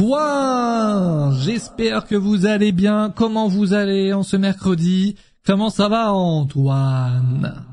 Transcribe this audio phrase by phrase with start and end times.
[0.00, 3.12] Bonsoir J'espère que vous allez bien.
[3.14, 5.16] Comment vous allez en ce mercredi?
[5.44, 7.64] Comment ça va Antoine?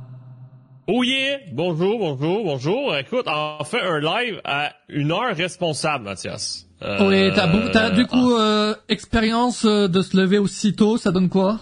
[0.88, 1.39] Oh yeah!
[1.54, 2.96] Bonjour, bonjour, bonjour.
[2.96, 6.65] Écoute, on fait un live à une heure responsable, Mathias.
[6.81, 11.28] Euh, oui, t'as, t'as du coup euh, expérience euh, de se lever aussitôt, ça donne
[11.28, 11.60] quoi?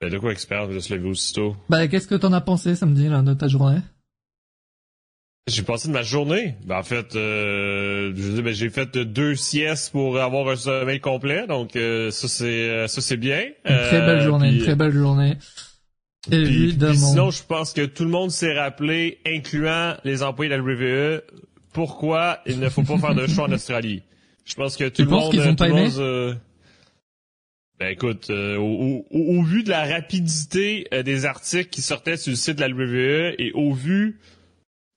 [0.00, 1.54] Ben, De quoi expérience de se lever aussitôt?
[1.68, 3.78] Bah qu'est-ce que t'en as pensé samedi là, de ta journée?
[5.48, 6.54] J'ai passé de ma journée.
[6.64, 11.46] Ben, en fait, euh, je ben, j'ai fait deux siestes pour avoir un sommeil complet,
[11.46, 13.42] donc euh, ça c'est euh, ça c'est bien.
[13.64, 15.36] Une très belle journée, une très belle journée.
[16.30, 16.94] Évidemment.
[16.94, 21.22] sinon, je pense que tout le monde s'est rappelé, incluant les employés de la WWE,
[21.72, 24.02] pourquoi il ne faut pas faire de choix en Australie.
[24.44, 25.32] Je pense que tout tu le penses monde.
[25.32, 25.88] qu'ils ont pas aimé?
[27.80, 32.36] ben écoute, au, au, au, vu de la rapidité des articles qui sortaient sur le
[32.36, 34.20] site de la WWE et au vu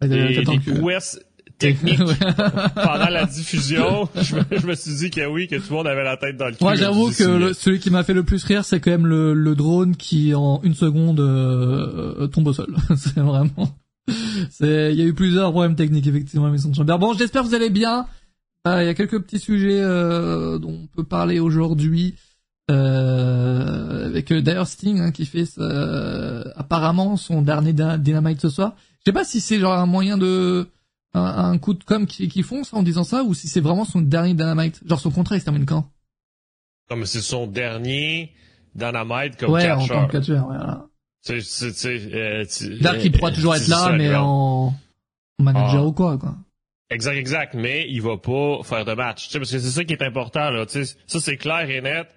[0.01, 1.19] des, des prouesses
[1.57, 1.99] techniques
[2.75, 5.87] pendant la diffusion, je me, je me, suis dit que oui, que tout le monde
[5.87, 6.63] avait la tête dans le cul.
[6.63, 9.33] Moi, j'avoue que le, celui qui m'a fait le plus rire, c'est quand même le,
[9.33, 12.75] le, drone qui, en une seconde, euh, tombe au sol.
[12.97, 13.69] c'est vraiment...
[14.51, 17.55] C'est, il y a eu plusieurs problèmes techniques, effectivement, mais sont Bon, j'espère que vous
[17.55, 18.05] allez bien.
[18.67, 22.15] Euh, il y a quelques petits sujets euh, dont on peut parler aujourd'hui.
[22.71, 25.45] Euh, avec d'ailleurs Sting hein, qui fait
[26.55, 28.73] apparemment son dernier Dynamite ce soir.
[28.99, 30.67] Je sais pas si c'est genre un moyen de
[31.13, 33.85] un, un coup de com qui, qui fonce en disant ça ou si c'est vraiment
[33.85, 34.81] son dernier Dynamite.
[34.85, 35.91] Genre son contrat il se termine quand?
[36.89, 38.33] Non mais c'est son dernier
[38.73, 39.97] Dynamite comme ouais, catcheur.
[39.97, 40.87] en tant que voilà.
[41.21, 44.73] C'est c'est euh, C'est-à-dire qu'il pourra toujours être là mais en
[45.39, 45.85] manager ah.
[45.85, 46.35] ou quoi quoi.
[46.91, 49.25] Exact, exact, mais il va pas faire de match.
[49.25, 50.67] Tu sais, parce que c'est ça qui est important, là.
[50.67, 52.07] Tu sais, ça, c'est clair et net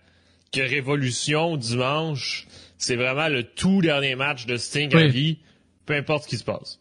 [0.53, 2.47] que Révolution, dimanche,
[2.79, 5.03] c'est vraiment le tout dernier match de Sting oui.
[5.03, 5.39] à vie,
[5.87, 6.81] peu importe ce qui se passe.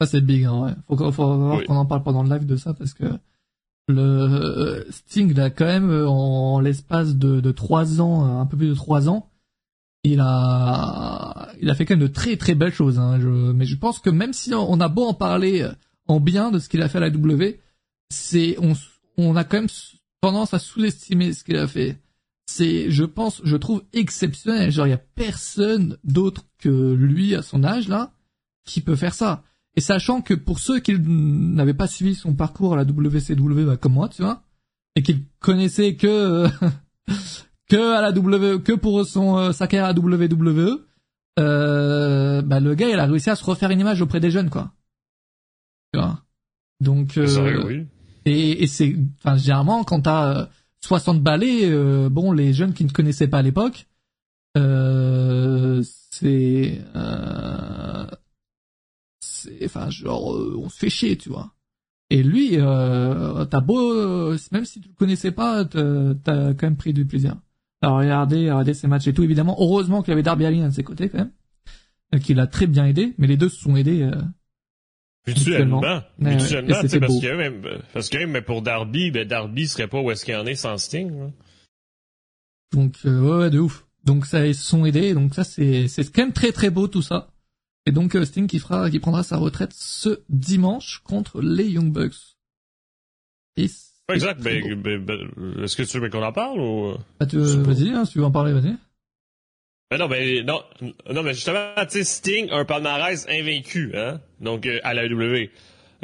[0.00, 0.72] Ça, c'est big, hein, ouais.
[0.88, 1.64] Faut, faut, faut voir Oui.
[1.66, 3.04] qu'on en parle pendant le live de ça, parce que
[3.86, 8.46] le euh, Sting, là, quand même, euh, en l'espace de, de trois ans, euh, un
[8.46, 9.30] peu plus de trois ans,
[10.02, 13.18] il a, il a fait quand même de très très belles choses, hein.
[13.20, 15.66] Je, mais je pense que même si on a beau en parler
[16.08, 17.60] en bien de ce qu'il a fait à la W,
[18.10, 18.74] c'est, on,
[19.16, 19.68] on a quand même
[20.20, 21.98] tendance à sous-estimer ce qu'il a fait.
[22.46, 24.70] C'est, je pense, je trouve exceptionnel.
[24.70, 28.12] Genre, il y a personne d'autre que lui à son âge, là,
[28.64, 29.42] qui peut faire ça.
[29.76, 33.76] Et sachant que pour ceux qui n'avaient pas suivi son parcours à la WCW, bah,
[33.76, 34.42] comme moi, tu vois,
[34.94, 36.46] et qui connaissaient que,
[37.68, 40.86] que à la W, que pour son, euh, sa carrière à WWE,
[41.38, 44.50] euh, bah, le gars, il a réussi à se refaire une image auprès des jeunes,
[44.50, 44.72] quoi.
[45.92, 46.22] Tu vois?
[46.80, 47.86] Donc, euh, vrai, oui.
[48.24, 50.46] et, et c'est, enfin, généralement, quand t'as euh,
[50.84, 53.86] 60 balais, euh, bon, les jeunes qui ne connaissaient pas à l'époque,
[54.56, 58.06] euh, c'est, euh,
[59.20, 61.54] c'est, enfin, genre, on se fait chier, tu vois.
[62.10, 67.06] Et lui, t'as beau, même si tu le connaissais pas, t'as quand même pris du
[67.06, 67.36] plaisir.
[67.80, 69.56] Alors regardez, regardez ces matchs et tout, évidemment.
[69.58, 72.84] Heureusement qu'il y avait Darby Allin à ses côtés quand même, qui l'a très bien
[72.84, 74.08] aidé, mais les deux se sont aidés.
[75.26, 75.80] Mutuellement.
[75.80, 77.62] Ouais, Mutuellement, c'était parce que même,
[77.92, 80.76] parce que même pour Darby, ben Darby serait pas où est-ce qu'il en est sans
[80.78, 81.10] Sting.
[81.18, 81.30] là.
[82.72, 83.86] Donc euh, ouais, ouais, de ouf.
[84.04, 85.14] Donc ça ils se sont aidés.
[85.14, 87.28] Donc ça c'est c'est quand même très très beau tout ça.
[87.86, 91.92] Et donc euh, Sting qui fera qui prendra sa retraite ce dimanche contre les Young
[91.92, 92.36] Bucks.
[93.56, 93.68] Et
[94.10, 94.42] Ouais, exact.
[94.42, 96.86] Ben, ben, ben, est-ce que tu veux qu'on en parle ou?
[96.88, 96.98] euh?
[97.18, 98.76] Bah, tu- vas-y, hein, si tu veux en parler, vas-y.
[99.96, 100.60] Ben non, ben non,
[101.12, 105.04] non, mais justement, tu sais, Sting a un palmarès invaincu, hein, donc euh, à la
[105.04, 105.50] AEW.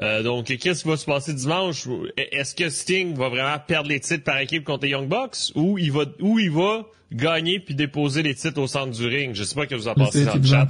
[0.01, 1.89] Euh, donc, qu'est-ce qui va se passer dimanche?
[2.17, 5.77] Est-ce que Sting va vraiment perdre les titres par équipe contre les Young Bucks ou
[5.77, 9.35] il va, ou il va gagner puis déposer les titres au centre du ring?
[9.35, 10.67] Je sais pas ce que vous en pensez dans le chat.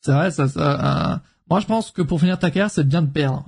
[0.00, 1.14] C'est vrai, ça, ça.
[1.14, 1.16] euh,
[1.50, 3.44] Moi, je pense que pour finir ta carrière, c'est bien de perdre.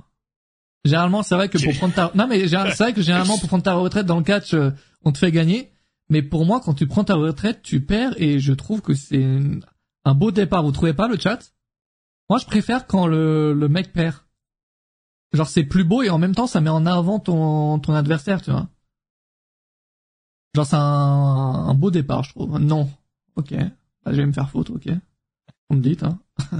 [0.83, 3.63] Généralement, c'est vrai que pour prendre ta, non mais c'est vrai que généralement pour prendre
[3.63, 4.71] ta retraite dans le catch, euh,
[5.05, 5.71] on te fait gagner.
[6.11, 9.25] Mais pour moi, quand tu prends ta retraite, tu perds et je trouve que c'est
[10.03, 10.61] un beau départ.
[10.61, 11.53] Vous trouvez pas le chat?
[12.29, 14.17] Moi, je préfère quand le, le mec perd.
[15.31, 18.41] Genre, c'est plus beau et en même temps, ça met en avant ton, ton adversaire,
[18.41, 18.67] tu vois.
[20.53, 22.59] Genre, c'est un, beau départ, je trouve.
[22.59, 22.89] Non.
[23.37, 23.53] Ok.
[24.03, 24.89] Bah, je vais me faire foutre, ok.
[25.69, 26.19] Vous me dites, hein.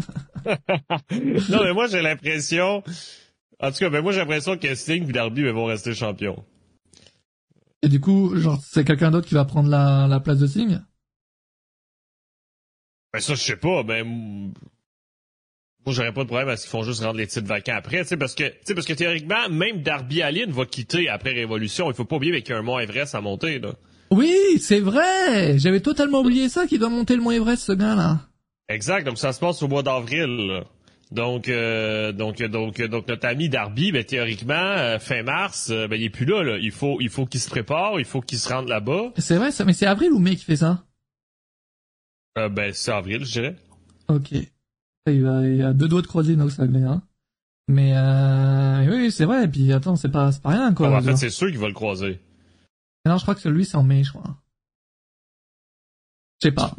[1.49, 2.83] non, mais moi j'ai l'impression,
[3.59, 6.45] en tout cas, ben moi j'ai l'impression que Sting et Darby ben, vont rester champions.
[7.83, 10.79] Et du coup, genre, c'est quelqu'un d'autre qui va prendre la, la place de Sting
[13.13, 14.05] Ben ça, je sais pas, ben
[15.85, 18.01] moi j'aurais pas de problème à ce qu'ils font juste rendre les titres vacants après,
[18.03, 21.31] tu sais, parce que, tu sais, parce que théoriquement, même Darby Allin va quitter après
[21.31, 21.89] Révolution.
[21.89, 23.73] Il faut pas oublier qu'il y a un Mont Everest à monter, là.
[24.11, 28.19] Oui, c'est vrai J'avais totalement oublié ça, qu'il doit monter le Mont Everest, ce gars-là.
[28.69, 30.63] Exact, donc ça se passe au mois d'avril.
[31.11, 35.97] Donc, euh, donc, donc, donc, notre ami Darby, ben, théoriquement, euh, fin mars, euh, ben,
[35.97, 36.57] il est plus là, là.
[36.57, 39.11] Il faut, il faut qu'il se prépare, il faut qu'il se rende là-bas.
[39.17, 40.85] C'est vrai, ça, mais c'est avril ou mai qui fait ça?
[42.37, 43.55] Euh, ben, c'est avril, je dirais.
[44.07, 44.31] Ok.
[44.31, 47.01] Il a, il a deux doigts de croiser Nox Agné, hein.
[47.67, 49.45] Mais euh, oui, c'est vrai.
[49.45, 50.87] Et puis attends, c'est pas, c'est pas rien quoi.
[50.87, 52.19] Ah, ben, en fait, c'est sûr qu'il va le croiser.
[53.05, 54.37] non, je crois que celui c'est en mai, je crois.
[56.41, 56.75] Je sais pas.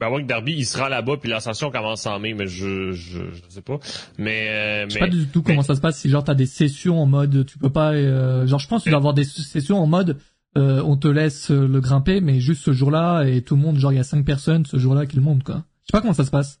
[0.00, 3.20] Ben, moi, que Darby, il sera là-bas, puis l'ascension commence en mai, mais je, je,
[3.34, 3.78] je sais pas.
[4.16, 5.98] Mais, euh, Je sais mais, pas du tout comment ça se passe.
[5.98, 7.92] Si genre t'as des sessions en mode, tu peux pas.
[7.92, 10.16] euh, genre, je pense que tu dois avoir des sessions en mode,
[10.56, 13.78] euh, on te laisse euh, le grimper, mais juste ce jour-là et tout le monde,
[13.78, 15.64] genre il y a cinq personnes ce jour-là qui le montent quoi.
[15.82, 16.60] Je sais pas comment ça se passe.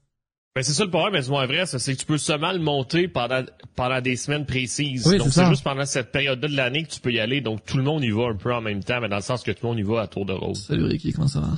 [0.54, 2.58] Ben, c'est ça le problème, mais du moins vrai, c'est que tu peux seulement le
[2.58, 3.42] monter pendant,
[3.76, 5.06] pendant des semaines précises.
[5.06, 7.40] Oui, donc, c'est c'est juste pendant cette période-là de l'année que tu peux y aller.
[7.40, 9.44] Donc, tout le monde y va un peu en même temps, mais dans le sens
[9.44, 10.56] que tout le monde y va à tour de rôle.
[10.56, 11.52] Salut Ricky, comment ça va?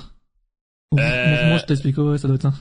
[0.98, 2.54] Euh, moi, je t'explique, ouais, ça doit être ça.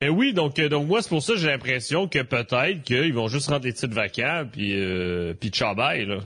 [0.00, 3.12] Mais oui, donc, euh, donc moi, c'est pour ça que j'ai l'impression que peut-être qu'ils
[3.14, 6.18] vont juste rendre les titres vacants, puis, euh, puis ciao bye, là.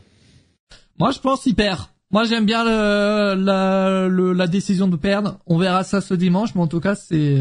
[0.98, 1.80] Moi, je pense qu'il perd.
[2.10, 5.38] Moi, j'aime bien le, la, le- la décision de perdre.
[5.46, 7.40] On verra ça ce dimanche, mais en tout cas, c'est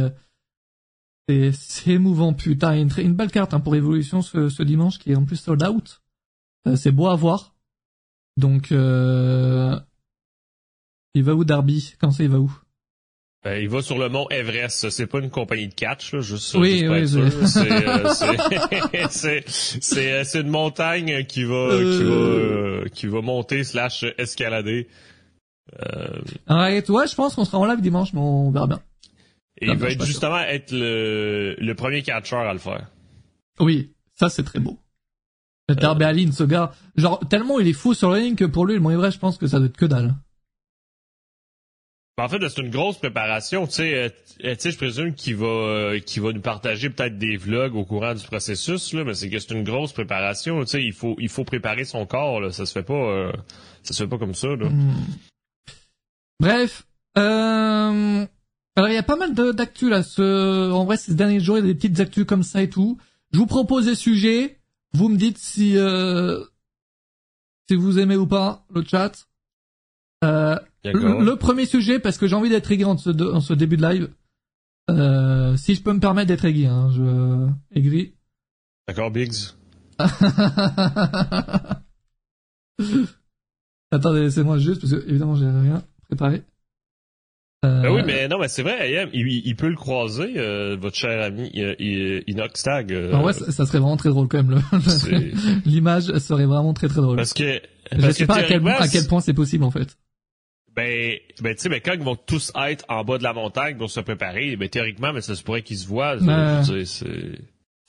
[1.27, 2.33] c'est émouvant.
[2.33, 5.63] Putain, une belle carte hein, pour Evolution ce, ce dimanche, qui est en plus sold
[5.63, 6.01] out.
[6.67, 7.53] Euh, c'est beau à voir.
[8.37, 9.77] Donc, euh,
[11.13, 12.51] il va où Darby Quand ça, il va où?
[13.47, 14.89] Euh, il va sur le mont Everest.
[14.91, 17.47] C'est pas une compagnie de catch, là, juste, Oui, juste oui.
[17.47, 17.71] C'est,
[19.97, 22.83] euh, euh, une montagne qui va, qui va, Euh.
[22.83, 24.87] euh, qui va monter slash escalader.
[25.81, 28.81] Euh, Arrête, ouais, je pense qu'on sera en live dimanche, mais on verra bien.
[29.57, 30.05] et Non, il va être sûr.
[30.05, 32.91] justement être le, le premier catcheur à le faire.
[33.59, 34.77] Oui, ça c'est très beau.
[35.69, 38.73] Darby Allin, ce gars, genre tellement il est fou sur le ring que pour lui,
[38.75, 40.13] le Mont Everest, je pense que ça doit être que dalle.
[42.17, 43.65] En fait, c'est une grosse préparation.
[43.65, 44.13] Tu sais,
[44.43, 47.83] euh, sais, je présume qu'il va, euh, qu'il va nous partager peut-être des vlogs au
[47.83, 50.59] courant du processus, là, mais c'est que c'est une grosse préparation.
[50.61, 52.39] Tu sais, il faut, il faut préparer son corps.
[52.41, 52.51] Là.
[52.51, 53.31] Ça se fait pas, euh,
[53.83, 54.49] ça se fait pas comme ça.
[54.49, 54.69] Là.
[54.69, 54.93] Hmm.
[56.39, 56.87] Bref,
[57.17, 58.25] euh...
[58.75, 60.03] alors il y a pas mal d'actu là.
[60.03, 60.71] Ce...
[60.71, 62.97] En vrai, ces derniers jours, il y a des petites actus comme ça et tout.
[63.31, 64.59] Je vous propose des sujets.
[64.93, 66.43] Vous me dites si euh...
[67.69, 69.27] si vous aimez ou pas le chat.
[70.23, 70.57] Euh.
[70.83, 73.77] Le, le premier sujet, parce que j'ai envie d'être aigri en ce, en ce début
[73.77, 74.09] de live.
[74.89, 77.47] Euh, si je peux me permettre d'être aigri, hein, je
[77.77, 78.13] aigri.
[78.87, 79.53] D'accord, Biggs.
[83.91, 86.43] Attendez, laissez-moi juste, parce que évidemment j'ai rien préparé.
[87.63, 90.75] Euh, Ben oui, mais non, mais c'est vrai, AM, il, il peut le croiser, euh,
[90.79, 92.91] votre cher ami euh, I- Inox Tag.
[92.91, 94.63] euh, En vrai, ça, ça serait vraiment très drôle quand même.
[95.65, 97.17] L'image serait vraiment très très drôle.
[97.17, 97.61] parce que,
[97.91, 99.95] Je sais que pas à quel, à quel point c'est possible en fait.
[100.75, 103.77] Ben, ben tu sais, ben, quand ils vont tous être en bas de la montagne
[103.77, 106.17] pour se préparer, ben théoriquement, mais ça se pourrait qu'ils se voient.
[106.19, 106.73] ça,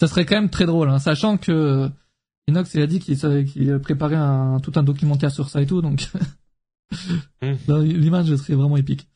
[0.01, 1.89] Ça serait quand même très drôle, hein, sachant que
[2.49, 5.81] Inox il a dit qu'il qu'il préparait un, tout un documentaire sur ça et tout,
[5.81, 6.03] donc
[7.41, 7.55] Hmm.
[7.83, 9.09] L'image serait vraiment épique.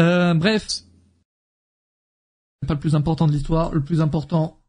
[0.00, 3.72] Euh, bref, c'est pas le plus important de l'histoire.
[3.72, 4.60] Le plus important,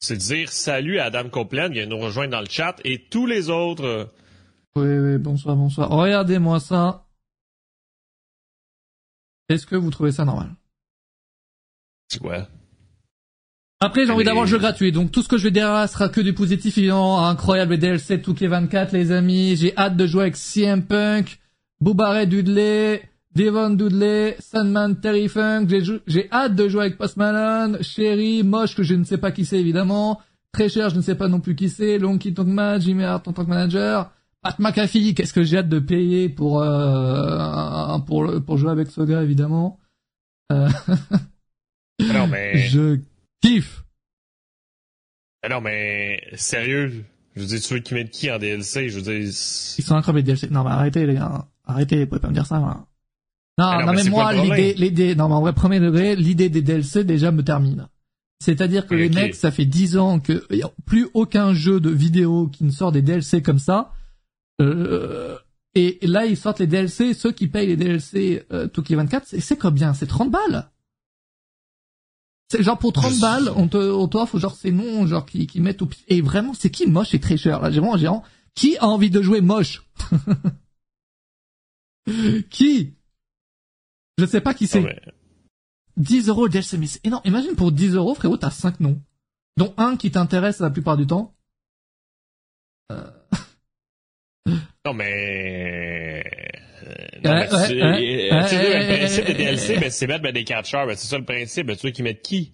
[0.00, 3.04] c'est de dire salut à Adam Copeland, il vient nous rejoindre dans le chat, et
[3.08, 3.84] tous les autres.
[3.84, 4.04] euh,
[4.76, 5.90] oui, oui, bonsoir, bonsoir.
[5.90, 7.06] Regardez-moi ça.
[9.52, 10.50] Est-ce que vous trouvez ça normal?
[12.08, 12.48] C'est quoi?
[13.80, 15.72] Après, j'ai envie Les- d'avoir le jeu gratuit, donc tout ce que je vais dire
[15.72, 17.26] là sera que du positif, évidemment.
[17.26, 19.56] Incroyable DLC 2K24, les amis.
[19.56, 21.40] J'ai hâte de jouer avec CM Punk,
[21.80, 23.02] Boobaret Dudley,
[23.34, 25.66] Devon Dudley, Sandman Terry Funk.
[26.06, 29.44] J'ai hâte de jouer avec Post Malone, Sherry, Moche, que je ne sais pas qui
[29.44, 30.20] c'est, évidemment.
[30.52, 31.98] Très cher, je ne sais pas non plus qui c'est.
[31.98, 34.12] Lonky Tongma, Jimmy Hart en tant que manager.
[34.42, 38.90] Pat McAfee, qu'est-ce que j'ai hâte de payer pour, euh, pour, le- pour jouer avec
[38.90, 39.78] ce gars, évidemment.
[40.50, 40.68] Euh,
[41.98, 42.98] Ben Non, mais, je
[43.40, 43.84] kiffe.
[45.42, 47.04] ben non, mais, sérieux,
[47.36, 48.88] je veux dire, tu veux qu'ils mettent qui en DLC?
[48.88, 49.14] Je veux dire,
[49.78, 50.48] Ils sont incroyables les DLC.
[50.50, 52.58] Non mais arrêtez les gars, arrêtez, vous pouvez pas me dire ça.
[52.58, 52.74] Non,
[53.58, 56.62] Ah non, non, mais moi l'idée, l'idée, non mais en vrai premier degré, l'idée des
[56.62, 57.86] DLC déjà me termine.
[58.42, 61.90] C'est-à-dire que les mecs, ça fait 10 ans que y a plus aucun jeu de
[61.90, 63.92] vidéo qui ne sort des DLC comme ça.
[64.60, 65.38] Euh,
[65.74, 69.56] et là ils sortent les DLC, ceux qui payent les DLC euh, Tokyo 24, c'est,
[69.58, 69.94] combien?
[69.94, 70.70] C'est 30 balles?
[72.50, 75.46] C'est genre pour 30 Je- balles, on te, on t'offre genre ces noms genre qui,
[75.46, 78.22] qui mettent au et vraiment c'est qui moche et très cher là, j'ai vraiment, vraiment-
[78.54, 79.82] qui a envie de jouer moche?
[82.50, 82.94] Qui?
[84.18, 84.80] Je sais pas qui c'est.
[84.80, 85.00] non, mais-
[85.96, 87.22] 10 euros le DLC, mais c'est énorme.
[87.24, 89.00] Imagine pour 10 euros, frérot, t'as 5 noms.
[89.56, 91.34] Dont un qui t'intéresse la plupart du temps.
[94.46, 96.24] Non, mais.
[97.24, 100.86] Non, tu- le principe des DLC, ben, c'est mettre ben, des catcheurs.
[100.86, 101.66] Ben, c'est ça le principe.
[101.66, 102.52] Ben, tu veux qu'ils mettent qui?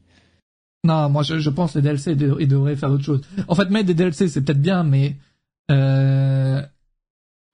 [0.84, 3.20] Non, moi je, je pense que les DLC ils devraient faire autre chose.
[3.48, 5.16] En fait, mettre des DLC c'est peut-être bien, mais
[5.70, 6.62] euh,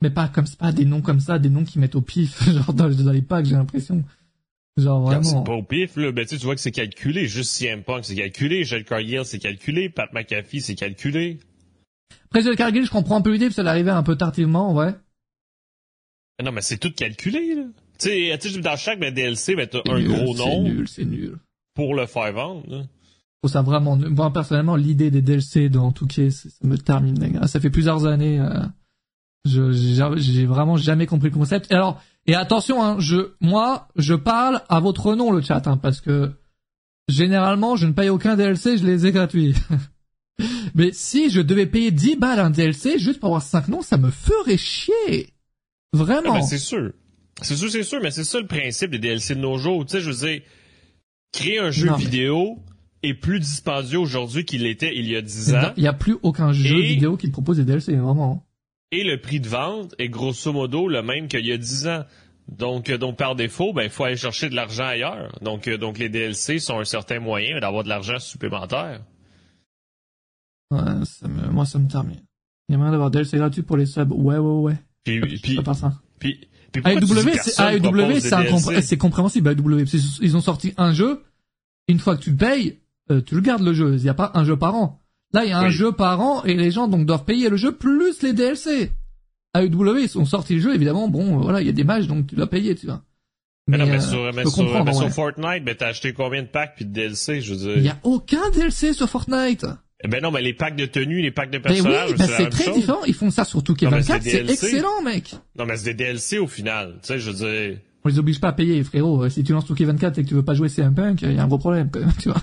[0.02, 2.74] mais pas comme pas des noms comme ça, des noms qui mettent au pif, genre
[2.74, 4.04] dans, dans les packs, j'ai l'impression.
[4.76, 5.22] Genre vraiment.
[5.22, 7.26] C'est pas au pif, là, ben, tu vois que c'est calculé.
[7.28, 8.64] Juste CM Punk, c'est calculé.
[8.64, 9.88] Jade Cargill, c'est calculé.
[9.88, 11.38] Pat McAfee, c'est calculé.
[12.26, 14.94] Après The Cargill, je comprends un peu l'idée, parce qu'elle arrivait un peu tardivement, ouais.
[16.38, 17.62] Ah Non, mais c'est tout calculé, là.
[17.98, 18.08] Tu
[18.40, 21.04] sais, dans chaque ben, DLC, ben, t'as C'est un nul, gros C'est nom nul, c'est
[21.04, 21.38] nul.
[21.74, 22.62] pour le faire vendre.
[22.68, 22.82] là.
[23.40, 24.08] Trouve ça vraiment nul.
[24.08, 27.46] Moi personnellement, l'idée des DLC dans Touquet, ça me termine, les gars.
[27.46, 28.40] Ça fait plusieurs années.
[28.40, 28.64] euh,
[29.44, 31.70] je j'ai j'ai vraiment jamais compris le concept.
[31.70, 35.76] Et alors, et attention, hein, je, moi, je parle à votre nom le chat, hein,
[35.76, 36.32] parce que
[37.08, 39.54] généralement, je ne paye aucun DLC, je les ai gratuits.
[40.74, 43.96] Mais si je devais payer 10 balles un DLC juste pour avoir 5 noms, ça
[43.96, 45.28] me ferait chier.
[45.92, 46.34] Ah, Vraiment.
[46.34, 46.92] ben, c'est sûr.
[47.42, 49.84] C'est sûr, c'est sûr, mais c'est ça le principe des DLC de nos jours.
[49.86, 50.40] Tu sais, je veux dire,
[51.32, 52.58] créer un jeu Non, mais- vidéo
[53.02, 55.72] est plus dispendieux aujourd'hui qu'il l'était il y a 10 ans.
[55.76, 58.44] Il n'y a plus aucun jeu Et- vidéo qui propose des DLC, vraiment.
[58.92, 62.04] Et le prix de vente est grosso modo le même qu'il y a 10 ans.
[62.48, 65.36] Donc, euh, donc par défaut, ben, il faut aller chercher de l'argent ailleurs.
[65.42, 69.00] Donc, euh, donc les DLC sont un certain moyen d'avoir de l'argent supplémentaire.
[70.74, 72.20] Ouais, ça me, moi, ça me termine.
[72.68, 74.10] Il y a moyen d'avoir DLC gratuit pour les subs.
[74.12, 74.76] Ouais, ouais, ouais.
[75.04, 75.92] Puis, puis, part ça.
[76.18, 76.40] puis,
[76.72, 78.86] puis AEW, personne c'est, AEW, propose c'est, des incompré- DLC?
[78.86, 79.84] c'est compréhensible, AEW.
[80.22, 81.22] Ils ont sorti un jeu.
[81.88, 83.96] Une fois que tu payes, euh, tu le gardes le jeu.
[83.96, 84.98] Il n'y a pas un jeu par an.
[85.34, 85.72] Là, il y a un Oui.
[85.72, 88.92] jeu par an et les gens donc doivent payer le jeu plus les DLC.
[89.56, 91.08] AEW, ils ont sorti le jeu, évidemment.
[91.08, 93.02] Bon, euh, voilà, il y a des matchs, donc tu dois payer, tu vois.
[93.66, 94.44] Mais non, mais euh, sur, mais.
[95.10, 97.92] Fortnite, t'as acheté combien de packs puis de DLC, je veux Il y dire?
[98.02, 99.66] a aucun DLC sur Fortnite.
[100.04, 102.30] Eh Ben non, mais les packs de tenues, les packs de oui, personnages, bah c'est
[102.32, 102.74] la c'est très chose.
[102.76, 103.04] différent.
[103.06, 105.34] Ils font ça sur Touquet Non, mais 24, c'est excellent, mec.
[105.58, 106.98] Non, mais c'est des DLC au final.
[107.02, 107.78] Tu sais, je veux dire.
[108.04, 109.28] On les oblige pas à payer, frérot.
[109.30, 111.38] Si tu lances Touquet 24 et que tu veux pas jouer CM Punk, il y
[111.38, 112.42] a un gros problème, quand même, tu vois.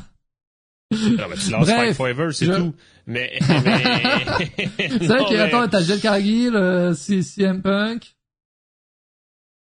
[0.91, 2.73] Non, mais tu lances Bref, Fight Forever, c'est je- tout.
[3.05, 4.59] Mais, mais...
[4.77, 8.15] C'est vrai que, attends, t'as Jet Cargill, euh, CM Punk.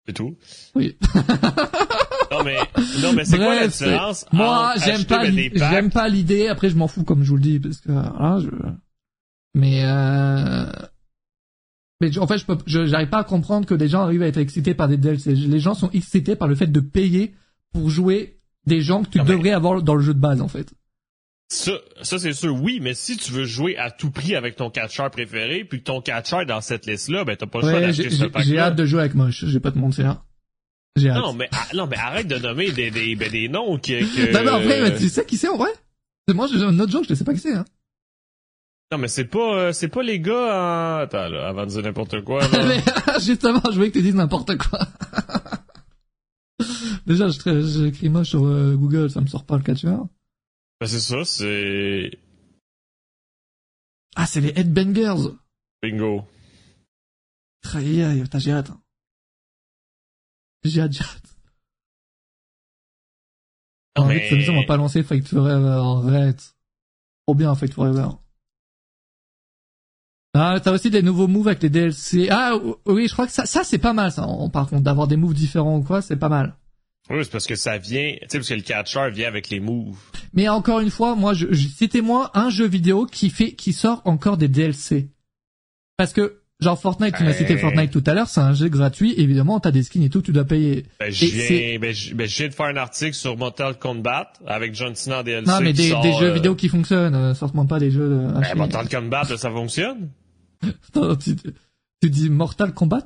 [0.05, 0.37] C'est tout.
[0.75, 0.95] Oui.
[2.39, 2.57] Non, mais,
[3.01, 4.25] non, mais c'est quoi la différence?
[4.31, 6.47] Moi, j'aime pas, j'aime pas l'idée.
[6.47, 8.47] Après, je m'en fous, comme je vous le dis, parce que, voilà, je,
[9.55, 10.65] mais, euh,
[12.01, 14.37] mais en fait, je peux, j'arrive pas à comprendre que des gens arrivent à être
[14.37, 15.33] excités par des DLC.
[15.35, 17.33] Les gens sont excités par le fait de payer
[17.73, 20.41] pour jouer des gens que tu Non, mais- devrais avoir dans le jeu de base,
[20.41, 20.71] en fait.
[21.51, 21.71] Ça,
[22.03, 25.09] ça c'est sûr, oui, mais si tu veux jouer à tout prix avec ton catcheur
[25.09, 27.81] préféré, puis que ton catcheur est dans cette liste-là, ben t'as pas le choix Ouais,
[27.87, 29.79] d'acheter j'ai ce j'ai- pack j'ai hâte de jouer avec Moche, je vais pas te
[29.79, 30.23] mentir.
[30.99, 31.09] J'ai.
[31.09, 34.33] Non, mais, ah, non, mais arrête de nommer des, des, ben, des noms que, que...
[34.33, 35.71] Non, mais en vrai, mais tu sais qui c'est en vrai
[36.31, 37.55] moi, j'ai un autre joke, je sais pas qui c'est.
[37.55, 37.65] Hein.
[38.91, 40.97] Non, mais c'est pas, euh, c'est pas les gars en...
[40.99, 42.83] Attends, là, avant de dire n'importe quoi, mais
[43.19, 44.79] justement, je voulais que tu dises n'importe quoi.
[47.07, 50.05] Déjà, je tra- j'écris moche sur euh, Google, ça me sort pas le catcheur.
[50.79, 52.11] Ben, c'est ça, c'est...
[54.15, 55.31] Ah, c'est les Headbangers.
[55.81, 56.25] Bingo.
[57.73, 58.69] Aïe, aïe, putain, hâte.
[58.69, 58.79] hein.
[60.63, 61.23] J'ai hâte, j'ai hâte.
[63.97, 66.55] Non, mais- fait, ça on va pas lancer Fight Forever, arrête.
[67.25, 68.07] Trop bien, Fight Forever.
[70.33, 72.29] Ah, t'as aussi des nouveaux moves avec les DLC.
[72.29, 72.53] Ah,
[72.85, 74.27] oui, je crois que ça, ça c'est pas mal, ça.
[74.53, 76.55] Par contre, d'avoir des moves différents ou quoi, c'est pas mal.
[77.09, 79.59] Oui, c'est parce que ça vient, tu sais, parce que le catcheur vient avec les
[79.59, 79.97] moves.
[80.33, 84.03] Mais encore une fois, moi, je, je citez-moi un jeu vidéo qui fait, qui sort
[84.05, 85.09] encore des DLC.
[85.97, 87.59] Parce que, genre Fortnite, tu m'as cité Ouais.
[87.59, 90.31] Fortnite tout à l'heure, c'est un jeu gratuit, évidemment, t'as des skins et tout, tu
[90.31, 90.85] dois payer.
[90.99, 94.33] Ben, je viens, ben, je, ben, je viens de faire un article sur Mortal Kombat
[94.45, 95.47] avec John Cena en DLC.
[95.49, 97.91] Non, mais qui des, sort, des jeux euh, vidéo qui fonctionnent, euh, sorte-moi pas des
[97.91, 98.39] jeux de...
[98.39, 98.55] Ben.
[98.55, 100.09] Mortal Kombat, ça fonctionne?
[100.89, 101.35] Attends, tu,
[102.01, 103.05] tu dis Mortal Kombat?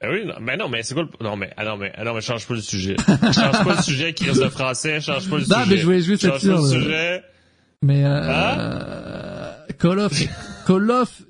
[0.00, 1.24] Ben oui, non, mais non, mais c'est quoi le...
[1.24, 2.96] Non, mais, ah non, mais, ah non, mais change pas le sujet.
[3.06, 5.70] change pas le sujet, crise de français, change pas le Non, sujet.
[5.70, 7.22] mais je voulais juste être change pas sûr, le euh, sujet.
[7.82, 8.58] Mais Hein?
[8.60, 10.12] euh, Call of,
[10.66, 11.22] Call of,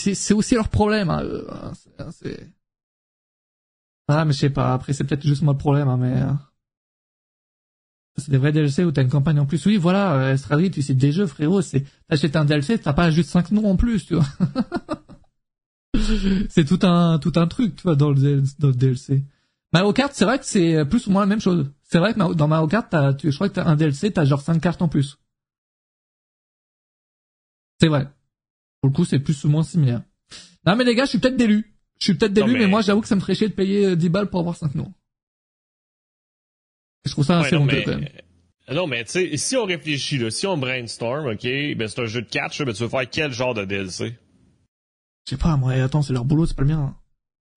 [0.00, 1.10] c'est aussi leur problème.
[1.10, 2.10] Hein, eux, hein, hein,
[4.08, 4.74] Ah, mais je sais pas.
[4.74, 6.32] Après, c'est peut-être juste moi le problème, hein, mais euh,
[8.16, 9.64] c'est des vrais DLC où t'as une campagne en plus.
[9.66, 11.62] Oui, voilà, euh, Estradi, tu sais des jeux, frérot.
[11.62, 14.26] C'est t'achètes un DLC, t'as pas juste 5 noms en plus, tu vois.
[16.48, 19.22] c'est tout un tout un truc, tu vois, dans le, dans le DLC.
[19.72, 21.70] Mario Kart, c'est vrai que c'est plus ou moins la même chose.
[21.84, 22.88] C'est vrai que dans Mario Kart,
[23.18, 25.18] tu, je crois que t'as un DLC, t'as genre 5 cartes en plus.
[27.80, 28.08] C'est vrai.
[28.80, 30.02] Pour le coup, c'est plus ou moins similaire.
[30.66, 31.74] Non mais les gars, je suis peut-être d'élu.
[31.98, 32.58] Je suis peut-être d'élu, mais...
[32.60, 34.56] mais- moi j'avoue que ça me ferait chier de payer euh, 10 balles pour avoir
[34.56, 34.92] 5 noms.
[37.06, 38.08] Je trouve ça Ouais, assez non, honteux mais, quand même.
[38.72, 42.06] non, mais tu sais, si on réfléchit, là, si on brainstorm, ok, ben c'est un
[42.06, 44.16] jeu de catch, ben tu veux faire quel genre de DLC?
[45.26, 46.96] Je sais pas, moi, attends, c'est leur boulot, c'est pas le mien.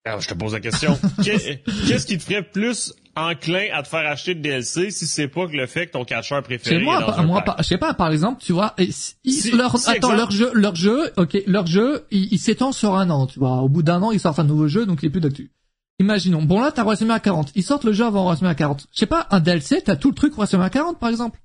[0.04, 0.98] Alors, je te pose la question.
[1.24, 5.46] Qu'est-ce qui te ferait plus enclin à te faire acheter de DLC si c'est pas
[5.46, 7.56] que le fait que ton catcheur préféré moi, est dans un moi, pack?
[7.58, 9.16] je sais pas, par exemple, tu vois, ils, Si-
[9.52, 10.16] leur, si, attends, exemple.
[10.16, 13.58] leur jeu, leur jeu, ok, leur jeu, il, il s'étend sur un an, tu vois.
[13.62, 15.50] Au bout d'un an, ils sortent un nouveau jeu, donc il est plus d'actu.
[16.00, 17.52] Imaginons, bon là, t'as WrestleMania 40.
[17.54, 18.86] Ils sortent le jeu avant WrestleMania 40.
[18.92, 21.38] Je sais pas, un DLC, t'as tout le truc WrestleMania 40, par exemple.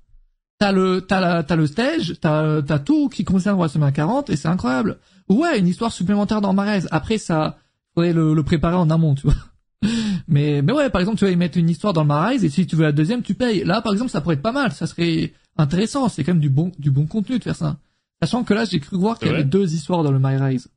[0.58, 4.36] T'as le, t'as la, t'as le stage, t'as, t'as tout qui concerne WrestleMania 40, et
[4.36, 4.98] c'est incroyable.
[5.28, 6.82] Ouais, une histoire supplémentaire dans Marais.
[6.90, 7.56] Après, ça,
[7.94, 9.34] faudrait le, le préparer en amont, tu vois.
[10.28, 12.48] Mais, mais ouais, par exemple, tu vas y mettre une histoire dans le Marais, et
[12.48, 13.64] si tu veux la deuxième, tu payes.
[13.64, 14.72] Là, par exemple, ça pourrait être pas mal.
[14.72, 16.08] Ça serait intéressant.
[16.08, 17.78] C'est quand même du bon, du bon contenu de faire ça.
[18.22, 20.68] Sachant que là, j'ai cru voir qu'il y avait deux histoires dans le My Rise.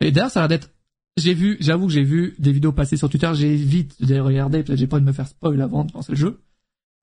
[0.00, 0.70] Et d'ailleurs, ça a l'air d'être,
[1.16, 4.20] j'ai vu, j'avoue que j'ai vu des vidéos passer sur Twitter, j'ai vite de les
[4.20, 6.40] regarder, peut-être j'ai pas envie de me faire spoil avant de lancer le jeu.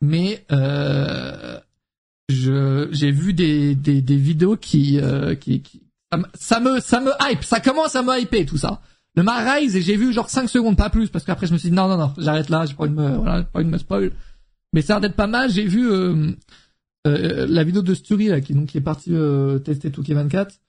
[0.01, 1.59] Mais, euh,
[2.29, 5.81] je, j'ai vu des, des, des vidéos qui, euh, qui, qui,
[6.35, 8.81] ça me, ça me hype, ça commence à me hyper, tout ça.
[9.15, 11.57] Le My Rise, et j'ai vu genre 5 secondes, pas plus, parce qu'après je me
[11.57, 13.67] suis dit, non, non, non, j'arrête là, j'ai pas envie de me, voilà, pas envie
[13.67, 14.11] de me spoil.
[14.73, 16.31] Mais ça a l'air d'être pas mal, j'ai vu, euh,
[17.05, 20.59] euh, la vidéo de Sturi, là, qui, donc, qui est parti, euh, tester 2K24.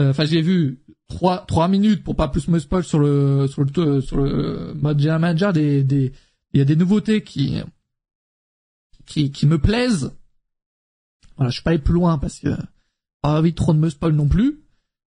[0.00, 3.62] Euh, Enfin, j'ai vu trois, trois minutes pour pas plus me spoil sur le, sur
[3.62, 6.12] le, sur le mode General Manager des, des,
[6.54, 7.60] il y a des nouveautés qui,
[9.06, 10.12] qui, qui me plaisent.
[11.36, 12.48] Voilà, je suis pas allé plus loin parce que,
[13.20, 14.62] pas envie trop de me spoil non plus.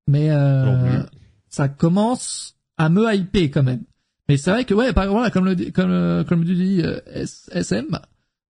[0.08, 1.10] Mais, euh, Non plus.
[1.50, 3.82] ça commence à me hyper quand même.
[4.28, 7.00] Mais c'est vrai que ouais, par, voilà, comme le comme euh, comme le dit euh,
[7.52, 7.86] SM,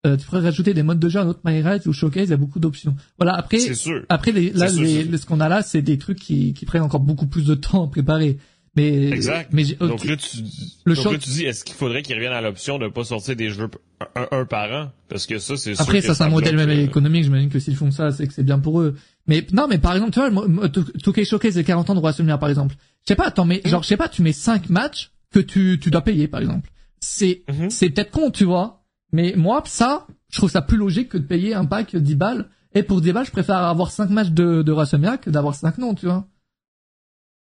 [0.07, 2.31] euh, tu pourrais rajouter des modes de jeu à notre My Ride ou Showcase, il
[2.31, 2.95] y a beaucoup d'options.
[3.19, 4.05] Voilà, après sûr.
[4.09, 6.65] après les, là sûr, les, les- ce qu'on a là, c'est des trucs qui qui
[6.67, 8.39] prennent encore beaucoup plus de temps à préparer.
[8.77, 9.51] Mais Exact.
[9.53, 10.39] mais j'ai- Donc là, tu,
[10.85, 13.37] Le donc là, tu dis, est-ce qu'il faudrait qu'ils reviennent à l'option de pas sortir
[13.37, 13.69] des jeux
[14.17, 14.91] un, un par an?
[15.09, 17.23] Parce que ça, c'est sûr Après, ça, c'est un modèle même euh, économique.
[17.23, 18.97] J'imagine que s'ils font ça, c'est que c'est bien pour eux.
[19.27, 21.95] Mais non, mais par exemple, tu vois, le mo- mo- 2K Showcase les 40 ans
[21.95, 22.75] de WrestleMania, par exemple.
[23.03, 25.79] Je sais pas, attends, mais genre, je sais pas, tu mets 5 matchs que tu,
[25.81, 26.71] tu dois payer, par exemple.
[27.01, 27.71] C'est, Mhm.
[27.71, 28.85] c'est peut-être con, tu vois.
[29.13, 32.49] Mais moi, ça, je trouve ça plus logique que de payer un pack 10 balles.
[32.75, 35.79] Et pour 10 balles, je préfère avoir 5 matchs de, de WrestleMania que d'avoir 5
[35.79, 36.27] noms, tu vois.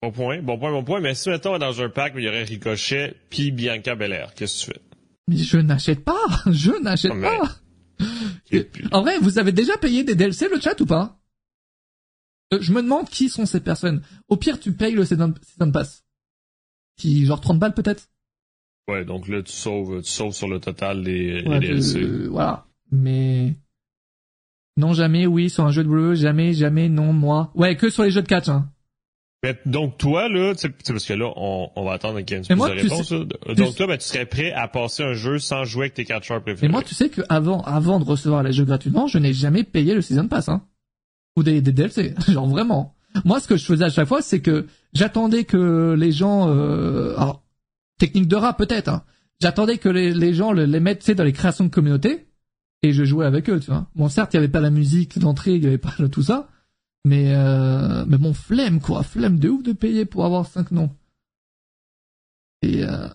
[0.03, 1.01] Bon point, bon point, bon point.
[1.01, 4.73] Mais si, mettons, dans un pack, il y aurait Ricochet puis Bianca Belair, qu'est-ce que
[4.73, 4.83] tu fais?
[5.28, 6.17] Mais je n'achète pas,
[6.50, 7.57] je n'achète Oh, mais- pas.
[8.93, 11.20] En vrai, vous avez déjà payé des DLC le chat ou pas?
[12.58, 14.02] Je me demande qui sont ces personnes.
[14.28, 16.04] Au pire, tu payes le Season, season Pass.
[16.97, 18.08] Qui, genre 30 balles peut-être
[18.89, 22.00] Ouais, donc là, tu sauves, tu sauves sur le total les, Ouais, les DLC.
[22.02, 22.67] euh, Voilà.
[22.91, 23.54] Mais...
[24.76, 27.52] Non, jamais, oui, sur un jeu de bleu, jamais, jamais, non, moi.
[27.54, 28.69] Ouais, que sur les jeux de catch, hein.
[29.43, 32.41] Mais donc toi là, tu sais, parce que là on, on va attendre qu'il y
[32.41, 33.08] ait une moi, de réponse.
[33.08, 33.25] sais- là.
[33.49, 36.04] tu Donc toi, ben, tu serais prêt à passer un jeu sans jouer avec tes
[36.04, 36.67] catcheurs préférés.
[36.69, 39.65] Mais moi, tu sais que avant, avant de recevoir les jeux gratuitement, je n'ai jamais
[39.65, 40.63] payé le Season Pass, hein.
[41.36, 42.14] Ou des, DLC.
[42.28, 42.95] Genre vraiment.
[43.25, 47.14] Moi, ce que je faisais à chaque fois, c'est que j'attendais que les gens, euh,
[47.16, 47.43] alors,
[47.99, 49.04] technique de rap peut-être, hein.
[49.40, 52.26] J'attendais que les, gens le- les mettent, tu sais, dans les créations de communauté.
[52.82, 53.88] Et je jouais avec eux, tu vois.
[53.95, 56.49] Bon, certes, il y avait pas la musique d'entrée, il y avait pas tout ça.
[57.04, 59.02] Mais, euh, mais bon, flemme, quoi.
[59.02, 60.90] Flemme de ouf de payer pour avoir cinq noms.
[62.62, 63.08] Et, euh...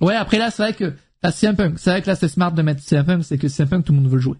[0.00, 1.78] Ouais, après là, c'est vrai que t'as CM Punk.
[1.78, 3.92] C'est vrai que là, c'est smart de mettre CM Punk, c'est que CM Punk, tout
[3.92, 4.38] le monde veut le jouer.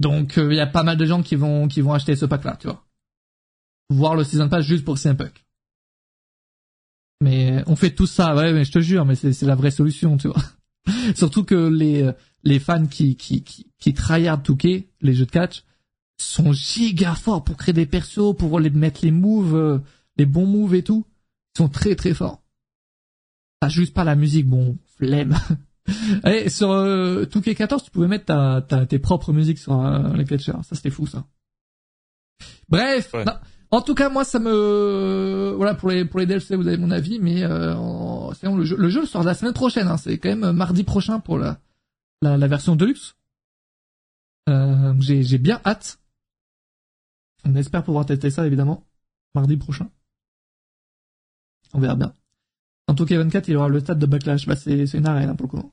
[0.00, 2.56] Donc, il y a pas mal de gens qui vont, qui vont acheter ce pack-là,
[2.60, 2.84] tu vois.
[3.88, 5.44] Voir le Season Pass juste pour CM Punk.
[7.22, 10.16] Mais on fait tout ça, ouais, mais je te jure, mais c'est la vraie solution,
[10.16, 10.42] tu vois.
[11.14, 12.10] Surtout que les,
[12.44, 15.64] les fans qui, qui, qui, qui tryhard Touquet, les jeux de catch,
[16.18, 19.78] sont giga forts pour créer des persos, pour les mettre les moves, euh,
[20.16, 21.06] les bons moves et tout.
[21.54, 22.42] Ils sont très très forts.
[23.60, 25.36] T'as juste pas la musique, bon, flemme.
[26.26, 30.24] Et sur euh, 2K14, tu pouvais mettre ta, ta, tes propres musiques sur euh, les
[30.24, 30.52] catchers.
[30.62, 31.24] Ça, c'était fou, ça.
[32.68, 33.24] Bref, Ouais.
[33.70, 35.52] en tout cas, moi, ça me...
[35.56, 37.74] Voilà, pour les, pour les DLC, vous avez mon avis, mais euh,
[38.42, 39.88] le, jeu, le jeu sort la semaine prochaine.
[39.88, 39.96] Hein.
[39.96, 41.60] C'est quand même mardi prochain pour la,
[42.22, 43.14] la, la version Deluxe.
[44.48, 45.98] Euh, j'ai, j'ai bien hâte.
[47.44, 48.84] On espère pouvoir tester ça, évidemment,
[49.34, 49.88] mardi prochain.
[51.74, 52.14] On verra bien.
[52.88, 54.46] En tout cas, 24, il y aura le stade de Backlash.
[54.46, 55.72] Bah, c'est, c'est une arène, hein, pour le coup.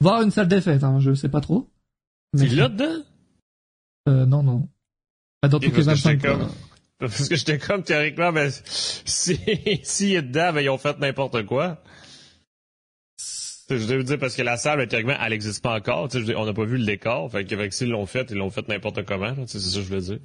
[0.00, 1.70] Voir une salle des fêtes, hein, je sais pas trop.
[2.36, 3.02] Tu là dedans?
[4.08, 4.68] Euh, non, non.
[5.40, 6.38] Pas dans Et tout cas parce que 25, j'étais quoi.
[6.38, 6.54] comme-
[6.98, 9.38] Parce que j'étais comme théoriquement, ben, si,
[9.84, 11.82] s'il est dedans, ben, ils ont fait n'importe quoi.
[13.68, 16.08] Je veux dire, parce que la salle, ben, théoriquement, elle n'existe pas encore.
[16.08, 17.30] Tu sais, veux on n'a pas vu le décor.
[17.32, 19.26] Fait que, fait que s'ils l'ont fait, ils l'ont fait n'importe comment.
[19.26, 19.34] là.
[19.34, 20.18] Tu sais, C'est ça que je voulais dire.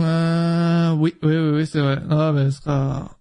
[0.00, 1.98] Euh, oui, oui, oui, oui, c'est vrai.
[2.10, 3.18] Ah, ben, ce sera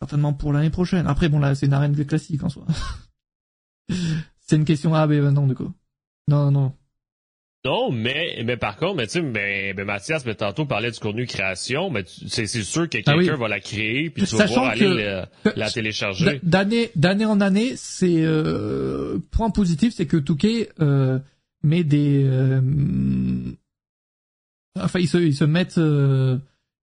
[0.00, 1.06] certainement pour l'année prochaine.
[1.06, 2.66] Après, bon, là, c'est une arène classique en soi.
[4.52, 5.72] c'est une question A, B, ben non, du coup.
[6.28, 6.74] Non, non.
[7.64, 10.98] Non, mais, mais par contre, mais tu sais, mais, mais Mathias, mais tantôt parlait du
[10.98, 13.24] contenu création, mais c'est sûr que Ah oui.
[13.24, 15.22] quelqu'un va la créer, puis tu vas pouvoir aller
[15.56, 16.38] la, télécharger.
[16.42, 21.18] D'année d'année en année, c'est euh, point positif, c'est que Touquet euh,
[21.62, 22.60] met des, euh,
[24.78, 26.36] enfin ils se ils se mettent euh,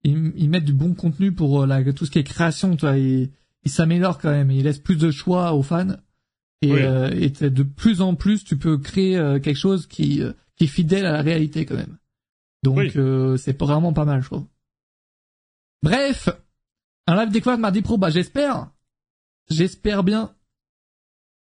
[0.04, 3.30] ils, ils mettent du bon contenu pour la, tout ce qui est création, ils
[3.68, 5.98] s'améliorent quand même, ils laissent plus de choix aux fans
[6.62, 6.82] et, Oui.
[6.82, 10.66] euh, et de plus en plus tu peux créer euh, quelque chose qui euh, qui
[10.66, 11.98] est fidèle à la réalité quand même.
[12.64, 12.92] Donc Oui.
[12.98, 14.46] euh, c'est vraiment pas mal, je trouve.
[15.82, 16.28] Bref,
[17.08, 18.70] un live découverte mardi pro, bah j'espère.
[19.50, 20.36] J'espère bien.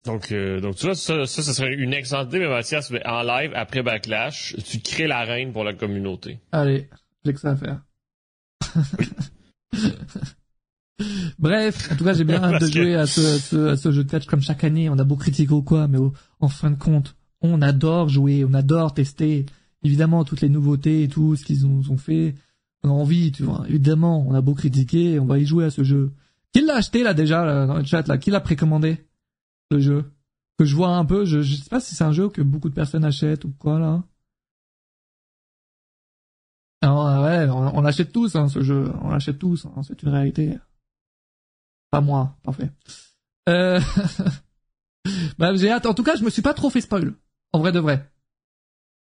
[0.05, 3.05] Donc, euh, donc tu vois, ça, ça, ça serait une excellente idée, mais Mathias, mais
[3.07, 6.41] en live, après Backlash, tu crées l'arène pour la communauté.
[6.53, 6.89] Allez,
[7.25, 7.83] j'ai que ça à faire.
[11.39, 13.77] Bref, en tout cas, j'ai bien hâte de que- jouer à ce, à, ce, à
[13.77, 14.89] ce jeu de catch comme chaque année.
[14.89, 18.45] On a beau critiquer ou quoi, mais au- en fin de compte, on adore jouer,
[18.49, 19.47] on adore tester.
[19.83, 22.35] Évidemment, toutes les nouveautés et tout, ce qu'ils ont, ont fait.
[22.85, 23.65] On a envie, tu vois.
[23.69, 26.13] Évidemment, on a beau critiquer, on va y jouer à ce jeu.
[26.53, 28.19] Qui l'a acheté, là, déjà, là, dans le chat, là?
[28.19, 28.99] Qui l'a précommandé?
[29.71, 30.05] Le jeu?
[30.59, 32.69] Que je vois un peu, je, je sais pas si c'est un jeu que beaucoup
[32.69, 34.05] de personnes achètent ou quoi, là.
[36.81, 38.93] Alors, ouais, on, on l'achète tous, hein, ce jeu.
[39.03, 40.59] On l'achète tous, hein, c'est une réalité.
[41.93, 42.71] Pas moi, parfait.
[43.49, 43.79] Euh...
[45.39, 45.87] bah, j'ai hâte.
[45.87, 47.15] En tout cas, je me suis pas trop fait spoil.
[47.53, 48.11] En vrai de vrai.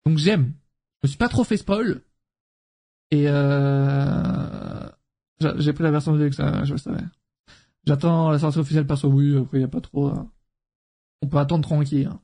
[0.06, 0.54] Donc j'aime.
[1.02, 2.02] Je me suis pas trop fait spoil.
[3.12, 4.90] Et euh...
[5.40, 7.04] j'a- J'ai pris la version de ça, je le savais.
[7.86, 10.10] J'attends la sortie officielle perso, oui, après y a pas trop...
[10.10, 10.24] euh,
[11.22, 12.08] On peut attendre tranquille.
[12.08, 12.20] hein.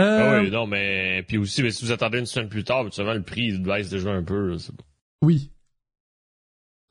[0.00, 0.38] Euh...
[0.38, 3.14] Ah oui, non, mais puis aussi, mais si vous attendez une semaine plus tard, habituellement,
[3.14, 4.50] le prix il baisse déjà un peu.
[4.50, 4.82] là, c'est bon.
[5.22, 5.52] Oui.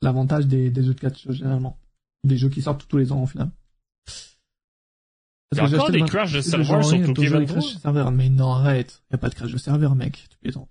[0.02, 1.78] L'avantage des, des jeux de catch, généralement.
[2.24, 3.50] Des jeux qui sortent tous les ans, au final.
[5.52, 7.22] Il y a Parce que encore des crashs de genre, sur il y a Touquet
[7.26, 7.60] toujours des 23?
[7.62, 8.10] crashs de serveurs.
[8.10, 9.02] Mais non, arrête.
[9.10, 10.26] Y a pas de crash de serveur, mec.
[10.30, 10.70] Tu plaisantes.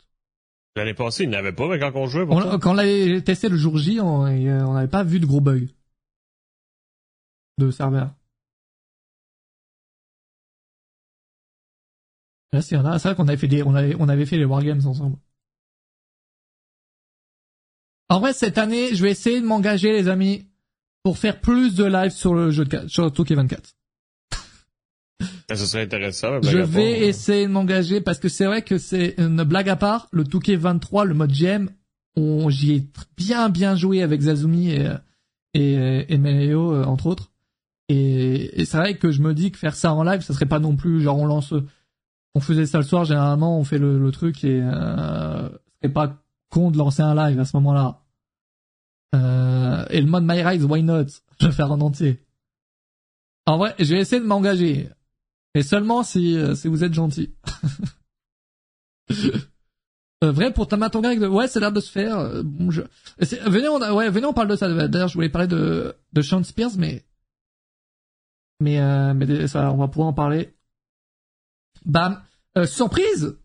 [0.76, 3.58] L'année passée, il n'avait pas, mais quand on jouait, On, quand on l'avait testé le
[3.58, 5.68] jour J, on euh, n'avait pas vu de gros bugs.
[7.60, 8.16] De serveur.
[12.52, 14.86] Là, c'est c'est vrai qu'on avait fait des, on avait, on avait fait les wargames
[14.86, 15.18] ensemble.
[18.10, 20.48] En vrai, cette année, je vais essayer de m'engager, les amis,
[21.04, 23.76] pour faire plus de live sur le jeu de sur Touquet 24.
[25.50, 26.42] Ça serait intéressant.
[26.42, 27.08] Je vais part, hein.
[27.08, 30.08] essayer de m'engager parce que c'est vrai que c'est une blague à part.
[30.12, 31.70] Le Touquet 23, le mode GM,
[32.16, 32.88] on, j'y ai
[33.18, 34.98] bien bien joué avec Zazumi et, euh,
[35.54, 37.32] et, et Meleo, euh, entre autres.
[37.90, 40.46] Et, et c'est vrai que je me dis que faire ça en live, ça serait
[40.46, 41.54] pas non plus genre on lance,
[42.34, 45.94] on faisait ça le soir généralement, on fait le, le truc et euh, ce serait
[45.94, 48.03] pas con de lancer un live à ce moment-là.
[49.14, 51.06] Euh, et le mode My Rise, why not?
[51.40, 52.20] Je vais faire en entier.
[53.46, 54.90] En vrai, je vais essayer de m'engager.
[55.56, 57.34] Et seulement si, euh, si vous êtes gentil.
[60.24, 61.28] Euh, vrai pour Tamatonga avec de...
[61.28, 62.82] ouais c'est l'air de se faire euh, bon, je...
[63.20, 66.42] venez on ouais venez on parle de ça d'ailleurs je voulais parler de de Sean
[66.44, 67.04] Spears mais
[68.62, 70.56] mais euh, mais ça on va pouvoir en parler
[71.86, 72.24] bam
[72.58, 73.36] Euh, surprise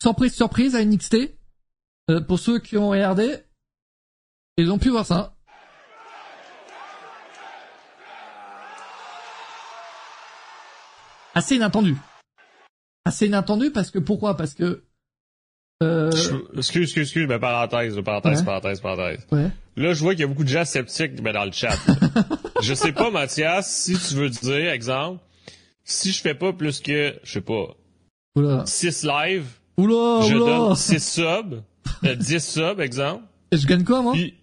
[0.00, 1.36] surprise surprise à NXT
[2.10, 3.36] Euh, pour ceux qui ont regardé
[4.58, 5.34] ils ont pu voir ça
[11.34, 11.96] assez inattendu
[13.04, 14.36] assez inattendu parce que pourquoi?
[14.36, 14.84] Parce que
[15.82, 18.44] euh, Excuse, excuse, excuse, mais parenthèse, parenthèse, Ouais.
[18.44, 19.26] parenthèse, parenthèse.
[19.32, 21.76] ouais Là, je vois qu'il y a beaucoup de gens sceptiques dans le chat.
[22.62, 25.20] je sais pas, Mathias, si tu veux dire, exemple,
[25.82, 27.74] si je fais pas plus que, je sais pas,
[28.36, 31.62] oula 6 lives, oula je oula donne 6 subs,
[32.04, 33.24] euh, 10 subs, exemple.
[33.50, 34.12] Et je gagne quoi moi?
[34.12, 34.34] Puis,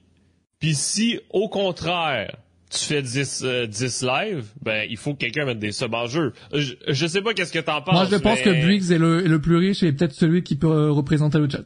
[0.59, 2.35] puis si, au contraire,
[2.69, 6.05] tu fais 10, euh, 10 lives, ben, il faut que quelqu'un mette des subs en
[6.07, 6.33] jeu.
[6.53, 7.95] Je, je sais pas qu'est-ce que t'en penses.
[7.95, 10.55] Moi, je pense que Briggs est le, est le plus riche et peut-être celui qui
[10.55, 11.63] peut euh, représenter le chat.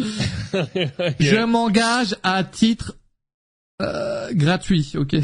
[1.20, 2.96] Je m'engage à titre
[3.82, 5.14] euh, gratuit, ok?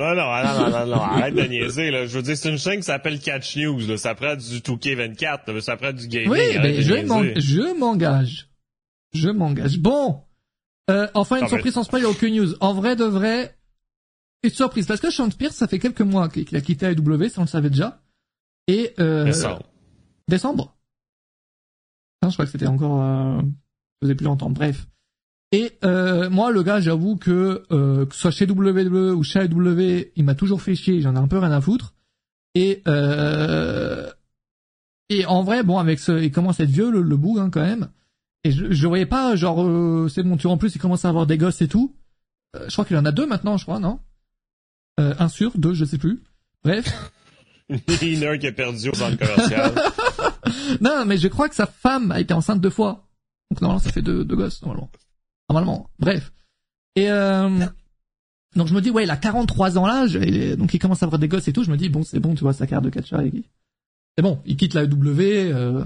[0.00, 2.06] Non, non, non, non, non, non, arrête de niaiser, là.
[2.06, 3.96] Je veux dire, c'est une chaîne qui s'appelle Catch News, là.
[3.96, 5.60] Ça prend du 2K24, là.
[5.60, 6.30] Ça prend du gaming.
[6.30, 8.48] oui, m'en- je m'engage.
[9.14, 9.78] Je m'engage.
[9.78, 10.22] Bon,
[10.90, 12.54] euh, enfin une surprise sans spoil, il y a aucune news.
[12.60, 13.56] En vrai de vrai,
[14.42, 17.28] une surprise parce que Sean Spears, ça fait quelques mois qu'il qu'il a quitté AEW,
[17.28, 18.02] ça on le savait déjà.
[18.66, 19.62] Et euh, Décembre.
[20.28, 20.76] décembre.
[22.22, 23.44] Non, je crois que c'était encore, euh, ça
[24.02, 24.50] faisait plus longtemps.
[24.50, 24.86] Bref.
[25.52, 29.40] Et euh, moi, le gars, j'avoue que euh, que ce soit chez WWE ou chez
[29.44, 31.00] AEW, il m'a toujours fait chier.
[31.00, 31.94] J'en ai un peu rien à foutre.
[32.56, 34.10] Et euh,
[35.10, 37.50] et en vrai, bon, avec ce, il commence à être vieux le, le bout hein,
[37.50, 37.88] quand même.
[38.44, 41.08] Et je, je voyais pas, genre, euh, c'est tu vois, en plus, il commence à
[41.08, 41.96] avoir des gosses et tout.
[42.54, 44.00] Euh, je crois qu'il en a deux maintenant, je crois, non?
[45.00, 46.22] Euh, Un sur, deux, je sais plus.
[46.62, 46.86] Bref.
[48.02, 49.72] ni un qui a perdu au centre commercial.
[50.80, 53.08] non, mais je crois que sa femme a été enceinte deux fois.
[53.50, 54.90] Donc normalement, ça fait deux, deux gosses, normalement.
[55.48, 55.90] Normalement.
[55.98, 56.32] Bref.
[56.96, 57.66] Et euh,
[58.54, 60.06] donc je me dis, ouais, il a 43 ans là,
[60.56, 61.64] donc il commence à avoir des gosses et tout.
[61.64, 63.22] Je me dis, bon, c'est bon, tu vois, sa carte de catcheur,
[64.16, 65.84] c'est bon, il quitte la W, euh,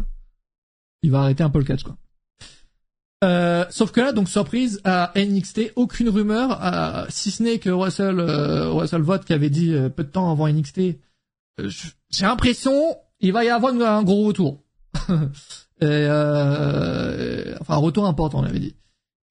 [1.03, 1.97] il va arrêter un peu le catch, quoi.
[3.25, 7.71] Euh, sauf que là, donc surprise à NXT, aucune rumeur, euh, si ce n'est que
[7.71, 10.81] Russell, euh, Russell Vote qui avait dit peu de temps avant NXT,
[11.59, 14.63] j'ai l'impression il va y avoir un gros retour.
[15.81, 16.07] et,
[17.61, 18.77] enfin, un retour important, on avait dit.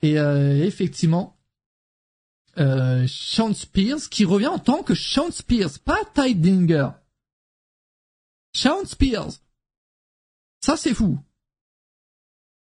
[0.02, 1.38] Et effectivement,
[2.58, 6.90] Sean Spears qui revient en tant que Sean Spears, pas Ty Dinger.
[8.52, 9.40] Sean Spears.
[10.60, 11.18] Ça, c'est fou.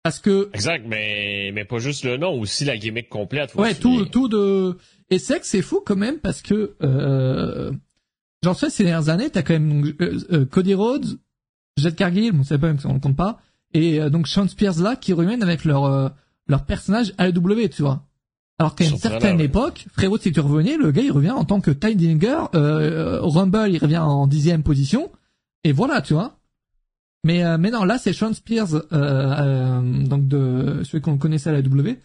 [0.04, 3.56] Parce que exact, mais mais pas juste le nom, aussi la gimmick complète.
[3.56, 4.78] Ouais, tout tout de
[5.10, 7.72] et c'est que c'est fou quand même parce que euh,
[8.44, 11.06] j'en sais ces dernières années, t'as quand même donc, euh, euh, Cody Rhodes,
[11.78, 13.40] Jet Cargill, on sait pas même si on le compte pas,
[13.74, 16.10] et euh, donc Sean Spears là qui reviennent avec leur euh,
[16.48, 18.04] leur personnage AEW, tu vois.
[18.60, 21.62] Alors qu'à une certaine époque, frérot, si tu revenais, le gars il revient en tant
[21.62, 25.12] que Ty Dillinger, Rumble il revient en dixième position,
[25.64, 26.38] et voilà, tu vois.
[27.24, 31.50] Mais euh, mais non, là c'est Sean Spears, euh, euh, donc de celui qu'on connaissait
[31.50, 32.00] à la W.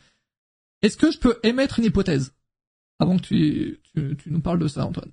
[0.83, 2.33] Est-ce que je peux émettre une hypothèse
[3.01, 5.11] avant que tu, tu, tu nous parles de ça, Antoine?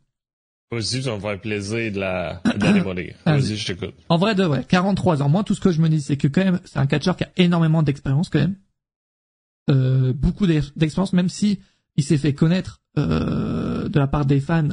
[0.71, 3.95] Vas-y, ça me faire plaisir de la, de la Vas-y, je t'écoute.
[4.09, 5.29] En vrai de vrai, 43 ans.
[5.29, 7.23] Moi, tout ce que je me dis, c'est que quand même, c'est un catcheur qui
[7.23, 8.55] a énormément d'expérience quand même.
[9.69, 11.59] Euh, beaucoup d'expérience, même si
[11.95, 14.69] il s'est fait connaître euh, de la part des fans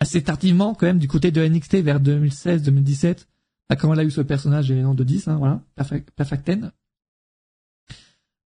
[0.00, 3.26] assez tardivement quand même du côté de NXT vers 2016-2017
[3.68, 6.10] ah, comment elle a eu ce personnage et les noms de 10, hein, voilà, Perfect,
[6.12, 6.72] Perfecten.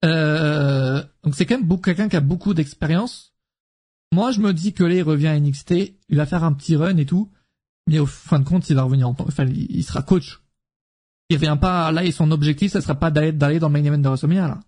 [0.05, 3.35] Euh, donc c'est quand même quelqu'un qui a beaucoup d'expérience.
[4.13, 5.73] Moi, je me dis que là, il revient à NXT,
[6.09, 7.31] il va faire un petit run et tout,
[7.89, 10.41] mais au fin de compte, il va revenir en enfin, il sera coach.
[11.31, 13.85] Il revient pas là et son objectif, ça sera pas d'aller d'aller dans le main
[13.85, 14.61] event de WrestleMania là.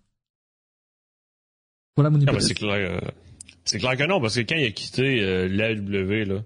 [1.95, 2.43] Voilà mon hypothèse.
[2.43, 2.99] Ah, c'est clair, euh,
[3.65, 6.43] c'est clair que non parce que quand il a quitté euh, l'AW là,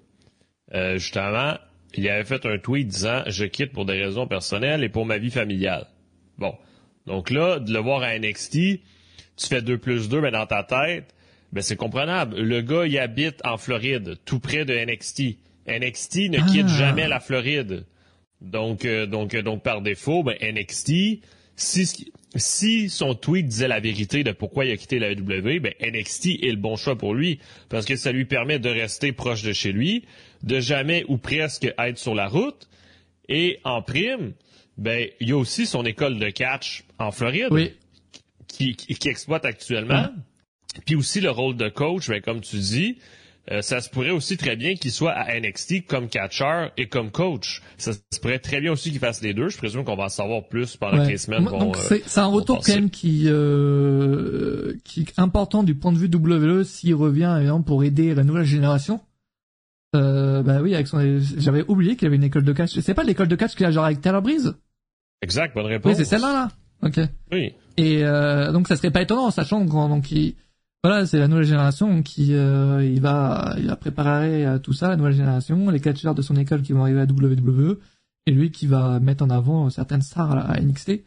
[0.74, 1.58] euh, justement,
[1.98, 5.18] il avait fait un tweet disant Je quitte pour des raisons personnelles et pour ma
[5.18, 5.88] vie familiale.
[6.38, 6.56] Bon.
[7.06, 8.54] Donc là, de le voir à NXT,
[9.38, 11.14] tu fais 2 plus 2, mais dans ta tête,
[11.54, 12.42] ben c'est comprenable.
[12.42, 15.38] Le gars, il habite en Floride, tout près de NXT.
[15.68, 16.78] NXT ne quitte ah.
[16.78, 17.86] jamais la Floride.
[18.42, 21.22] Donc, euh, donc, euh, donc par défaut, ben NXT,
[21.56, 25.74] si, si son tweet disait la vérité de pourquoi il a quitté la WWE, ben
[25.82, 29.44] NXT est le bon choix pour lui parce que ça lui permet de rester proche
[29.44, 30.04] de chez lui,
[30.44, 32.68] de jamais ou presque être sur la route
[33.30, 34.34] et en prime,
[34.78, 37.74] ben il y a aussi son école de catch en Floride
[38.48, 40.08] qui, qui, exploite actuellement.
[40.86, 42.98] Puis aussi le rôle de coach, ben, comme tu dis,
[43.52, 47.12] euh, ça se pourrait aussi très bien qu'il soit à NXT comme catcher et comme
[47.12, 47.62] coach.
[47.78, 49.50] Ça se pourrait très bien aussi qu'il fasse les deux.
[49.50, 51.46] Je présume qu'on va en savoir plus pendant les semaines.
[51.46, 55.98] Donc euh, c'est un retour quand même qui euh, qui est important du point de
[55.98, 59.00] vue WWE s'il revient exemple, pour aider la nouvelle génération.
[59.96, 61.00] Euh, bah oui, avec son,
[61.38, 62.80] j'avais oublié qu'il y avait une école de catch.
[62.80, 64.56] C'est pas l'école de catch qu'il a genre avec Taylor Breeze
[65.22, 65.92] Exact, bonne réponse.
[65.92, 66.48] Oui, c'est celle-là là.
[66.84, 67.00] Ok.
[67.32, 67.54] Oui.
[67.78, 70.36] Et euh, donc ça serait pas étonnant, sachant qu'on donc il
[70.84, 74.90] voilà, c'est la nouvelle génération qui euh, il va il va préparer euh, tout ça,
[74.90, 77.80] la nouvelle génération, les catcheurs de son école qui vont arriver à WWE
[78.28, 81.02] et lui qui va mettre en avant certaines stars à, NXT.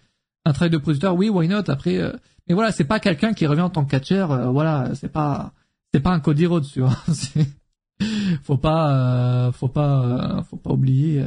[0.44, 2.12] Un travail de producteur, oui, why not Après, euh,
[2.48, 4.52] mais voilà, c'est pas quelqu'un qui revient en tant que catcheur.
[4.52, 5.52] voilà, c'est pas
[5.94, 6.96] c'est pas un Cody Rhodes, tu vois.
[8.42, 11.24] faut pas faut pas faut pas oublier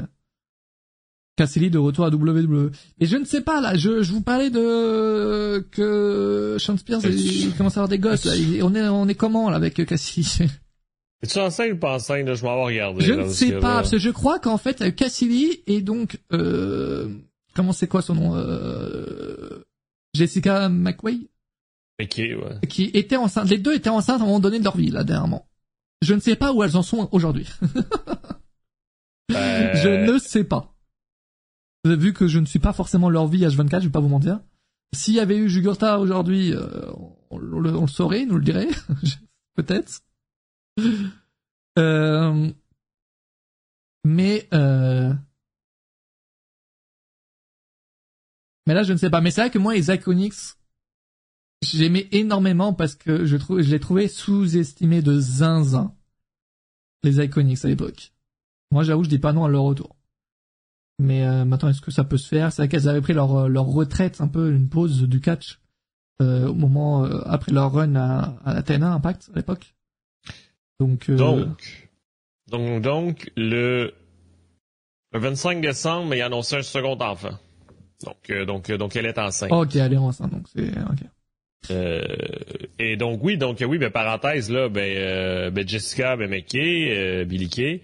[1.38, 2.72] Cassidy de retour à WWE.
[3.00, 7.54] Et je ne sais pas là, je, je vous parlais de que Sean Spears il,
[7.56, 8.26] commence à avoir des gosses.
[8.26, 8.34] Là.
[8.62, 10.44] on est on est comment là avec Cassidy?
[11.24, 13.06] Es-tu enceinte ou pas enceinte Je m'en vais regarder.
[13.06, 17.10] Je ne sais pas parce que je crois qu'en fait Cassidy est donc euh,
[17.56, 19.64] comment c'est quoi son nom euh,
[20.14, 21.20] Jessica McWay.
[22.02, 22.68] Ok, ouais.
[22.68, 23.50] Qui était enceinte.
[23.50, 25.48] Les deux étaient enceintes à un moment donné de leur vie là dernièrement.
[26.02, 27.48] Je ne sais pas où elles en sont aujourd'hui.
[29.32, 29.74] euh...
[29.76, 30.74] Je ne sais pas.
[31.86, 34.40] Vu que je ne suis pas forcément leur vie H24, je vais pas vous mentir.
[34.94, 36.92] S'il y avait eu Jugurta aujourd'hui, euh,
[37.30, 38.68] on, le saurait, nous le dirait,
[39.56, 40.02] peut-être.
[41.80, 42.52] Euh,
[44.04, 45.14] mais euh,
[48.68, 49.22] mais là, je ne sais pas.
[49.22, 50.58] Mais c'est vrai que moi, les Iconics,
[51.62, 55.93] j'aimais énormément parce que je trouve, je les trouvais sous-estimés de zinzin.
[57.04, 58.12] Les Iconics à l'époque.
[58.71, 59.95] Moi, j'avoue, je dis pas non à leur retour.
[61.00, 62.52] Mais euh, maintenant, est-ce que ça peut se faire?
[62.52, 65.60] C'est vrai qu'elles avaient pris leur, euh, leur retraite, un peu une pause du catch
[66.21, 69.74] euh, au moment euh, après leur run à, à TNA Impact à l'époque.
[70.80, 71.89] Donc, donc,
[72.52, 73.93] donc, donc, le
[75.13, 77.38] Le 25 décembre, il a annoncé un second enfant.
[78.06, 79.52] Donc, euh, donc, euh, donc elle est enceinte.
[79.52, 81.04] Ok, elle est enceinte, donc c'est ok.
[81.69, 82.02] Euh,
[82.80, 87.24] et donc oui, donc oui, ben parenthèse là, ben, euh, ben Jessica ben, McKay, euh,
[87.26, 87.84] Billy Kay,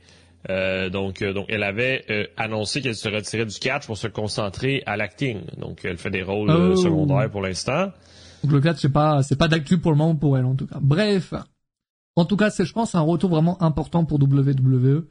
[0.49, 4.07] euh, donc euh, donc elle avait euh, annoncé qu'elle se retirait du catch pour se
[4.07, 5.41] concentrer à l'acting.
[5.57, 6.75] Donc elle fait des rôles Oh.
[6.75, 7.91] secondaires pour l'instant.
[8.43, 10.65] Donc le catch c'est pas c'est pas d'actu pour le moment pour elle en tout
[10.67, 10.79] cas.
[10.81, 11.33] Bref,
[12.15, 15.05] en tout cas c'est je pense un retour vraiment important pour WWE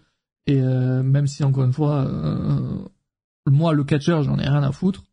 [0.48, 2.79] et euh, même si encore une fois euh,
[3.46, 5.05] moi le catcheur j'en ai rien à foutre,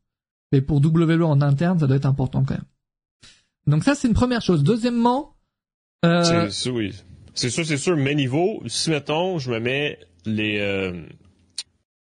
[0.51, 2.63] mais pour WWE en interne ça doit être important quand même.
[3.67, 4.63] Donc ça c'est une première chose.
[4.63, 5.35] Deuxièmement,
[6.05, 6.93] euh, C'est oui.
[7.35, 7.95] C'est sûr, c'est sûr.
[7.97, 11.01] Mais niveau, si mettons, je me mets les, euh,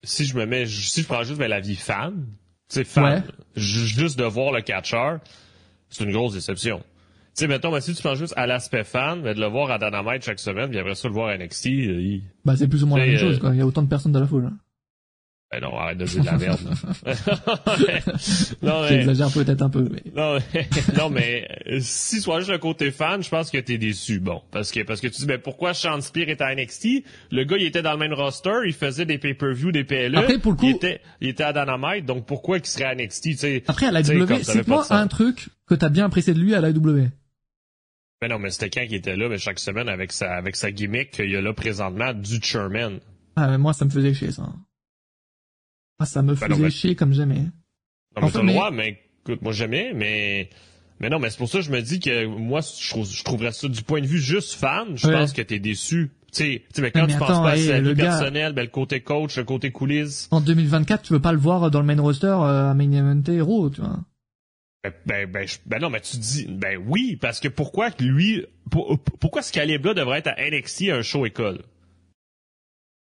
[0.03, 2.25] si je me mets, si je prends juste ben, la vie fan,
[2.69, 3.23] tu sais, fan, Ouais.
[3.55, 5.19] juste de voir le catcheur,
[5.89, 6.79] c'est une grosse déception.
[6.79, 6.83] Tu
[7.35, 9.77] sais, mettons, ben, si tu prends juste à l'aspect fan, ben, de le voir à
[9.79, 12.83] Dynamite chaque semaine, puis après ça, le voir à NXT, euh, il- bah c'est plus
[12.83, 13.49] ou moins la c'est, même chose euh, quoi.
[13.53, 14.45] Il y a autant de personnes dans la foule.
[14.45, 14.57] hein.
[15.53, 16.59] Ben non, arrête de dire de la merde.
[18.61, 22.51] non, mais, J'exagère peut-être un peu, mais Non, mais, non, mais euh, si soit juste
[22.51, 24.19] le côté fan, je pense que t'es déçu.
[24.19, 27.43] Bon, parce que parce que tu dis ben pourquoi Sean Spear était à NXT Le
[27.43, 30.15] gars, il était dans le même roster, il faisait des pay-per-view, des PLE.
[30.17, 32.95] Après, pour le coup- il était il était à Dynamite, donc pourquoi qu'il serait à
[32.95, 33.63] NXT Tu sais?
[33.67, 34.91] Après à la W, de sens.
[34.91, 37.09] un truc que t'as bien apprécié de lui à la W.
[38.21, 40.71] Ben non, mais c'était quand qui était là, mais chaque semaine avec sa avec sa
[40.71, 42.99] gimmick qu'il y a là présentement du chairman.
[43.35, 44.43] Ah mais moi ça me faisait chier ça.
[45.99, 47.39] Ah ça me non, faisait chier comme jamais.
[48.15, 50.49] Non, mais t'as le droit, mais écoute, moi jamais, mais
[50.99, 53.23] mais non, mais c'est pour ça que je me dis que moi, je, trouve- je
[53.23, 55.13] trouverais ça du point de vue juste fan, je Ouais.
[55.13, 56.11] pense que t'es déçu.
[56.31, 58.05] Tu sais, tu sais, mais quand Mais tu penses pas à hey, sa vie gars-
[58.05, 61.69] personnelle, ben, le côté coach, le côté coulisses, En 2024, tu veux pas le voir
[61.69, 63.99] dans le main roster euh, à main event Raw, tu vois.
[64.83, 68.45] ben, ben, ben, je- ben non, mais tu dis, ben oui, parce que pourquoi lui,
[68.71, 71.61] pour- pourquoi ce calibre-là devrait être à NXT un show école?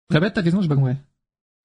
[0.10, 0.96] Répète ta question, j'ai pas compris.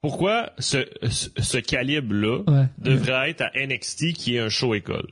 [0.02, 2.66] Pourquoi ce, ce, ce calibre-là Ouais.
[2.78, 5.09] devrait être à NXT qui est un show école?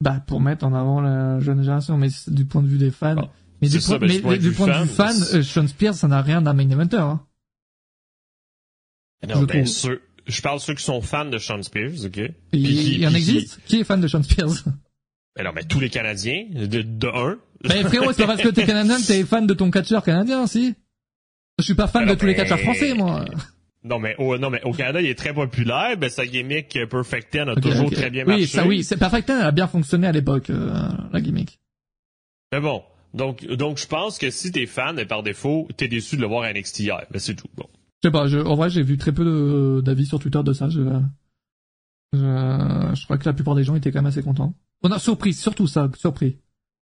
[0.00, 3.16] Bah pour mettre en avant la jeune génération, mais du point de vue des fans.
[3.18, 3.30] Ah,
[3.62, 5.38] mais du c'est ça, point, ben, mais du point du point de vue fan, fan,
[5.38, 6.98] euh, Sean Spears, ça n'a rien d'un main eventer.
[6.98, 7.20] Hein.
[9.26, 12.16] Non, Je ben, ceux, je parle ceux qui sont fans de Sean Spears, ok?
[12.18, 13.60] Il, Puis qui- il y en puis qui- existe?
[13.64, 14.64] Qui est fan de Sean Spears?
[15.36, 17.38] Ben non, mais tous les Canadiens, de, de un.
[17.64, 20.46] Mais frérot, c'est pas parce que t'es canadien que t'es fan de ton catcheur canadien,
[20.46, 20.74] si?
[21.58, 23.24] Je suis pas fan de tous les catcheurs français, moi.
[23.86, 25.96] Non, mais au, non, mais au Canada, il est très populaire.
[25.96, 28.42] Ben, sa gimmick Perfect Ten a toujours très bien marché.
[28.42, 31.60] Oui, ça oui, Perfect Ten, elle a bien fonctionné à l'époque, euh, la gimmick.
[32.52, 32.82] Mais bon.
[33.14, 36.26] Donc, donc, je pense que si t'es fan, et par défaut, t'es déçu de le
[36.26, 37.06] voir à NXT hier.
[37.10, 37.48] Ben, c'est tout.
[37.56, 37.66] Bon.
[38.02, 40.68] Je sais pas, je, en vrai, j'ai vu très peu d'avis sur Twitter de ça.
[40.68, 40.82] Je,
[42.12, 44.54] je, je crois que la plupart des gens étaient quand même assez contents.
[44.82, 46.36] On a surpris, surtout ça, surpris.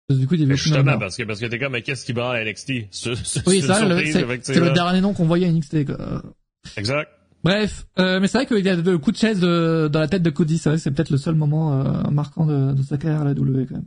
[0.09, 1.73] Parce que du coup, il y avait Mais justement, parce que, parce que t'es comme,
[1.73, 2.73] mais qu'est-ce qui va à NXT?
[2.93, 3.81] C'est, c'est, Oui, ça,
[4.43, 5.87] c'est le dernier nom qu'on voyait à NXT.
[5.87, 6.23] Quoi.
[6.77, 7.11] Exact.
[7.45, 10.09] Bref, euh, mais c'est vrai qu'il y a le coup de chaise de- dans la
[10.09, 10.59] tête de Cody.
[10.59, 13.25] C'est vrai que c'est peut-être le seul moment euh, marquant de, de sa carrière à
[13.25, 13.85] la W quand même.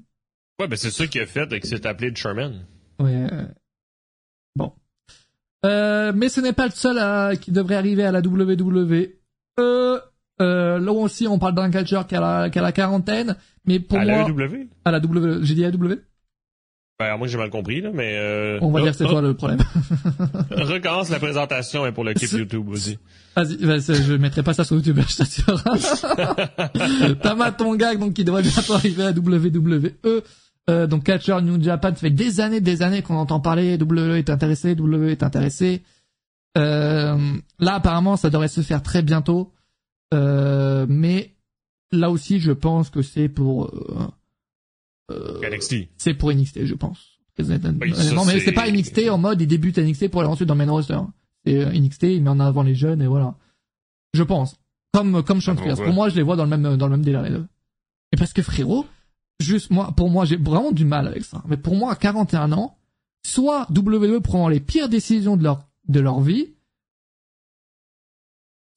[0.60, 2.66] Ouais, ben, c'est ça qui a fait et que c'est appelé Sherman.
[3.00, 3.28] Ouais.
[3.32, 3.46] euh,
[4.56, 4.72] Bon.
[5.66, 9.10] Euh, mais ce n'est pas le seul à- qui devrait arriver à la WWE.
[9.60, 10.00] Euh,
[10.42, 13.80] euh, là aussi, on parle d'un catcheur qui a la, qui a la quarantaine, mais
[13.82, 14.70] pour à moi, la EW?
[14.86, 15.96] à la W, j'ai dit AW
[17.00, 19.34] Ben, moi, j'ai mal compris, là, mais, euh, On va dire que c'est toi le
[19.34, 19.60] problème.
[20.52, 23.00] Recommence la présentation, hein, pour le clip YouTube aussi.
[23.38, 25.64] Vas-y, vas-y, je mettrai pas ça sur YouTube, je t'assure.
[27.22, 29.94] Tama Tonga, donc qui devrait bientôt arriver à WWE.
[30.70, 33.78] Euh, donc catcher New Japan, ça fait des années, des années qu'on entend parler.
[33.78, 35.84] WWE est intéressé, WWE est intéressé.
[36.58, 37.18] Euh,
[37.60, 39.54] là, apparemment, ça devrait se faire très bientôt.
[40.14, 41.34] Euh, mais
[41.94, 44.08] là aussi, je pense que c'est pour euh,
[45.10, 45.90] NXT.
[45.98, 47.20] c'est pour NXT, je pense.
[47.40, 47.48] Oui,
[48.14, 50.56] non, mais c'est- pas NXT en mode il débute à NXT pour aller ensuite dans
[50.56, 50.98] main roster.
[51.46, 53.36] C'est euh, NXT, il met en avant les jeunes et voilà.
[54.14, 54.56] Je pense.
[54.94, 55.80] Comme comme Sean Ah, Spears.
[55.80, 55.86] ouais.
[55.86, 57.46] Pour moi, je les vois dans le même dans le même délire les deux.
[58.12, 58.86] Et parce que frérot,
[59.40, 61.42] juste moi, pour moi, j'ai vraiment du mal avec ça.
[61.48, 62.76] Mais pour moi, à 41 ans,
[63.26, 66.48] soit WWE prend les pires décisions de leur de leur vie,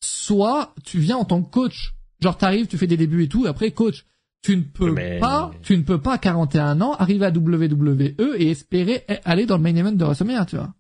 [0.03, 1.95] soit tu viens en tant que coach.
[2.21, 4.05] Genre t'arrives, tu fais des débuts et tout, et après coach.
[4.43, 8.17] Tu ne peux Mais- pas, tu ne peux pas à 41 ans arriver à WWE
[8.39, 10.75] et espérer aller dans le main event de WrestleMania, tu vois.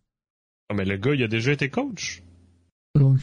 [0.68, 2.22] Ah, mais le gars, il a déjà été coach.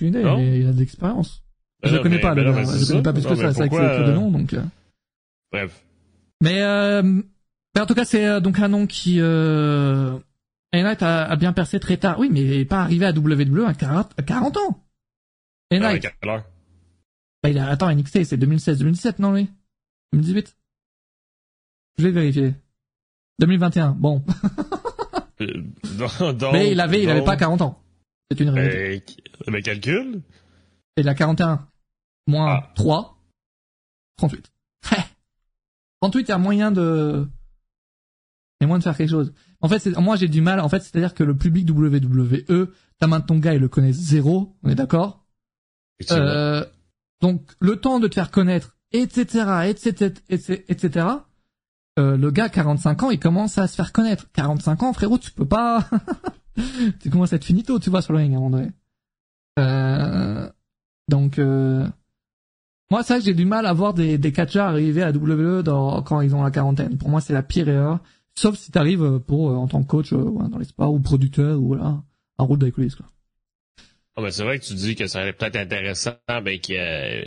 [0.01, 0.37] Idée, Non?
[0.37, 1.43] mais il a de l'expérience.
[1.83, 3.53] Ben je le non, connais mais- pas, ben non, Je connais pas plus que ça,
[3.53, 4.53] c'est avec pourquoi, de euh, nom, donc.
[4.53, 4.63] euh.
[5.51, 5.83] Bref.
[6.41, 10.17] Mais, euh, mais en tout cas, c'est euh, donc un nom qui, euh,
[10.73, 12.17] Knight a, a bien percé très tard.
[12.19, 14.83] Oui, mais il est pas arrivé à WWE à 40, à 40 ans.
[15.71, 16.43] Ah, Knight, heure?
[17.43, 19.49] bah, il a, attends, NXT, c'est 2016-2017, non, lui?
[20.13, 20.57] 2018?
[21.97, 22.53] Je vais vérifier.
[23.39, 24.23] 2021, bon.
[25.41, 25.63] Euh,
[26.51, 27.81] mais il avait, il avait pas 40 ans.
[28.29, 29.15] C'est une réalité.
[29.45, 30.21] Ben, mais calcule.
[30.97, 31.65] Et la 41
[32.27, 32.73] moins Ah.
[32.75, 33.23] 3,
[34.17, 34.51] 38.
[36.01, 37.25] 38, il y a moyen de...
[38.59, 39.33] Il y a moyen de faire quelque chose.
[39.61, 43.53] En fait, moi j'ai du mal, en fait, c'est-à-dire que le public WWE, Taman Tonga,
[43.53, 45.25] ils le connaissent zéro, on est d'accord?
[46.11, 46.65] Euh,
[47.21, 51.07] donc le temps de te faire connaître, etc., etc., etc., etc.
[51.97, 54.27] euh, le gars 45 ans, il commence à se faire connaître.
[54.33, 55.87] 45 ans, frérot, tu peux pas.
[57.01, 58.69] tu commences à être finito, tu vois, sur le ring à un.
[59.59, 60.49] Euh,
[61.09, 61.87] donc euh,
[62.91, 65.61] moi, c'est vrai que j'ai du mal à voir des, des catcheurs arriver à WWE
[65.61, 66.97] dans, quand ils ont la quarantaine.
[66.97, 67.99] Pour moi, c'est la pire erreur.
[68.35, 71.59] Sauf si t'arrives pour euh, en tant que coach euh, dans les sports ou producteur
[71.59, 72.01] ou voilà,
[72.37, 73.05] un rôle quoi.
[74.19, 77.23] Ah, ben, c'est vrai que tu dis que ça serait peut-être intéressant ben, qu'il euh,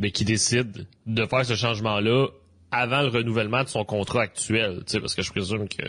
[0.00, 2.26] ben, qu'il décide de faire ce changement-là
[2.72, 4.82] avant le renouvellement de son contrat actuel.
[4.92, 5.84] Parce que je présume que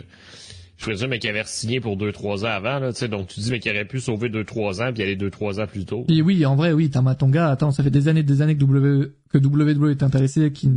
[0.76, 2.78] je présume qu'il avait signé pour 2-3 ans avant.
[3.08, 5.86] Donc tu dis mais qu'il aurait pu sauver 2-3 ans puis aller 2-3 ans plus
[5.86, 6.04] tôt.
[6.08, 9.10] Et oui, en vrai, oui, Tamatonga, attends, ça fait des années des années que W,
[9.30, 10.70] que WWE est intéressé, qui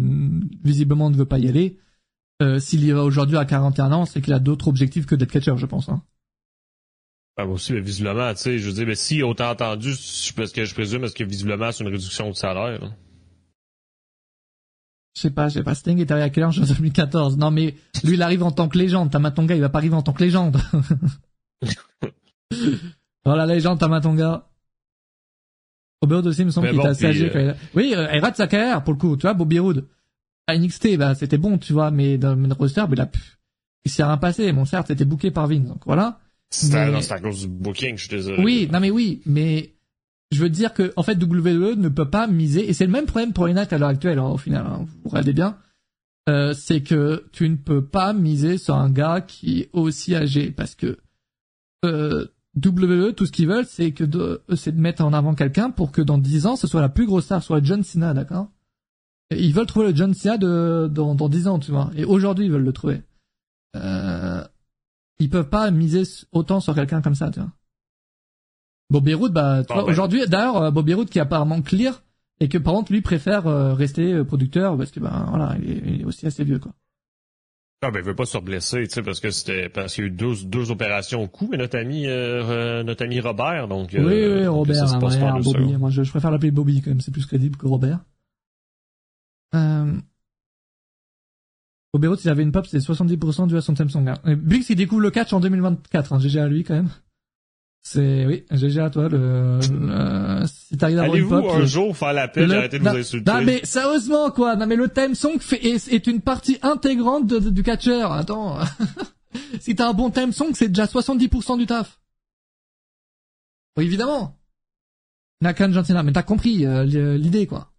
[0.63, 1.77] visiblement ne veut pas y aller.
[2.41, 5.31] Euh, S'il y va aujourd'hui à 41 ans, c'est qu'il a d'autres objectifs que d'être
[5.31, 5.87] catcheur, je pense.
[5.89, 6.01] Hein.
[7.39, 9.91] Ah, moi aussi, mais visiblement, tu sais, je veux dire, mais si autant entendu,
[10.35, 12.81] parce que je présume, est-ce que visiblement c'est une réduction de salaire?
[12.81, 12.89] là?
[15.15, 17.49] Je sais pas, je sais pas, Sting est arrivé à quelle heure en 2014 Non
[17.51, 19.11] mais, lui, il arrive en tant que légende.
[19.11, 20.57] Tamatonga, il va pas arriver en tant que légende.
[23.25, 24.47] la légende, Tamatonga.
[26.01, 27.49] Robert aussi, il me semble qu'il bon, était assez âgé.
[27.49, 29.15] a- Oui, euh, il rate sa carrière, pour le coup.
[29.17, 29.87] Tu vois, Bobby Roode.
[30.47, 33.09] À NXT, bah, c'était bon, tu vois, mais dans le roster, bah, il a,
[33.85, 34.51] il s'est rien passé.
[34.53, 36.19] Bon, certes, c'était booké par Vince, donc voilà.
[36.49, 38.41] C'était Mais- c'est à cause du booking, je suis désolé.
[38.43, 39.73] Oui, non mais oui, mais
[40.31, 43.05] je veux dire que en fait WWE ne peut pas miser et c'est le même
[43.05, 44.65] problème pour Impact à l'heure actuelle hein, au final.
[44.65, 45.57] hein, vous regardez bien,
[46.29, 50.51] euh, c'est que tu ne peux pas miser sur un gars qui est aussi âgé
[50.51, 50.97] parce que
[51.85, 52.25] euh,
[52.55, 55.91] WWE tout ce qu'ils veulent c'est que de, c'est de mettre en avant quelqu'un pour
[55.91, 58.49] que dans 10 ans ce soit la plus grosse star, soit John Cena, d'accord?
[59.31, 61.91] Et Ils veulent trouver le John Cena de dans dans 10 ans, tu vois.
[61.95, 63.01] Et aujourd'hui ils veulent le trouver.
[63.75, 64.43] Euh,
[65.19, 67.51] ils peuvent pas miser autant sur quelqu'un comme ça, tu vois.
[68.89, 69.89] Bobby Roode, bah, vois, ben.
[69.91, 72.03] aujourd'hui, d'ailleurs, euh, Bobby Roode qui est apparemment clear
[72.39, 75.71] et que par contre lui préfère euh, rester euh, producteur parce que ben voilà, il
[75.71, 76.71] est, il est aussi assez vieux quoi.
[77.83, 80.07] Ah, ben, il veut pas se reblesser, tu sais, parce que c'était, parce qu'il y
[80.07, 83.89] a eu deux, deux opérations au cou, mais notre ami, euh, notre ami Robert, donc,
[83.93, 85.77] oui, euh, oui, Robert, ça hein, ouais, deux Bobby.
[85.77, 87.99] Moi, je, je préfère l'appeler Bobby quand même, c'est plus crédible que Robert.
[89.53, 89.93] Euh...
[91.97, 93.73] Bobby Roode, s'il avait une pop, c'est 70% dû à son.
[93.79, 94.13] Hein.
[94.25, 96.89] Et Biggs, il découvre le catch en 2024, hein, GG à lui quand même.
[97.81, 101.51] C'est, oui, GG à toi, le, le- si t'arrives à avoir une Allez-vous pop.
[101.55, 103.31] un jour faire la peine, Le- arrêtez de non, vous insulter?
[103.31, 107.25] Non mais sérieusement quoi, non mais le theme song fait, est, est une partie intégrante
[107.27, 108.11] de- de- du catcheur.
[108.11, 108.57] Attends,
[109.61, 111.99] si t'as un bon theme song, c'est déjà 70% du taf.
[113.77, 114.37] Oui, évidemment.
[115.41, 116.83] Nakan Gentina, mais t'as compris euh,
[117.17, 117.71] l'idée quoi.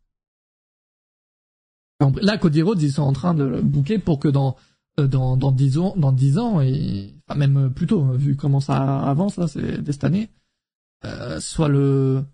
[2.00, 4.56] Là, Cody Rhodes, ils sont en train de le booker pour que dans
[5.00, 8.36] euh, dans dans 10 ans, dans 10 ans et enfin même plus tôt, hein, vu
[8.36, 10.30] comment ça avance là, c'est dès cette année,
[11.04, 12.24] euh, soit le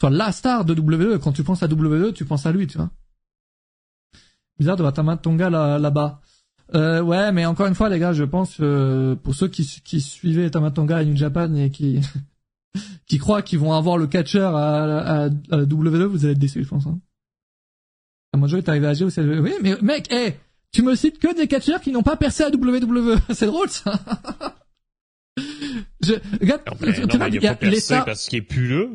[0.00, 1.18] soit la star de WWE.
[1.20, 2.90] Quand tu penses à WWE, tu penses à lui, tu vois.
[4.58, 6.20] Bizarre de voir Tama Tonga là, là-bas.
[6.74, 10.00] Euh, ouais, mais encore une fois, les gars, je pense euh, pour ceux qui, qui
[10.00, 12.00] suivaient Tamatonga et New Japan et qui
[13.06, 16.64] qui croient qu'ils vont avoir le catcheur à, à, à WWE, vous allez être déçus,
[16.64, 16.86] je pense.
[16.86, 16.98] Hein.
[18.34, 20.34] Samoa est arrivé à G, savez- Oui, mais mec, hey,
[20.72, 23.18] tu me cites que des catcheurs qui n'ont pas percé à WWE.
[23.34, 24.00] C'est drôle, ça.
[26.02, 28.28] je, regarde, Non, tu non, vois, mais il il y a pas les stars, parce
[28.28, 28.86] qu'il est là.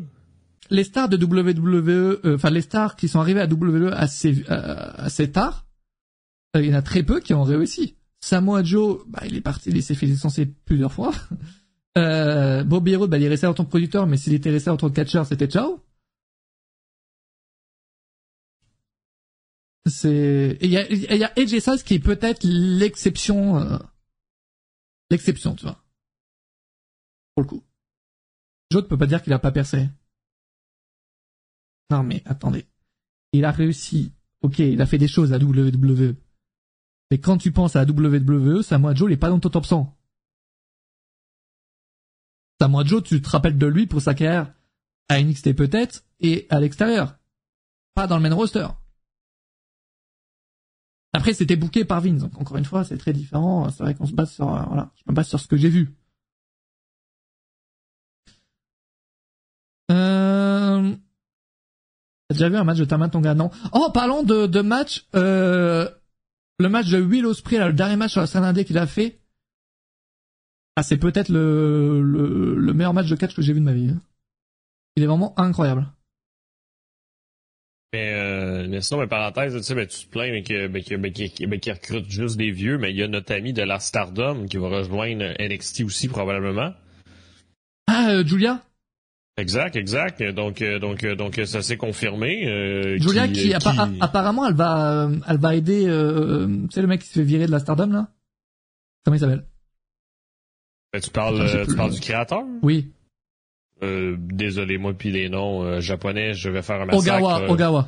[0.69, 4.91] les stars de WWE, euh, enfin les stars qui sont arrivées à WWE assez euh,
[4.97, 5.65] assez tard,
[6.55, 7.95] euh, il y en a très peu qui ont réussi.
[8.21, 11.11] Samoa Joe, bah, il est parti, il s'est fait licencier plusieurs fois.
[11.97, 14.69] Euh, Bobby Roode, bah, il est resté en tant que producteur, mais s'il était resté
[14.69, 15.79] en tant que catcheur, c'était ciao.
[19.89, 23.77] C'est, et il y a, AJ Styles qui est peut-être l'exception, euh,
[25.09, 25.83] l'exception, tu vois.
[27.35, 27.63] Pour le coup.
[28.71, 29.89] Joe ne peut pas dire qu'il a pas percé.
[31.89, 32.67] Non mais attendez.
[33.31, 34.13] Il a réussi.
[34.41, 36.15] Ok, il a fait des choses à WWE.
[37.11, 39.97] Mais quand tu penses à WWE, Samoa Joe, il est pas dans ton top 100.
[42.59, 44.53] Samoa Joe, tu te rappelles de lui pour sa carrière
[45.09, 47.17] à NXT peut-être et à l'extérieur.
[47.93, 48.67] Pas dans le main roster.
[51.17, 52.21] Après, c'était booké par Vince.
[52.21, 53.71] Donc, encore une fois, c'est très différent.
[53.71, 54.91] C'est vrai qu'on se base sur, euh, voilà.
[54.97, 55.89] Je me base sur ce que j'ai vu.
[59.89, 60.93] Euh...
[62.27, 63.49] T'as déjà vu un match de Tama Tonga Non?
[63.73, 65.89] Oh, parlons de, match, euh,
[66.59, 69.19] le match de Will Ospreay, le dernier match sur la scène indé qu'il a fait.
[70.75, 73.89] Ah, c'est peut-être le meilleur match de catch que j'ai vu de ma vie.
[73.89, 73.99] hein.
[74.95, 75.91] Il est vraiment incroyable.
[77.93, 80.83] Mais, euh, mais sinon, mais parenthèse, tu sais, ben, tu te plains, mais que, ben,
[80.83, 83.63] que, ben, qu'il- ben, recrute juste des vieux, mais il y a notre ami de
[83.63, 86.73] la Stardom qui va rejoindre NXT aussi, probablement.
[87.87, 88.61] Ah, euh, Julia?
[89.37, 90.21] Exact, exact.
[90.23, 92.45] Donc, euh, donc, euh, donc, ça s'est confirmé.
[92.47, 96.87] euh, Julia qui, appa- qui- apparemment, elle va, elle va aider, euh, tu sais, le
[96.87, 98.09] mec qui se fait virer de la Stardom, là?
[99.05, 99.45] Comment il s'appelle?
[100.91, 102.43] Ben, tu parles, Attends, tu parles le- du créateur?
[102.63, 102.91] Oui.
[103.83, 107.17] Euh, désolé, moi, puis les noms euh, japonais, je vais faire un massacre.
[107.17, 107.87] Ogawa, Ogawa.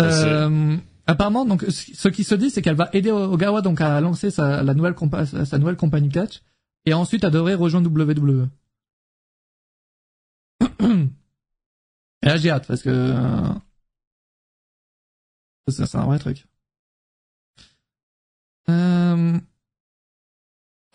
[0.00, 4.30] Euh, apparemment, donc, ce qui se dit, c'est qu'elle va aider Ogawa donc à lancer
[4.30, 6.42] sa, la nouvelle compa- sa sa nouvelle compagnie catch,
[6.86, 8.48] et ensuite elle devrait rejoindre WWE.
[12.22, 13.52] et là, j'ai hâte parce que euh,
[15.68, 16.46] c'est un vrai truc.
[18.68, 19.38] Euh,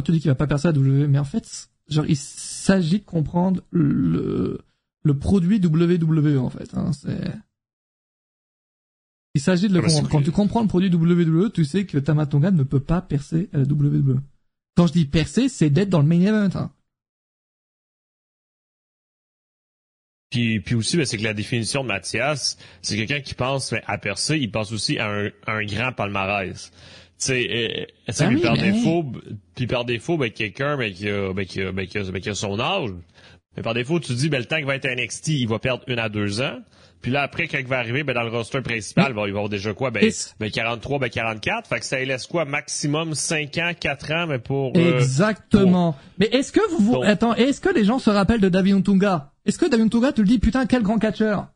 [0.03, 3.05] tu dis qu'il va pas percer à WWE, mais en fait, genre, il s'agit de
[3.05, 4.59] comprendre le
[5.03, 6.73] le produit WWE en fait.
[6.73, 7.31] Hein, c'est
[9.35, 10.09] il s'agit de le Ah comprendre.
[10.09, 13.57] Quand tu comprends le produit WWE, tu sais que Tamatonga ne peut pas percer à
[13.57, 14.21] la WWE.
[14.75, 16.57] Quand je dis percer, c'est d'être dans le main event.
[16.57, 16.71] Hein.
[20.29, 23.81] Puis, puis aussi, ben, c'est que la définition de Mathias, c'est quelqu'un qui pense ben,
[23.85, 26.71] à percer, il pense aussi à un, à un grand palmarès.
[27.25, 27.85] Sais, euh,
[28.19, 29.05] Ben oui, par ben défaut,
[29.55, 32.21] puis par défaut, ben, quelqu'un ben, qui, a, ben, qui, a, ben, qui, a, ben,
[32.21, 32.91] qui a son âge,
[33.57, 35.59] mais par défaut, tu dis, ben, le temps qu'il va être à NXT, il va
[35.59, 36.57] perdre une à deux ans.
[37.01, 39.37] Puis là, après, quand il va arriver, ben, dans le roster principal, bon, il va
[39.39, 39.91] avoir déjà quoi?
[39.91, 40.09] Ben,
[40.39, 41.67] ben 43, ben 44.
[41.67, 42.45] Fait que ça laisse quoi?
[42.45, 44.73] Maximum 5 ans, 4 ans, mais pour...
[44.75, 45.95] euh, Exactement.
[46.19, 49.31] Mais est-ce que vous, vous attends, est-ce que les gens se rappellent de David Untunga
[49.45, 51.47] Est-ce que David Untunga, tu le dis, putain, quel grand catcheur?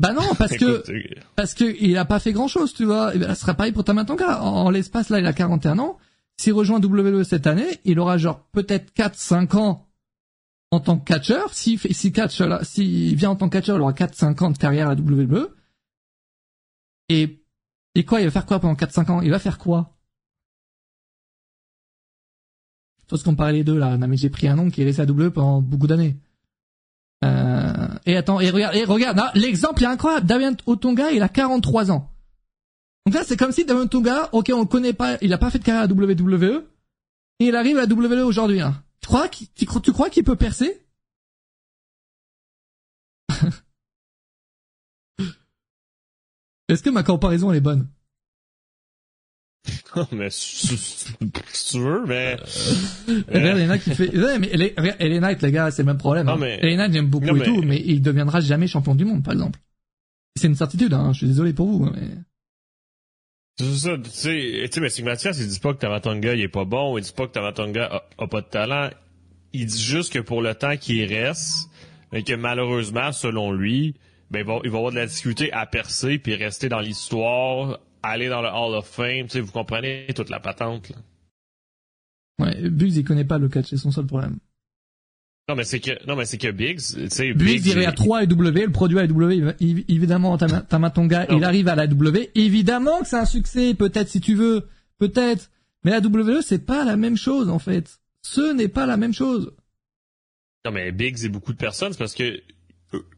[0.00, 1.02] Bah non, parce que euh,
[1.34, 3.14] parce que il a pas fait grand chose, tu vois.
[3.14, 4.42] Et ben, ce sera pareil pour Tamatonga.
[4.42, 5.98] En, en l'espace, là, il a 41 ans.
[6.36, 9.88] S'il rejoint WWE cette année, il aura genre peut-être 4-5 ans
[10.70, 11.52] en tant que catcheur.
[11.52, 14.58] S'il si catch, là, s'il vient en tant que catcheur, il aura 4-5 ans de
[14.58, 15.48] carrière à la WWE.
[17.08, 17.42] Et,
[17.96, 19.20] et quoi, il va faire quoi pendant 4-5 ans?
[19.22, 19.96] Il va faire quoi?
[23.08, 23.96] Faut se comparer les deux, là.
[23.96, 26.18] Non, mais j'ai pris un nom qui est resté à WWE pendant beaucoup d'années.
[27.24, 27.57] Euh,
[28.08, 30.26] et attends, et regarde, et regarde, là, l'exemple est incroyable.
[30.26, 32.10] Damien Otonga, il a 43 ans.
[33.04, 35.58] Donc là, c'est comme si Damien Otonga, ok, on connaît pas, il a pas fait
[35.58, 36.64] de carrière à WWE,
[37.40, 38.82] et il arrive à la WWE aujourd'hui, hein.
[39.02, 40.82] Tu crois qu'il, tu, tu crois qu'il peut percer?
[46.68, 47.88] Est-ce que ma comparaison, elle est bonne?
[50.12, 50.76] mais si,
[51.70, 52.36] tu veux, mais...
[53.28, 54.48] Regarde Elena qui fait, ouais, mais
[54.98, 56.26] Elena Knight, les gars, c'est le même problème.
[56.26, 56.38] Non, hein.
[56.40, 59.22] mais- Elena, j'aime beaucoup Non, et mais- tout, mais il deviendra jamais champion du monde,
[59.22, 59.58] par exemple.
[60.36, 61.12] C'est une certitude, hein.
[61.12, 62.08] Je suis désolé pour vous, mais...
[63.58, 66.96] C'est ça, tu sais, mais Mathias, il dit pas que Tamatonga, il est pas bon,
[66.96, 68.90] il dit pas que Tamatonga a, a pas de talent.
[69.52, 71.68] Il dit juste que pour le temps qui reste,
[72.12, 73.94] mais que malheureusement, selon lui,
[74.30, 77.80] ben, il va, il va avoir de la difficulté à percer puis rester dans l'histoire,
[78.08, 80.96] aller dans le Hall of Fame, tu sais, vous comprenez toute la patente, là.
[82.40, 84.38] Ouais, Buggs, il connaît pas le catch, c'est son seul problème.
[85.48, 87.92] Non, mais c'est que, non, mais c'est que Biggs, tu sais, Buggs, il est à
[87.92, 89.52] 3 AW, le produit AW,
[89.88, 91.38] évidemment, Tama- Non.
[91.38, 95.50] il arrive à la W, évidemment que c'est un succès, peut-être si tu veux, peut-être,
[95.84, 97.98] mais la WWE, c'est pas la même chose, en fait.
[98.22, 99.54] Ce n'est pas la même chose.
[100.66, 102.42] Non, mais Biggs et beaucoup de personnes, c'est parce que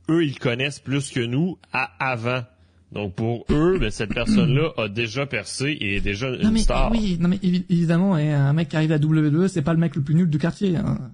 [0.08, 2.44] eux, ils connaissent plus que nous à avant.
[2.92, 6.60] Donc pour eux, ben, cette personne-là a déjà percé et est déjà une Non mais
[6.60, 6.90] star.
[6.90, 9.78] oui, non mais évi- évidemment, et un mec qui arrive à WWE, c'est pas le
[9.78, 10.76] mec le plus nul du quartier.
[10.76, 11.12] Hein.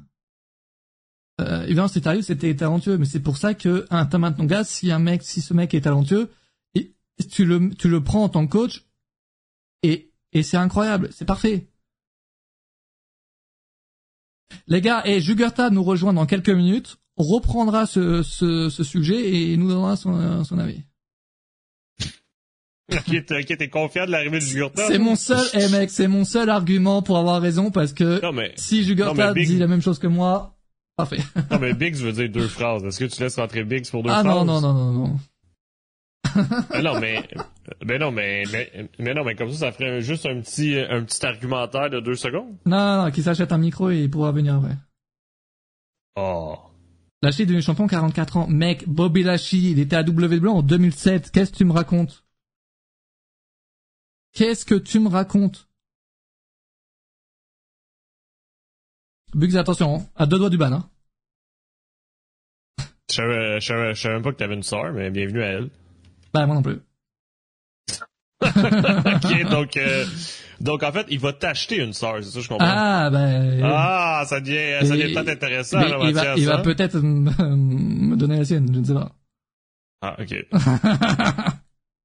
[1.42, 4.98] Euh, évidemment, c'était talentueux, c'était talentueux, mais c'est pour ça que un Tamatonga, si un
[4.98, 6.30] mec, si ce mec est talentueux,
[6.74, 6.94] et
[7.30, 8.86] tu le, tu le prends en tant que coach,
[9.82, 11.68] et et c'est incroyable, c'est parfait.
[14.66, 19.50] Les gars, et Jugurta nous rejoint dans quelques minutes, on reprendra ce, ce, ce sujet
[19.52, 20.82] et nous donnera son, son avis.
[22.92, 24.86] Ok, t'es ok, t'es confiant de l'arrivée du Jugurta?
[24.86, 28.32] C'est mon seul, eh mec, c'est mon seul argument pour avoir raison parce que Non,
[28.32, 30.56] mais, Si Jugurta Big- dit la même chose que moi,
[30.96, 31.18] parfait.
[31.50, 32.84] non, mais Biggs veut dire deux phrases.
[32.84, 34.34] Est-ce que tu laisses rentrer Biggs pour deux ah phrases?
[34.34, 35.16] non, non, non, non, non.
[36.70, 37.26] Ah non, mais,
[37.84, 41.02] mais non, mais, mais, mais non, mais comme ça, ça ferait juste un petit, un
[41.02, 42.54] petit argumentaire de deux secondes?
[42.66, 44.76] Non, non, non, qu'il s'achète un micro et il pourra venir après.
[46.16, 46.56] Oh.
[47.22, 48.46] Est devenu champion 44 ans.
[48.48, 51.32] Mec, Bobby Lashley, il était à WWE en 2007.
[51.32, 52.25] Qu'est-ce que tu me racontes?
[54.36, 55.66] Qu'est-ce que tu me racontes?
[59.32, 60.72] Bugs, attention, hein, à deux doigts du ban.
[60.72, 60.90] Hein.
[63.08, 65.46] Je savais, je savais, je savais même pas que t'avais une sœur, mais bienvenue à
[65.46, 65.70] elle.
[66.34, 66.80] Bah, moi non plus.
[68.44, 70.04] ok, donc, euh,
[70.60, 72.68] Donc, en fait, il va t'acheter une star, c'est ça, je comprends?
[72.68, 73.62] Ah, ben...
[73.64, 76.62] Ah, ça devient, ça devient peut-être intéressant, là, il va, il va hein?
[76.62, 79.12] peut-être me me donner la sienne, je ne sais pas.
[80.02, 80.46] Ah, ok.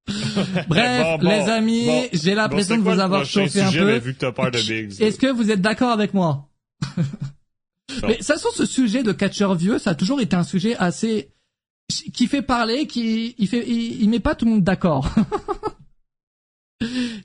[0.06, 2.08] Bref, Bon, bon, les amis, bon.
[2.12, 3.84] j'ai l'impression de vous avoir chauffé un peu.
[3.86, 5.00] mais vu que t'as peur de Biggs?
[5.00, 6.48] Est-ce que vous êtes d'accord avec moi?
[8.02, 11.30] Mais ça, sur ce sujet de catcheur vieux, ça a toujours été un sujet assez
[12.14, 15.14] qui fait parler, qui il fait, il, il met pas tout le monde d'accord.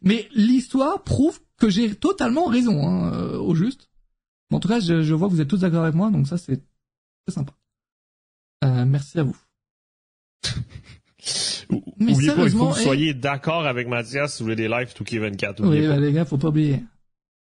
[0.03, 3.89] Mais l'histoire prouve que j'ai totalement raison, hein, euh, au juste.
[4.51, 6.37] En tout cas, je, je vois que vous êtes tous d'accord avec moi, donc ça
[6.37, 6.61] c'est
[7.27, 7.53] c'est sympa.
[8.65, 9.37] Euh, merci à vous.
[11.99, 14.55] Mais Oubliez pas, il faut que vous eh- soyez d'accord avec Mathias si vous voulez
[14.55, 15.63] des lives tout Kevin 4.
[15.65, 16.83] Oui, les gars, faut pas oublier.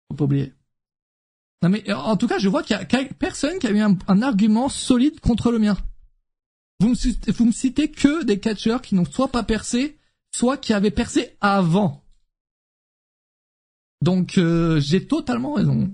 [0.10, 0.54] Faut pas oublier.
[1.64, 3.60] Non mais euh, en tout cas, je vois qu'il y a qu'il y a personne
[3.60, 5.78] qui a eu un, un argument solide contre le mien.
[6.80, 9.98] Vous me, citez- vous me citez que des catcheurs qui n'ont soit pas percé,
[10.36, 12.04] soit qui avaient percé avant.
[14.02, 15.94] Donc euh, j'ai totalement raison.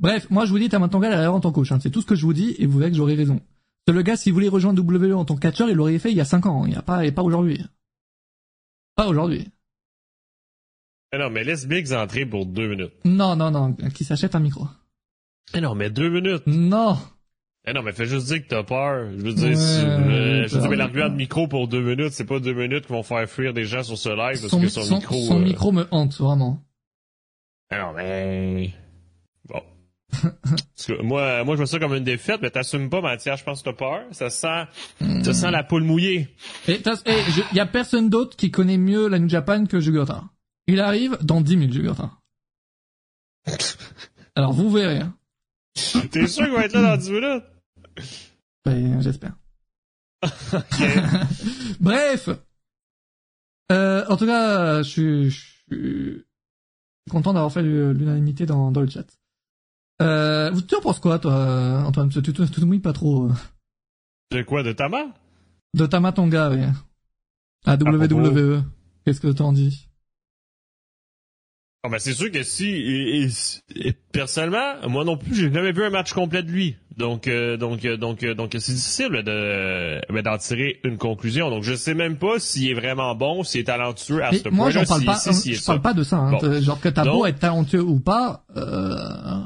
[0.00, 1.72] Bref, moi je vous dis, Tamatonga, il a l'air en tant que coach.
[1.72, 1.78] hein.
[1.80, 3.40] C'est tout ce que je vous dis et vous verrez que j'aurai raison.
[3.86, 6.16] C'est le gars, s'il voulait rejoindre WWE en tant que catcheur, il l'aurait fait il
[6.16, 6.64] y a 5 ans.
[6.66, 7.64] Il n'y a pas, et pas aujourd'hui.
[8.96, 9.48] Pas aujourd'hui.
[11.12, 12.92] Mais non, mais laisse Biggs entrer pour deux minutes.
[13.04, 14.66] Non, non, non, qui s'achète un micro.
[15.54, 16.42] Mais non, mais deux minutes.
[16.46, 16.98] Non.
[17.64, 19.10] Mais non, mais fais juste dire que t'as peur.
[19.12, 21.80] Je veux dire, Ouais, si- euh, je veux dire, mais l'argument de micro pour deux
[21.82, 24.48] minutes, c'est pas deux minutes qui vont faire fuir des gens sur ce live parce
[24.48, 25.14] Son, que son, son- micro.
[25.26, 26.60] son euh, micro me hante, vraiment.
[27.70, 28.74] Mais non, mais.
[30.22, 33.44] Parce que moi, moi, je vois ça comme une défaite, mais t'assumes pas, Mathias, je
[33.44, 34.02] pense que t'as peur.
[34.12, 34.64] Ça sent,
[35.24, 36.28] ça sent la poule mouillée.
[37.06, 40.24] Et je- y a personne d'autre qui connaît mieux la New Japan que Jugurta.
[40.66, 42.10] Il arrive dans 10 minutes, Jugurta.
[44.34, 44.98] Alors vous verrez.
[44.98, 45.14] Hein.
[46.10, 47.44] T'es sûr qu'il va être là dans 10 minutes?
[48.64, 49.34] Ben, j'espère.
[51.80, 52.28] Bref.
[53.72, 55.40] Euh, en tout cas, je suis, je
[55.72, 56.24] suis
[57.10, 59.06] content d'avoir fait l'unanimité dans, dans le chat.
[60.02, 62.08] Euh, tu en penses quoi, toi, Antoine?
[62.10, 63.26] Tu te mouilles pas trop.
[63.26, 63.32] euh,
[64.32, 65.12] De quoi, de ta main?
[65.74, 66.60] De Tamatonga, oui.
[67.64, 68.62] À WWE.
[69.04, 69.88] Qu'est-ce que t'en dis?
[71.84, 75.70] Ah ben c'est sûr que si et- et- et personnellement, moi non plus, j'ai jamais
[75.70, 76.74] vu un match complet de lui.
[76.96, 81.48] Donc euh, donc euh, donc euh, donc c'est difficile de ben, d'en tirer une conclusion.
[81.48, 84.48] Donc je sais même pas s'il est vraiment bon, s'il est talentueux à Mais ce
[84.48, 85.16] moi, point-là, j'en parle pas.
[85.16, 85.82] si, je parle ça.
[85.82, 86.16] pas de ça.
[86.16, 86.32] Hein.
[86.40, 86.60] Bon.
[86.60, 89.38] Genre que t'as beau être talentueux ou pas, euh,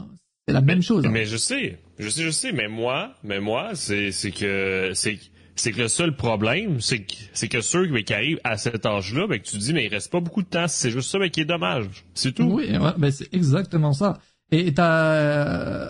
[0.50, 1.04] c'est la même chose.
[1.06, 1.10] hein.
[1.10, 5.18] Mais je sais, je sais, je sais, mais moi, mais moi, c'est que c'est
[5.56, 8.86] c'est que le seul problème, c'est que c'est que ceux mais, qui arrivent à cet
[8.86, 11.10] âge-là, ben que tu te dis mais il reste pas beaucoup de temps, c'est juste
[11.10, 12.44] ça mais qui est dommage, c'est tout.
[12.44, 14.18] Oui, ouais, ben c'est exactement ça.
[14.50, 15.88] Et et t'as, euh,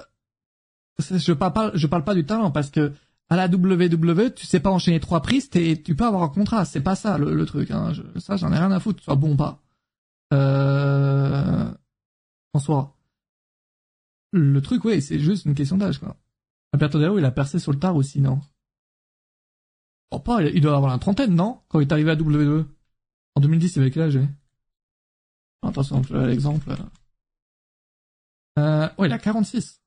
[0.98, 2.92] je parle pas, je parle pas du talent parce que
[3.28, 6.64] à la WWE, tu sais pas enchaîner trois prises, t'es- tu peux avoir un contrat.
[6.64, 7.70] C'est pas ça le, le truc.
[7.70, 7.92] Hein.
[7.92, 9.61] Je- ça, j'en ai rien à foutre, soit bon ou pas.
[10.32, 11.70] Euh,
[12.58, 12.96] soi,
[14.33, 16.16] le truc, oui, c'est juste une question d'âge, quoi.
[16.72, 18.41] Alberto Del il a percé sur le tard aussi, non?
[20.12, 21.61] Oh, pas, il doit avoir la trentaine, non?
[21.68, 22.66] Quand il est arrivé à WWE.
[23.37, 24.26] En 2010, il avait quel âge lui
[25.62, 26.74] Attention, je l'exemple.
[28.59, 29.81] Euh, ouais, il a 46.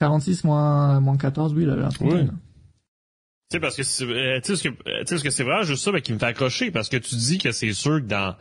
[0.00, 2.38] 46 moins, moins 14, oui, il a la trentaine.
[3.48, 5.44] Tu sais, parce que euh, tu sais, ce que, euh, tu sais, ce que c'est
[5.44, 8.00] vraiment juste ça, ben, qui me fait accrocher, parce que tu dis que c'est sûr
[8.00, 8.36] que dans,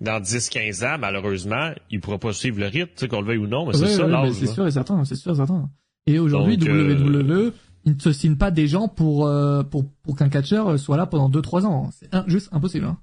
[0.00, 3.38] dans 10-15 ans, malheureusement, il pourra pas suivre le rythme, tu sais, qu'on le veuille
[3.38, 5.36] ou non, mais c'est Ouais, ça, ouais, l'âge, c'est sûr et certain, c'est sûr et
[5.36, 5.70] certain.
[6.06, 7.52] Et aujourd'hui, Donc, euh, WWE,
[7.84, 11.06] ils ne se signent pas des gens pour, euh, pour, pour qu'un catcheur soit là
[11.06, 11.90] pendant 2-3 ans.
[11.92, 12.98] C'est un- juste impossible, hein.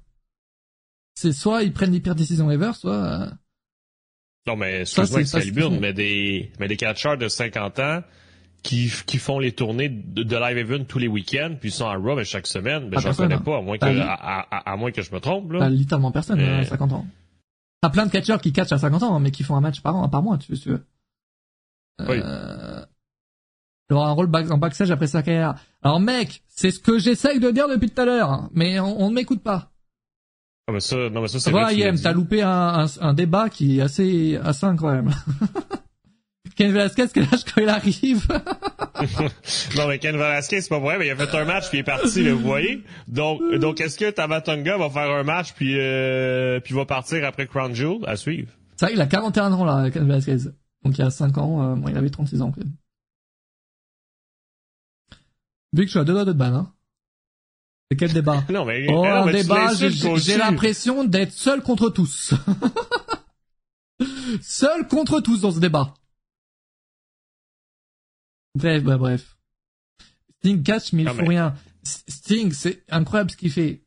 [1.14, 3.30] C'est soit ils prennent les pires décisions ever, soit, euh,
[4.46, 8.02] Non, mais, Ça, excuse-moi, c'est- c'est Excalibur, mais des, mais des catcheurs de 50 ans,
[8.62, 11.86] qui, qui font les tournées de, de live event tous les week-ends, puis ils sont
[11.86, 13.40] à Raw ben, chaque semaine, ben, personne, connais hein.
[13.40, 15.60] pas, à moins que, à, à- à moins que je me trompe, là.
[15.60, 17.06] t'as littéralement personne Mais- à 50 ans.
[17.80, 19.80] T'as plein de catcheurs qui catchent à 50 ans, hein, mais qui font un match
[19.80, 20.84] par an, par mois, tu veux, tu veux.
[22.00, 22.20] Oui.
[22.22, 22.84] Euh,
[23.90, 25.54] aura un rôle back- en backstage après sa carrière.
[25.82, 29.08] Alors mec, c'est ce que j'essaye de dire depuis tout à l'heure, hein, mais on,
[29.08, 29.70] ne m'écoute pas.
[30.66, 33.48] Ah, mais ça, non, mais ça, c'est Voilà, Yem, t'as loupé un, un, un débat
[33.48, 35.12] qui est assez, assez incroyable.
[36.58, 38.26] Ken Velasquez, quel âge quand il arrive
[39.76, 41.80] non, mais Ken Velasquez, c'est pas vrai, mais il a fait un match puis il
[41.82, 42.82] est parti, là, vous voyez.
[43.06, 47.46] Donc, donc est-ce que Tamatonga va faire un match puis euh, puis va partir après
[47.46, 47.98] Crown Jewel?
[48.08, 48.50] À suivre?
[48.76, 50.50] C'est vrai, il a 41 ans là, Ken Velasquez.
[50.84, 52.50] Donc il y a 5 ans, euh, bon, il avait 36 ans.
[52.50, 52.72] quand même.
[55.74, 56.72] Vu que je suis à deux doigts de ban, hein.
[57.88, 58.42] C'est quel débat?
[58.50, 62.34] Non, mais, Oh, non, un mais débat, j'ai l'impression d'être seul contre tous.
[64.42, 65.94] seul contre tous dans ce débat.
[68.58, 69.36] Bref, bref, bref.
[70.40, 71.54] Sting catch, mais il mais- rien.
[71.84, 73.82] Sting, c'est incroyable ce qu'il fait.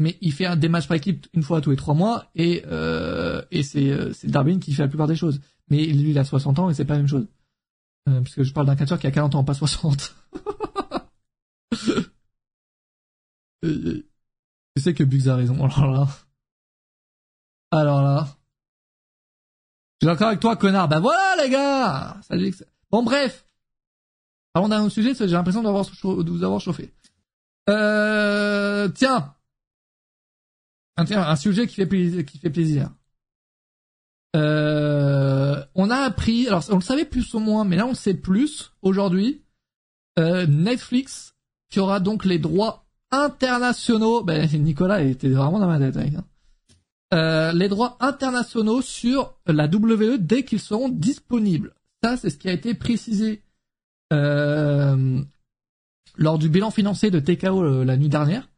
[0.00, 2.62] mais il fait un, des matchs par équipe une fois tous les trois mois, et,
[2.66, 5.40] euh, et c'est, euh, c'est Darwin qui fait la plupart des choses.
[5.70, 7.26] Mais lui, il a 60 ans et c'est pas la même chose.
[8.08, 10.14] Euh, parce que je parle d'un catcheur qui a 40 ans, pas 60.
[13.62, 14.02] je
[14.78, 15.64] sais que Bugs a raison.
[15.64, 16.08] Alors là.
[17.70, 18.28] Alors là.
[20.00, 20.88] Je suis d'accord avec toi, connard.
[20.88, 22.20] Ben voilà, les gars!
[22.90, 23.44] Bon, bref.
[24.52, 26.92] Parlons d'un autre sujet, j'ai l'impression de vous avoir chauffé.
[27.68, 29.34] Euh, tiens.
[30.96, 32.90] Un, un sujet qui fait plaisir.
[34.36, 37.94] Euh, on a appris, alors on le savait plus ou moins, mais là on le
[37.94, 39.42] sait plus aujourd'hui.
[40.18, 41.34] Euh, Netflix
[41.70, 44.22] qui aura donc les droits internationaux.
[44.22, 45.96] Ben Nicolas était vraiment dans ma tête.
[45.96, 46.24] Hein.
[47.14, 51.74] Euh, les droits internationaux sur la WWE dès qu'ils seront disponibles.
[52.02, 53.42] Ça, c'est ce qui a été précisé
[54.12, 55.22] euh,
[56.16, 58.48] lors du bilan financier de TKO euh, la nuit dernière,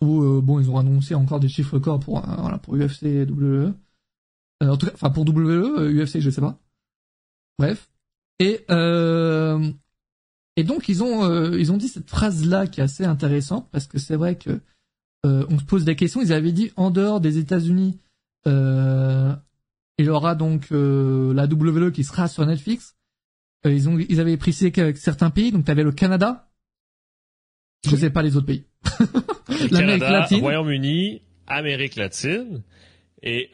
[0.00, 3.24] où euh, bon, ils ont annoncé encore des chiffres records pour voilà, pour UFC et
[3.24, 3.72] WWE.
[4.62, 6.58] en tout cas, enfin pour WWE, UFC, je sais pas.
[7.58, 7.88] Bref.
[8.38, 8.64] Et
[10.56, 13.86] et donc ils ont ils ont dit cette phrase là qui est assez intéressante parce
[13.86, 14.60] que c'est vrai que
[15.24, 16.22] on se pose des questions.
[16.22, 17.98] Ils avaient dit en dehors des États-Unis,
[18.46, 19.36] il
[19.98, 22.96] y aura donc la WWE qui sera sur Netflix.
[23.64, 26.48] Ils ont, ils avaient précisé qu'avec certains pays, donc tu avais le Canada.
[27.88, 28.64] Je sais pas les autres pays.
[29.70, 32.62] L'Amérique latine, Royaume-Uni, Amérique latine.
[33.22, 33.50] Et,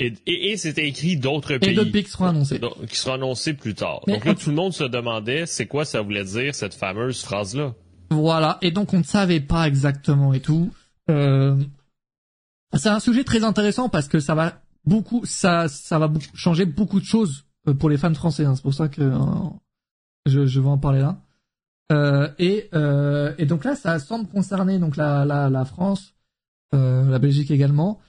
[0.00, 1.70] et, et, c'était écrit d'autres pays.
[1.70, 2.60] Et d'autres pays qui seront annoncés.
[2.88, 4.00] qui seront annoncés plus tard.
[4.06, 7.74] donc là, tout le monde se demandait c'est quoi ça voulait dire, cette fameuse phrase-là?
[8.10, 8.58] Voilà.
[8.62, 10.72] Et donc, on ne savait pas exactement et tout.
[11.10, 11.56] Euh,
[12.74, 17.00] c'est un sujet très intéressant parce que ça va beaucoup, ça, ça va changer beaucoup
[17.00, 18.44] de choses euh, pour les fans français.
[18.44, 18.54] Hein.
[18.56, 19.18] C'est pour ça que euh,
[20.26, 21.20] je, je vais en parler là.
[21.92, 26.14] Euh, et, euh, et donc là, ça semble concerner donc la, la, la France,
[26.72, 28.00] la Belgique également.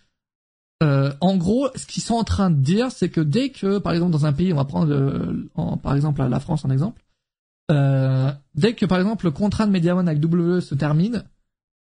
[0.81, 4.11] en gros, ce qu'ils sont en train de dire, c'est que dès que, par exemple,
[4.11, 7.03] dans un pays, on va prendre, en, par exemple, la France en exemple,
[7.69, 11.25] dès que, par exemple, le contrat de Mediaone avec W se termine,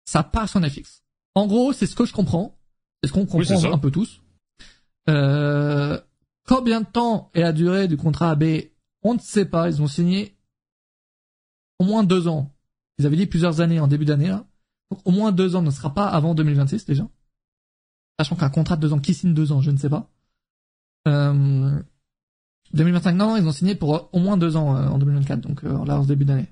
[0.05, 1.03] ça passe en FX.
[1.33, 2.57] En gros, c'est ce que je comprends.
[3.01, 4.21] C'est ce qu'on comprend un peu tous.
[5.09, 5.99] Euh,
[6.47, 8.43] combien de temps est la durée du contrat AB
[9.03, 9.69] On ne sait pas.
[9.69, 10.37] Ils ont signé
[11.79, 12.53] au moins deux ans.
[12.97, 14.29] Ils avaient dit plusieurs années en début d'année.
[14.91, 17.07] Donc au moins deux ans ne sera pas avant 2026 déjà.
[18.19, 20.09] Sachant qu'un contrat de deux ans, qui signe deux ans, je ne sais pas.
[21.07, 21.81] Euh,
[22.73, 25.63] 2025, non, non, ils ont signé pour au moins deux ans euh, en 2024, donc
[25.63, 26.47] euh, là en début d'année.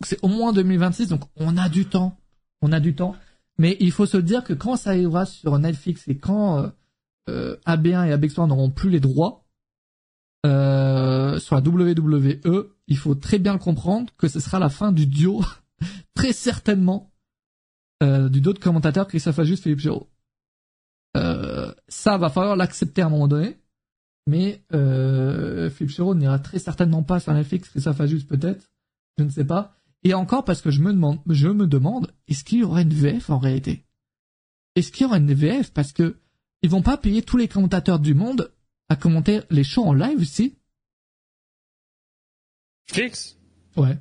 [0.00, 2.16] Donc c'est au moins 2026, donc on a du temps
[2.62, 3.16] on a du temps.
[3.58, 6.70] Mais il faut se dire que quand ça arrivera sur Netflix et quand euh, euh
[7.66, 9.48] AB1 et AB3 n'auront plus les droits
[10.46, 15.06] euh, sur la WWE, il faut très bien comprendre que ce sera la fin du
[15.06, 15.44] duo,
[16.14, 17.12] très certainement,
[18.02, 20.08] euh, du duo de commentateurs Christophe Ajus, Philippe Giraud.
[21.16, 23.58] Euh, ça va falloir l'accepter à un moment donné,
[24.26, 28.70] mais euh, Philippe Giraud n'ira très certainement pas sur Netflix, Christophe Ajus peut-être,
[29.18, 29.74] je ne sais pas.
[30.04, 32.94] Et encore parce que je me demande, je me demande, est-ce qu'il y aura une
[32.94, 33.84] VF en réalité?
[34.76, 36.20] Est-ce qu'il y aura une VF parce que
[36.62, 38.52] ils vont pas payer tous les commentateurs du monde
[38.88, 40.56] à commenter les shows en live aussi
[42.86, 43.36] Fix
[43.76, 43.96] Ouais.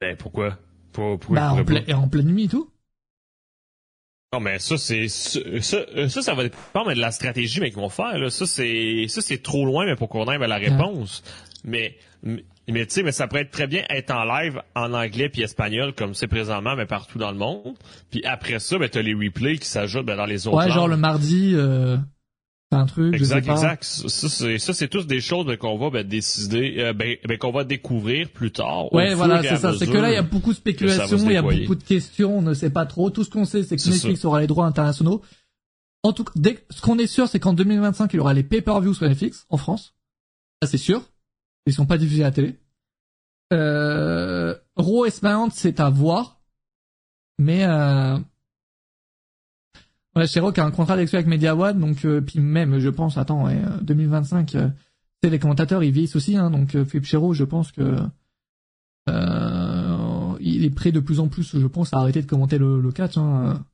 [0.00, 0.58] Ben pourquoi?
[0.92, 2.70] Pour, bah, en, en pleine nuit et tout
[4.32, 7.88] non, mais ça, c'est, ça, ça, ça va dépendre de la stratégie, mais qu'ils vont
[7.88, 8.28] faire, là.
[8.28, 11.22] Ça, c'est, ça, c'est trop loin, mais pour qu'on ait la réponse.
[11.64, 15.28] Mais, mais tu sais, mais ça pourrait être très bien être en live en anglais
[15.28, 17.76] puis espagnol comme c'est présentement, mais partout dans le monde.
[18.10, 20.58] Puis après ça, ben t'as les replays qui s'ajoutent ben, dans les autres.
[20.58, 21.96] Ouais, genre le mardi, euh,
[22.70, 23.14] un truc.
[23.14, 23.84] Exact, je sais exact.
[23.84, 27.38] Ça, c'est ça, c'est tous des choses ben, qu'on va ben, décider, euh, ben, ben,
[27.38, 28.92] qu'on va découvrir plus tard.
[28.92, 29.72] Ouais, voilà, c'est ça.
[29.78, 32.38] C'est que là, il y a beaucoup de spéculations, il y a beaucoup de questions,
[32.38, 33.08] on ne sait pas trop.
[33.10, 35.22] Tout ce qu'on sait, c'est que Netflix aura les droits internationaux.
[36.02, 38.44] En tout cas, dès, ce qu'on est sûr, c'est qu'en 2025, il y aura les
[38.44, 39.94] pay-per-view sur Netflix en France.
[40.62, 41.02] Ça, c'est sûr.
[41.68, 42.58] Ils sont pas diffusés à la télé.
[43.52, 46.40] Euh, Raw et c'est à voir.
[47.38, 48.18] Mais euh...
[50.14, 53.44] Qui a un contrat d'exclusivité avec Media One, donc euh, puis même, je pense, attends,
[53.44, 54.68] ouais, 2025, euh,
[55.24, 57.98] euh les commentateurs, ils vieillissent aussi, hein, donc Philippe Chéreau, je pense que
[60.40, 62.90] il est prêt de plus en plus, je pense, à arrêter de commenter le, le
[62.90, 63.16] catch.
[63.16, 63.64] Hein.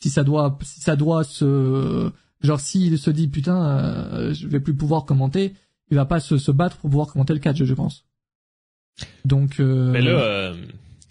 [0.00, 2.10] Si ça doit, si ça doit se,
[2.40, 5.54] genre s'il se dit putain, je vais plus pouvoir commenter,
[5.90, 8.04] il va pas se, se battre pour pouvoir commenter le catch, je pense.
[9.24, 9.60] Donc.
[9.60, 9.90] Euh...
[9.90, 10.54] Mais là, euh,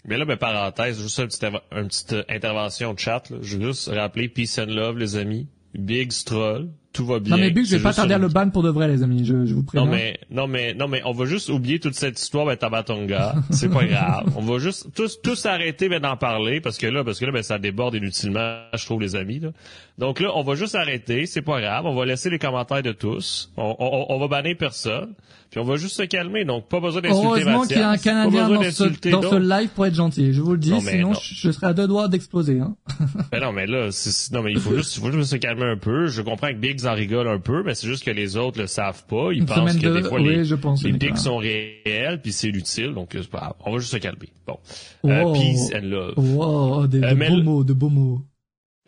[0.04, 3.28] mais là, ben, parenthèse, juste une petite, une petite intervention de chat.
[3.30, 3.38] Là.
[3.42, 5.48] Je veux juste rappeler Peace and Love, les amis.
[5.78, 7.36] Big Stroll, tout va bien.
[7.36, 9.24] Non mais Bug, je vais pas tarder à le ban pour de vrai, les amis.
[9.24, 9.86] Je, je vous préviens.
[9.86, 13.34] Non mais non mais non mais on va juste oublier toute cette histoire ben Tabatonga,
[13.50, 14.32] c'est pas grave.
[14.36, 17.32] On va juste tous tous arrêter ben d'en parler parce que là parce que là
[17.32, 19.50] ben ça déborde inutilement, je trouve les amis là.
[19.98, 22.92] Donc là on va juste arrêter, c'est pas grave, on va laisser les commentaires de
[22.92, 23.52] tous.
[23.56, 25.12] On, on, on va bannir personne,
[25.50, 26.44] puis on va juste se calmer.
[26.44, 29.86] Donc pas besoin d'insulter Heureusement qu'il y a un Canadien dans ce, dans live pour
[29.86, 30.32] être gentil.
[30.32, 31.14] Je vous le dis, Non, sinon non.
[31.14, 32.60] je, je serais à deux doigts d'exploser.
[32.60, 32.76] Hein.
[33.32, 33.88] Ben non, mais là,
[34.32, 36.06] non, mais il faut juste, il faut juste se calmer un peu.
[36.06, 38.66] Je comprends que Biggs en rigole un peu, mais c'est juste que les autres le
[38.66, 39.30] savent pas.
[39.32, 40.92] Ils Une pensent que de- des fois oui, les, je pense, les.
[40.92, 43.16] Bigs sont réels, puis c'est utile, donc.
[43.64, 44.28] On va juste se calmer.
[44.46, 44.58] Bon.
[45.02, 45.10] Wow.
[45.12, 46.14] Euh, peace and love.
[46.16, 48.20] Wow, des, Euh, de beaux mots, de beaux mots.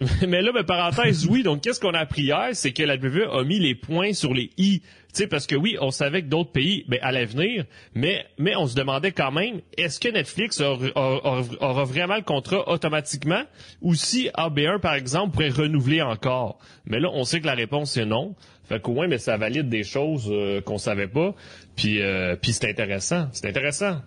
[0.28, 1.42] mais là, ben, parenthèse, oui.
[1.42, 4.32] Donc, qu'est-ce qu'on a appris hier, c'est que la WWE a mis les points sur
[4.32, 4.80] les i.
[4.80, 8.54] Tu sais, parce que oui, on savait que d'autres pays, ben, allaient venir, mais, mais
[8.56, 13.42] on se demandait quand même, est-ce que Netflix aura, vraiment le contrat automatiquement,
[13.80, 16.58] ou si AB1, par exemple, pourrait renouveler encore?
[16.86, 18.36] Mais là, on sait que la réponse est non.
[18.64, 21.34] Fait qu'au moins, mais ça valide des choses euh, qu'on savait pas.
[21.74, 23.28] Puis, euh, puis c'est intéressant.
[23.32, 24.02] C'est intéressant.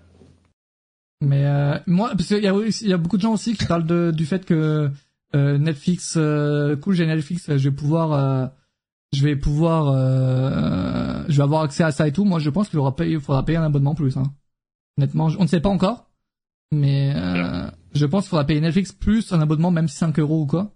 [1.20, 4.46] Mais euh, moi, parce qu'il y a, beaucoup de gens aussi qui parlent du fait
[4.46, 4.92] que
[5.36, 8.48] euh, Netflix, euh, cool, j'ai Netflix, je vais pouvoir, euh,
[9.14, 12.26] je vais pouvoir, euh, je vais avoir accès à ça et tout.
[12.26, 14.18] Moi, je pense qu'il faudra payer, il faudra payer un abonnement plus.
[14.18, 14.24] Hein.
[14.98, 16.10] Honnêtement, on ne sait pas encore,
[16.72, 20.42] mais euh, je pense qu'il faudra payer Netflix plus un abonnement, même si 5 euros
[20.42, 20.74] ou quoi.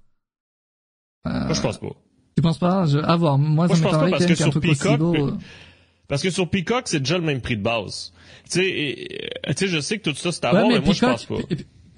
[1.28, 1.88] Euh, Moi, je pense pas.
[2.36, 2.86] Tu penses pas?
[2.86, 3.38] Je, À voir.
[3.38, 5.16] Moi, Moi, ça je pense pas parce que sur truc aussi Peacock, beau.
[5.30, 5.34] euh,
[6.08, 8.14] Parce que sur Peacock, c'est déjà le même prix de base.
[8.51, 10.99] Tu sais, je sais que tout ça, c'est à Ouais, voir, mais, mais moi, je
[11.03, 11.56] pense Peacock, pas.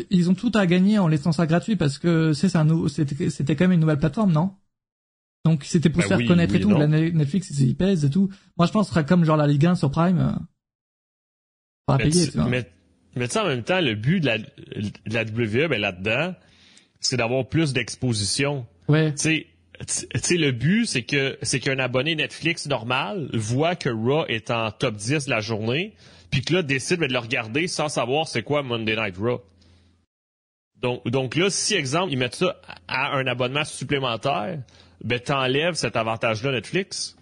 [0.10, 3.56] Ils ont tout à gagner en laissant ça gratuit parce que c'est un nou- c'était
[3.56, 4.54] quand même une nouvelle plateforme, non?
[5.46, 6.70] Donc c'était pour Ben se faire oui, connaître oui, et tout.
[6.70, 6.78] non.
[6.80, 8.30] La Ne- Netflix, ils pèsent et tout.
[8.58, 10.20] Moi, je pense que ce sera comme genre la Ligue 1 sur Prime.
[10.20, 12.48] Euh, Mais payer, tu vois.
[12.50, 12.70] mais,
[13.16, 14.46] mais tu sais, en même temps, le but de la, de
[15.06, 16.36] la WWE, ben, là-dedans,
[17.00, 18.66] c'est d'avoir plus d'exposition.
[18.90, 19.12] Ouais.
[19.14, 19.48] Tu sais,
[19.80, 24.26] tu tu sais, le but, c'est que c'est qu'un abonné Netflix normal voit que Raw
[24.28, 25.96] est en top 10 de la journée,
[26.32, 29.42] puis que là, décide ben, de le regarder sans savoir c'est quoi Monday Night Raw.
[30.82, 32.56] Donc, donc là, si, exemple, ils mettent ça
[32.88, 34.62] à un abonnement supplémentaire,
[35.04, 37.16] ben, t'enlèves cet avantage-là Netflix.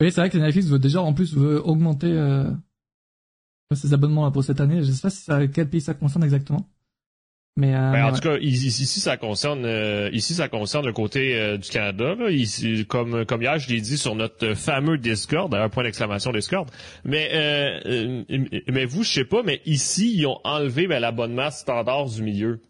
[0.00, 2.50] Oui, c'est vrai que Netflix veut déjà en plus veut augmenter euh,
[3.72, 4.82] ses abonnements pour cette année.
[4.82, 6.68] Je sais pas si ça, quel pays ça concerne exactement.
[7.56, 8.14] Mais, euh, Ben, en ouais.
[8.14, 12.14] tout cas, ici, ici, ça concerne, euh, ici, ça concerne le côté euh, du Canada.
[12.14, 12.30] Là.
[12.30, 16.70] Ici, comme, comme hier, je l'ai dit sur notre fameux Discord, d'ailleurs, point d'exclamation Discord.
[17.04, 21.50] Mais, euh, euh, mais vous, je sais pas, mais ici, ils ont enlevé ben, l'abonnement
[21.50, 22.60] standard du milieu.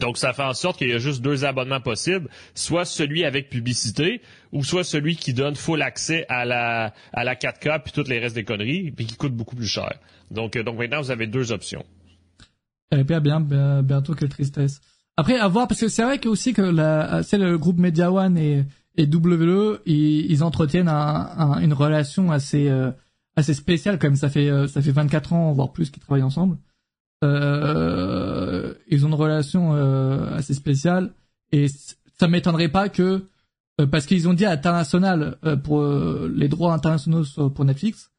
[0.00, 3.50] Donc, ça fait en sorte qu'il y a juste deux abonnements possibles, soit celui avec
[3.50, 8.08] publicité, ou soit celui qui donne full accès à la, à la 4K puis toutes
[8.08, 9.92] les restes des conneries, puis qui coûte beaucoup plus cher.
[10.30, 11.84] Donc, donc maintenant, vous avez deux options.
[12.94, 14.80] Eh bien, bien, bien, bientôt, quelle tristesse.
[15.16, 18.12] Après, à voir, parce que c'est vrai que aussi que la, c'est le groupe Media
[18.12, 18.64] One et,
[18.96, 22.90] et WWE, ils, ils entretiennent un, un- une relation assez, euh,
[23.36, 24.16] assez spéciale quand même.
[24.16, 26.58] Ça fait, euh, ça fait 24 ans, voire plus, qu'ils travaillent ensemble.
[27.24, 31.12] Euh, ils ont une relation euh, assez spéciale
[31.52, 31.66] et
[32.18, 33.26] ça m'étonnerait pas que
[33.80, 37.22] euh, parce qu'ils ont dit à l'international euh, pour les droits internationaux
[37.54, 38.10] pour Netflix,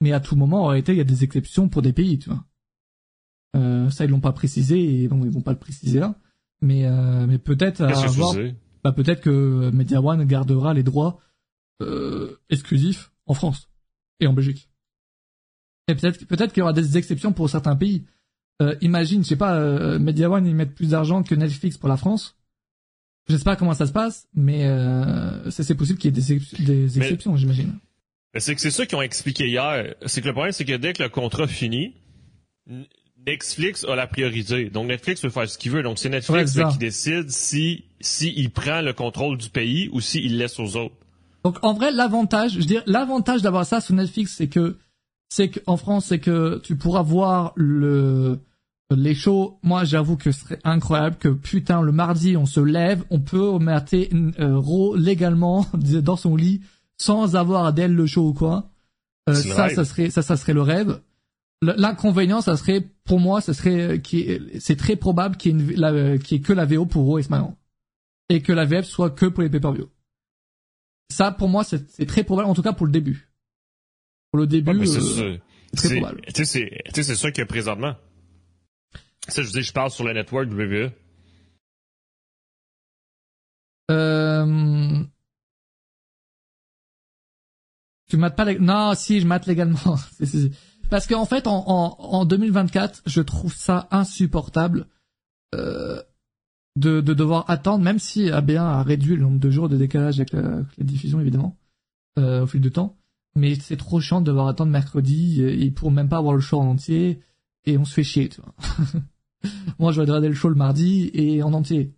[0.00, 2.30] mais à tout moment en réalité il y a des exceptions pour des pays, tu
[2.30, 2.44] vois.
[3.54, 6.14] Euh, ça ils l'ont pas précisé et donc ils vont pas le préciser là,
[6.62, 7.82] mais euh, mais peut-être
[8.82, 11.20] bah, peut-être que Media One gardera les droits
[11.82, 13.68] euh, exclusifs en France
[14.20, 14.68] et en Belgique.
[15.88, 18.06] Et peut-être peut-être qu'il y aura des exceptions pour certains pays.
[18.62, 21.88] Euh, imagine, je sais pas, euh, Media One ils mettent plus d'argent que Netflix pour
[21.88, 22.36] la France.
[23.28, 26.32] Je sais pas comment ça se passe, mais euh, c'est possible qu'il y ait des,
[26.32, 27.78] ex- des Mais- exceptions, j'imagine.
[28.38, 29.94] C'est que c'est ça qu'ils ont expliqué hier.
[30.06, 31.94] C'est que le problème, c'est que dès que le contrat finit,
[33.26, 34.70] Netflix a la priorité.
[34.70, 35.82] Donc Netflix peut faire ce qu'il veut.
[35.82, 40.38] Donc c'est Netflix qui décide si si il prend le contrôle du pays ou s'il
[40.38, 40.94] laisse aux autres.
[41.44, 44.76] Donc en vrai, l'avantage, je veux dire, l'avantage d'avoir ça sur Netflix, c'est que
[45.28, 48.38] c'est qu'en France, c'est que tu pourras voir le
[48.90, 49.58] les shows.
[49.62, 53.58] Moi, j'avoue que ce serait incroyable que putain le mardi, on se lève, on peut
[53.58, 56.60] mater euh, Raw légalement dans son lit
[56.98, 58.68] sans avoir d'elle le show ou quoi.
[59.28, 61.00] Euh, ça, ça serait ça, ça serait le rêve.
[61.62, 65.80] L'inconvénient, ça serait pour moi, ça serait qui c'est très probable qu'il y ait une,
[65.80, 67.54] la, qu'il y ait que la VO pour Raw et SmackDown
[68.28, 69.88] et que la VF soit que pour les pay-per-view.
[71.10, 73.28] Ça, pour moi, c'est c'est très probable, en tout cas pour le début.
[74.32, 75.38] Pour le début, Ouais, mais c'est euh,
[75.76, 76.22] très probable.
[76.34, 77.94] Tu sais, c'est ça qu'il y a présentement.
[79.28, 80.48] Ça, je dis, je parle sur le network.
[80.50, 80.90] WWE.
[83.90, 85.04] euh,
[88.08, 88.58] tu mates pas les...
[88.58, 89.96] Non, si, je mate légalement.
[90.92, 94.88] Parce qu'en fait, en, en, en 2024, je trouve ça insupportable.
[95.54, 96.02] Euh,
[96.76, 100.20] de, de devoir attendre, même si AB1 a réduit le nombre de jours de décalage
[100.20, 101.56] avec la, diffusion évidemment
[102.18, 102.98] euh, au fil du temps,
[103.34, 106.60] mais c'est trop chiant de devoir attendre mercredi et, pour même pas avoir le show
[106.60, 107.20] en entier
[107.64, 108.54] et on se fait chier, tu vois.
[109.78, 111.94] Moi, je vais regarder le show le mardi et en entier.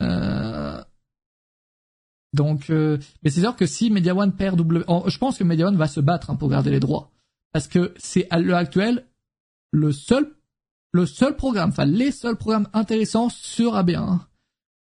[0.00, 0.80] Euh...
[2.32, 2.98] Donc, euh...
[3.22, 5.88] mais c'est sûr que si Media One perd W, je pense que Media One va
[5.88, 7.11] se battre hein, pour garder les droits,
[7.52, 9.04] parce que c'est à l'heure actuelle
[9.70, 10.30] le seul
[10.92, 14.20] le seul programme, enfin les seuls programmes intéressants sur AB1.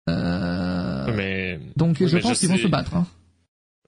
[0.08, 1.14] Euh...
[1.14, 1.60] Mais...
[1.76, 2.96] Donc je pense qu'ils vont se battre.
[2.96, 3.06] Hein.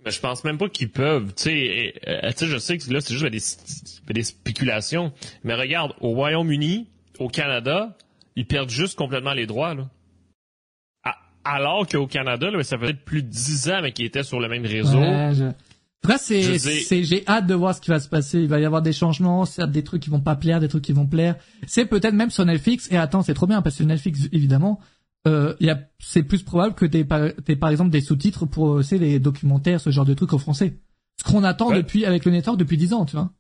[0.05, 1.33] Mais je pense même pas qu'ils peuvent.
[1.35, 5.13] Tu sais, euh, je sais que là c'est juste des, des spéculations.
[5.45, 6.89] Mais regarde, au Royaume-Uni,
[7.19, 7.97] au Canada,
[8.37, 9.75] ils perdent juste complètement les droits.
[9.75, 9.89] Là.
[11.45, 14.49] Alors qu'au Canada, là, ça faisait plus de dix ans mais qu'ils étaient sur le
[14.49, 14.99] même réseau.
[14.99, 15.33] Ouais,
[16.05, 18.41] Après, c'est, c'est, j'ai hâte de voir ce qui va se passer.
[18.41, 20.85] Il va y avoir des changements, certes des trucs qui vont pas plaire, des trucs
[20.85, 21.37] qui vont plaire.
[21.67, 22.89] C'est peut-être même sur Netflix.
[22.91, 24.81] Et attends, c'est trop bien parce que Netflix, évidemment,
[25.27, 28.79] euh, y a, c'est plus probable que t'aies par, t'aies par exemple des sous-titres pour,
[28.79, 30.75] euh, les documentaires, ce genre de trucs en français.
[31.17, 33.31] Ce qu'on attend depuis avec le network depuis dix ans, tu vois.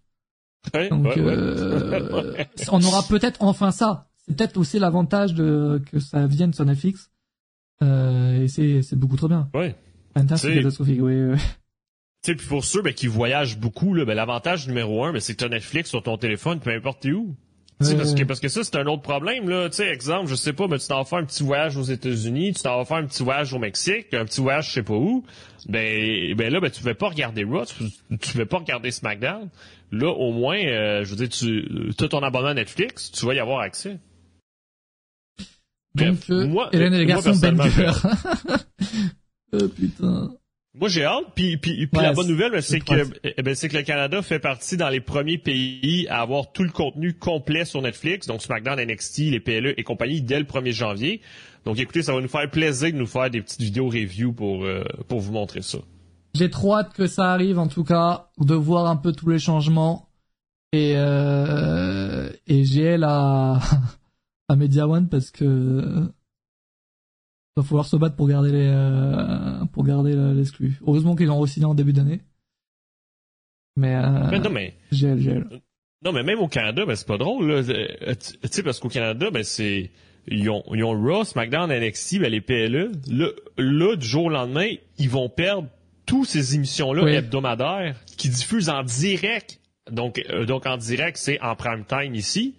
[0.89, 4.09] Donc, euh, on aura peut-être enfin ça.
[4.27, 7.11] C'est peut-être aussi l'avantage de que ça vienne sur Netflix.
[7.83, 9.51] Euh, et c'est c'est beaucoup trop bien.
[9.53, 9.77] Ouais.
[10.17, 11.37] Fantastique, catastrophique, oui.
[12.25, 15.21] Tu sais, puis pour ceux ben, qui voyagent beaucoup, là, ben, l'avantage numéro un, ben,
[15.21, 17.37] c'est que tu as Netflix sur ton téléphone, peu importe où.
[17.83, 17.97] Euh...
[17.99, 19.47] Parce, que, parce que ça, c'est un autre problème.
[19.47, 19.69] Là.
[19.69, 21.83] Tu sais, exemple, je sais pas, mais tu t'en vas faire un petit voyage aux
[21.83, 24.83] États-Unis, tu t'en vas faire un petit voyage au Mexique, un petit voyage je sais
[24.83, 25.23] pas où.
[25.69, 29.51] Ben, ben là, ben, tu ne pas regarder Raw, tu ne pas regarder SmackDown.
[29.93, 33.39] Là, au moins, euh, je veux dire, tu as ton abonnement Netflix, tu vas y
[33.39, 33.99] avoir accès.
[35.95, 37.91] Donc, euh, moi, Hélène et les garçons, banger.
[39.53, 40.31] oh putain.
[40.77, 43.77] Moi j'ai hâte, puis, puis, puis la bonne nouvelle, c'est que eh ben, c'est que
[43.77, 47.81] le Canada fait partie dans les premiers pays à avoir tout le contenu complet sur
[47.81, 51.21] Netflix, donc SmackDown, NXT, les PLE et compagnie dès le 1er janvier.
[51.65, 54.65] Donc écoutez, ça va nous faire plaisir de nous faire des petites vidéos review pour
[54.65, 55.79] euh, pour vous montrer ça.
[56.35, 59.39] J'ai trop hâte que ça arrive en tout cas, de voir un peu tous les
[59.39, 60.09] changements
[60.73, 63.61] et euh, et j'ai la
[64.49, 66.09] à Media One parce que
[67.57, 70.79] va falloir se battre pour garder les euh, pour garder l'exclu.
[70.87, 72.21] Heureusement qu'ils ont aussi en début d'année.
[73.77, 74.75] Mais, euh, non mais
[76.05, 77.63] Non mais même au Canada, ben c'est pas drôle là.
[77.69, 79.91] Euh, tu sais parce qu'au Canada, ben c'est
[80.27, 82.93] ils ont ils ont Raw, SmackDown, NXT, ben les PLE.
[83.09, 85.69] Là, là du jour au lendemain, ils vont perdre
[86.07, 89.61] toutes ces émissions là hebdomadaires qui diffusent en direct.
[89.91, 92.55] Donc euh, donc en direct, c'est en prime time ici.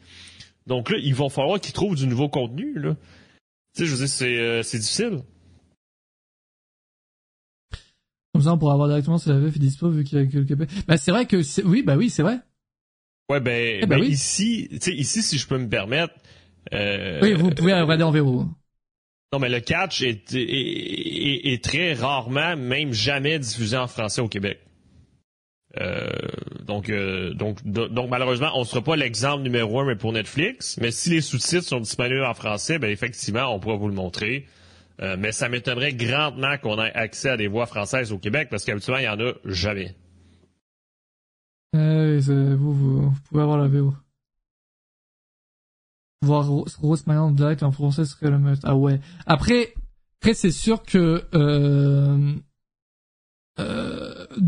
[0.67, 2.95] Donc là, ils vont falloir qu'ils trouvent du nouveau contenu, là.
[3.75, 5.21] Tu sais, je veux dire, c'est, euh, c'est difficile.
[8.33, 10.25] Comme ça, on pourra avoir directement si la VF est dispo, vu qu'il y a
[10.25, 10.69] que le Québec.
[10.87, 12.39] Bah, c'est vrai que c'est, oui, bah oui, c'est vrai.
[13.29, 16.13] Ouais, ben, eh ben, ben ici, tu sais, ici, si je peux me permettre,
[16.73, 18.45] euh, Oui, vous pouvez regarder en verrou.
[19.33, 24.21] Non, mais le catch est, est, est, est, très rarement, même jamais diffusé en français
[24.21, 24.64] au Québec.
[25.81, 26.09] Euh,
[26.63, 30.77] donc, euh, donc, donc, malheureusement, on ne sera pas l'exemple numéro un mais pour Netflix.
[30.79, 34.45] Mais si les sous-titres sont disponibles en français, ben effectivement, on pourra vous le montrer.
[35.01, 38.63] Euh, mais ça m'étonnerait grandement qu'on ait accès à des voix françaises au Québec parce
[38.63, 39.93] qu'habituellement, il n'y en a jamais.
[41.73, 43.93] vous, pouvez avoir la VO.
[46.21, 48.63] Voir Rose Mayan direct en français serait le must.
[48.65, 49.01] Ah ouais.
[49.25, 49.73] Après,
[50.21, 51.25] après c'est sûr que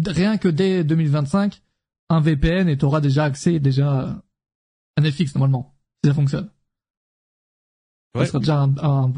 [0.05, 1.61] rien que dès 2025,
[2.09, 4.21] un VPN et tu auras déjà accès déjà
[4.95, 6.49] à Netflix normalement, si ça fonctionne.
[8.15, 8.25] Ouais.
[8.25, 9.13] Ça sera déjà un, un,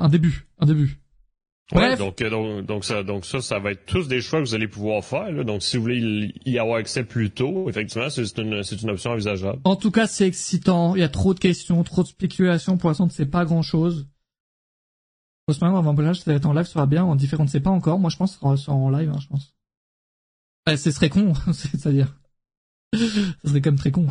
[0.00, 1.00] un, début, un début.
[1.72, 4.48] Ouais, donc, euh, donc, donc, ça, donc ça, ça va être tous des choix que
[4.48, 5.30] vous allez pouvoir faire.
[5.30, 5.44] Là.
[5.44, 9.12] Donc, si vous voulez y avoir accès plus tôt, effectivement, c'est une, c'est une option
[9.12, 9.60] envisageable.
[9.62, 10.96] En tout cas, c'est excitant.
[10.96, 12.76] Il y a trop de questions, trop de spéculations.
[12.76, 14.08] Pour l'instant, c'est pas grand-chose.
[15.46, 17.04] Postman avant ça va être en live, ça sera bien.
[17.04, 18.00] On différent, ne sait pas encore.
[18.00, 19.54] Moi, je pense que ça sera en live, hein, je pense.
[20.66, 22.16] Bah, ce serait con, c'est-à-dire.
[22.94, 22.98] ça
[23.44, 24.06] serait quand même très con.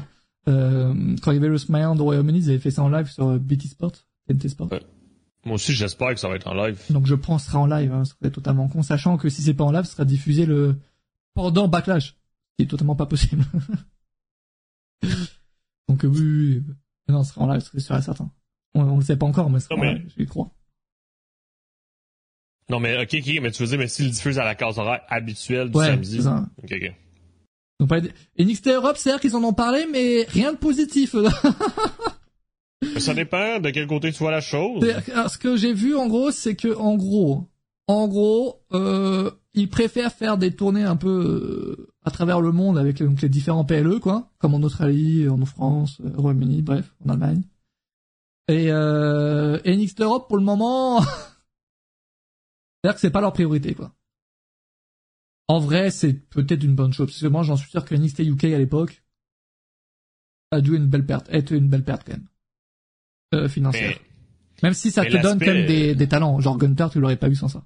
[0.47, 3.07] Euh, quand il y avait le Smile au Royaume-Uni, ils avaient fait ça en live
[3.07, 3.91] sur euh, BT Sport,
[4.27, 4.69] TNT Sport.
[5.45, 6.81] Moi aussi, j'espère que ça va être en live.
[6.89, 9.29] Donc je pense que ce sera en live, hein, ce serait totalement con, sachant que
[9.29, 10.75] si c'est pas en live, ce sera diffusé le
[11.33, 12.13] pendant Backlash, ce
[12.57, 13.45] qui est totalement pas possible.
[15.87, 16.73] Donc oui, oui, oui.
[17.07, 18.31] non, ce sera en live, c'est sûr et certain.
[18.73, 20.51] On, on le sait pas encore, mais ce sera en live, je crois.
[22.69, 25.01] Non, mais ok, ok, mais tu veux dire, mais s'il diffuse à la case horaire
[25.09, 26.21] habituelle du ouais, samedi.
[26.21, 26.45] Ça.
[26.63, 26.93] Ok, ok.
[27.79, 27.91] Donc,
[28.37, 31.15] NXT Europe, c'est-à-dire qu'ils en ont parlé, mais rien de positif.
[32.97, 34.85] ça dépend de quel côté tu vois la chose.
[35.05, 37.47] Ce que j'ai vu, en gros, c'est que, en gros,
[37.87, 42.77] en gros, euh, ils préfèrent faire des tournées un peu euh, à travers le monde
[42.77, 47.09] avec donc, les différents PLE, quoi, comme en Australie, en France, au Royaume-Uni, bref, en
[47.09, 47.41] Allemagne.
[48.47, 51.01] Et euh, NXT Europe pour le moment,
[52.81, 53.93] c'est-à-dire que c'est pas leur priorité quoi.
[55.47, 58.19] En vrai, c'est peut-être une bonne chose parce que moi j'en suis sûr que NXT
[58.19, 59.03] UK à l'époque
[60.51, 62.27] a dû une belle perte, être une belle perte quand même
[63.33, 63.97] euh, financière.
[64.63, 67.29] même si ça te donne quand même des, des talents, genre Gunter, tu l'aurais pas
[67.29, 67.63] eu sans ça.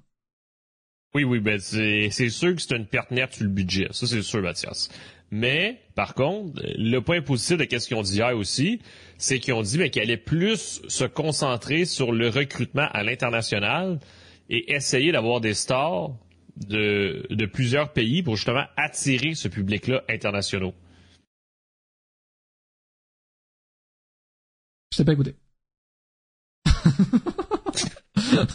[1.14, 3.86] Oui, oui, ben c'est sûr que c'est une perte nette sur le budget.
[3.92, 4.88] Ça, c'est sûr, Mathias.
[5.30, 8.80] Mais, par contre, le point positif de ce qu'ils ont dit hier aussi,
[9.16, 14.00] c'est qu'ils ont dit ben, qu'ils allaient plus se concentrer sur le recrutement à l'international
[14.48, 16.10] et essayer d'avoir des stars
[16.56, 20.72] de, de plusieurs pays pour justement attirer ce public-là international.
[24.92, 25.34] Je sais pas écouter.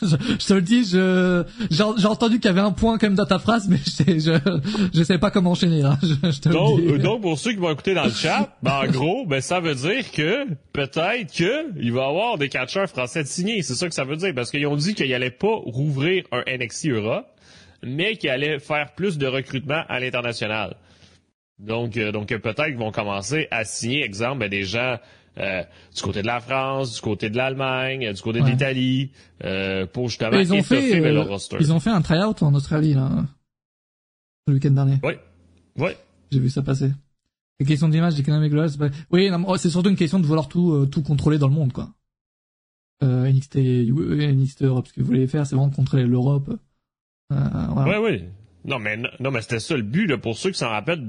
[0.01, 3.25] je, te le dis, je j'ai entendu qu'il y avait un point quand même dans
[3.25, 4.59] ta phrase, mais je je,
[4.93, 5.97] je sais pas comment enchaîner là.
[6.01, 7.03] Je, te donc, le dis.
[7.03, 9.75] donc pour ceux qui vont écouter dans le chat, ben, en gros, ben ça veut
[9.75, 13.61] dire que peut-être que il va y avoir des catcheurs français de signés.
[13.61, 16.43] C'est ça que ça veut dire parce qu'ils ont dit qu'ils allaient pas rouvrir un
[16.47, 17.27] NXT Europe,
[17.83, 20.75] mais qu'ils allaient faire plus de recrutement à l'international.
[21.59, 24.97] Donc, euh, donc peut-être qu'ils vont commencer à signer, exemple, ben, des gens
[25.39, 25.63] euh,
[25.95, 29.11] du côté de la France, du côté de l'Allemagne, du côté de l'Italie,
[29.43, 31.57] euh, pour justement ils ont fait, leur euh, roster.
[31.59, 33.25] Ils ont fait un try-out en Australie, là,
[34.47, 34.99] le week-end dernier.
[35.03, 35.13] Oui,
[35.77, 35.91] oui.
[36.31, 36.91] J'ai vu ça passer.
[37.59, 38.89] Les questions d'image d'Economic Loss, bah...
[39.11, 41.73] oui, oh, c'est surtout une question de vouloir tout, euh, tout contrôler dans le monde,
[41.73, 41.89] quoi.
[43.03, 46.49] Euh, NXT, NXT Europe, ce que vous voulez faire, c'est vraiment contrôler l'Europe.
[47.31, 47.99] Euh, voilà.
[47.99, 48.23] Ouais, oui.
[48.65, 51.01] Non, mais non, mais c'était ça le but là, pour ceux qui s'en rappellent.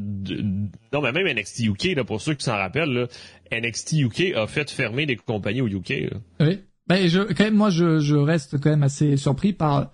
[0.93, 3.07] Non, mais même NXT UK là, pour ceux qui s'en rappellent, là,
[3.53, 6.11] NXT UK a fait fermer des compagnies au UK.
[6.41, 6.61] Oui.
[6.87, 9.93] Ben, je, quand même, moi, je, je reste quand même assez surpris par.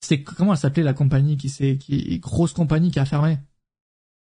[0.00, 3.38] C'est comment elle s'appelait la compagnie qui c'est qui grosse compagnie qui a fermé?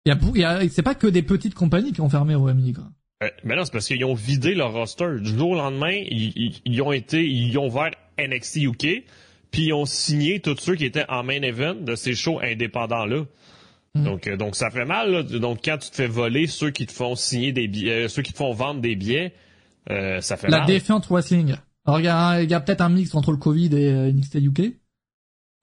[0.05, 2.35] Il y a, il y a c'est pas que des petites compagnies qui ont fermé
[2.35, 2.75] au Royaume-Uni
[3.45, 5.93] mais non, c'est parce qu'ils ont vidé leur roster du jour au lendemain.
[5.93, 9.05] Ils, ils, ont été, ils ont ouvert NXT UK
[9.53, 13.27] puis ils ont signé tous ceux qui étaient en main event de ces shows indépendants-là.
[13.95, 14.05] Hmm.
[14.05, 15.13] Donc, euh, donc ça fait mal.
[15.13, 15.23] Là.
[15.23, 18.23] Donc, quand tu te fais voler ceux qui te font signer des billets, euh, ceux
[18.23, 19.35] qui te font vendre des billets,
[19.91, 20.61] euh, ça fait mal.
[20.61, 21.55] La Defiant Wrestling.
[21.85, 24.61] Alors, il y a, y a peut-être un mix entre le Covid et NXT UK.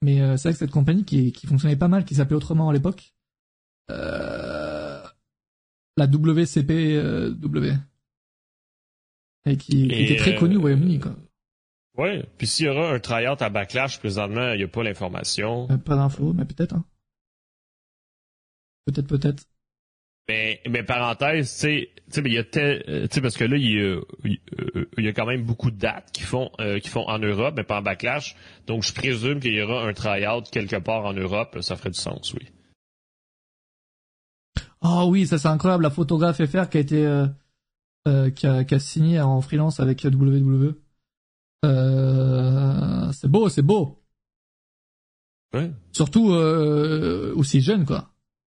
[0.02, 2.74] Mais c'est vrai que cette compagnie qui, qui fonctionnait pas mal, qui s'appelait autrement à
[2.74, 3.14] l'époque,
[3.90, 5.12] la
[5.98, 7.74] WCPW,
[9.46, 11.02] et qui, qui était très connue au Royaume-Uni.
[11.98, 15.68] Oui, puis s'il y aura un tryout à Backlash, présentement, il n'y a pas l'information.
[15.70, 16.76] Euh, pas d'infos, mais peut-être.
[16.76, 16.86] Hein.
[18.86, 19.44] Peut-être, peut-être.
[20.30, 24.00] Mais, mais parenthèse, tu sais, il y a euh, parce que là, il y, a,
[24.98, 27.56] il y a quand même beaucoup de dates qui font, euh, qui font en Europe,
[27.58, 28.36] mais pas en Backlash.
[28.68, 31.58] Donc, je présume qu'il y aura un tryout quelque part en Europe.
[31.62, 32.48] Ça ferait du sens, oui.
[34.82, 35.84] Ah oui, ça c'est incroyable.
[35.84, 37.26] La photographe FR qui a été,
[38.36, 40.76] qui, a, qui a signé en freelance avec WWE.
[41.66, 44.00] Euh, c'est beau, c'est beau.
[45.54, 45.72] Ouais.
[45.92, 48.14] Surtout euh, aussi jeune, quoi.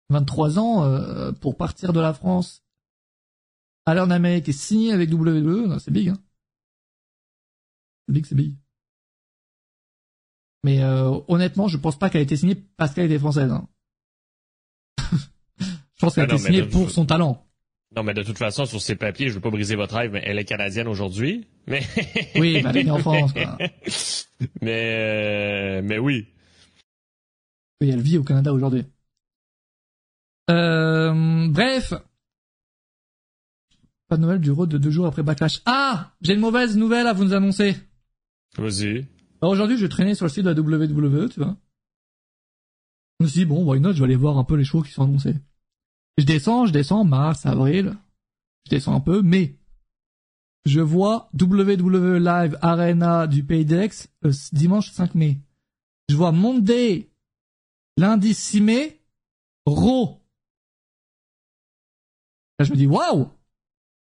[0.09, 2.63] 23 ans euh, pour partir de la France,
[3.85, 6.09] aller en Amérique et signer avec WWE, c'est big.
[6.09, 6.17] Hein.
[8.05, 8.55] C'est big, c'est big.
[10.63, 13.51] Mais euh, honnêtement, je pense pas qu'elle ait été signée parce qu'elle était française.
[13.51, 13.67] Hein.
[15.59, 15.65] je
[15.99, 17.45] pense qu'elle a ah été signée pour son talent.
[17.95, 20.23] Non, mais de toute façon, sur ces papiers, je veux pas briser votre rêve, mais
[20.25, 21.47] elle est canadienne aujourd'hui.
[21.67, 21.81] Mais
[22.35, 23.33] oui, mais elle est en France.
[23.33, 23.57] Quoi.
[24.61, 26.27] Mais euh, mais oui.
[27.79, 28.83] Oui, elle vit au Canada aujourd'hui.
[30.49, 31.93] Euh, bref.
[34.09, 35.61] Pas de nouvelles du road de deux jours après Backlash.
[35.65, 37.77] Ah J'ai une mauvaise nouvelle à vous annoncer.
[38.57, 39.05] Vas-y.
[39.41, 41.55] Aujourd'hui, je traînais sur le site de la WWE, tu vois.
[43.19, 44.81] Je me suis dit, bon, why not, je vais aller voir un peu les shows
[44.81, 45.35] qui sont annoncés.
[46.17, 47.97] Je descends, je descends, mars, avril,
[48.65, 49.55] je descends un peu, mais
[50.65, 55.39] je vois WWE Live Arena du Pays d'Aix euh, dimanche 5 mai.
[56.09, 57.09] Je vois Monday
[57.97, 59.01] lundi 6 mai,
[59.65, 60.19] Raw.
[62.59, 63.29] Là, je me dis, waouh!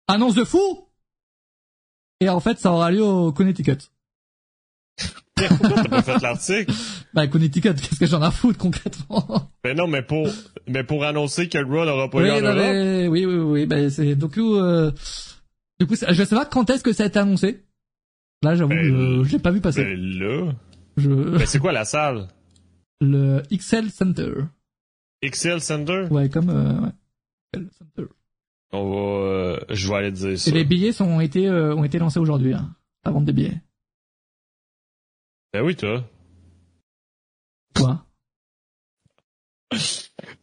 [0.06, 0.88] Annonce de fou!
[2.20, 3.90] Et en fait, ça aura lieu au Connecticut.
[7.16, 9.50] Bah, Connecticut, qu'est-ce que j'en ai à foutre concrètement?
[9.64, 10.28] Ben non, mais pour,
[10.68, 13.10] mais pour annoncer que Raw n'aura pas lieu en Europe.
[13.10, 14.92] Oui, oui, oui, ben c'est, donc, euh,
[15.80, 17.64] du coup, je sais pas quand est-ce que ça a été annoncé.
[18.42, 19.82] Là, j'avoue, ben, je, l'ai pas vu passer.
[19.82, 20.52] Ben là.
[20.98, 21.08] Je...
[21.08, 22.28] Ben c'est quoi la salle?
[23.00, 24.32] Le XL Center.
[25.24, 26.08] XL Center?
[26.10, 26.92] Ouais, comme, euh, ouais.
[27.54, 28.10] XL Center.
[28.72, 30.50] On va, euh, je vais aller dire ça.
[30.50, 32.74] Et les billets sont, ont été, euh, ont été lancés aujourd'hui, hein.
[33.06, 33.62] La vente des billets.
[35.54, 36.04] Ben oui, toi.
[37.76, 38.02] Quoi?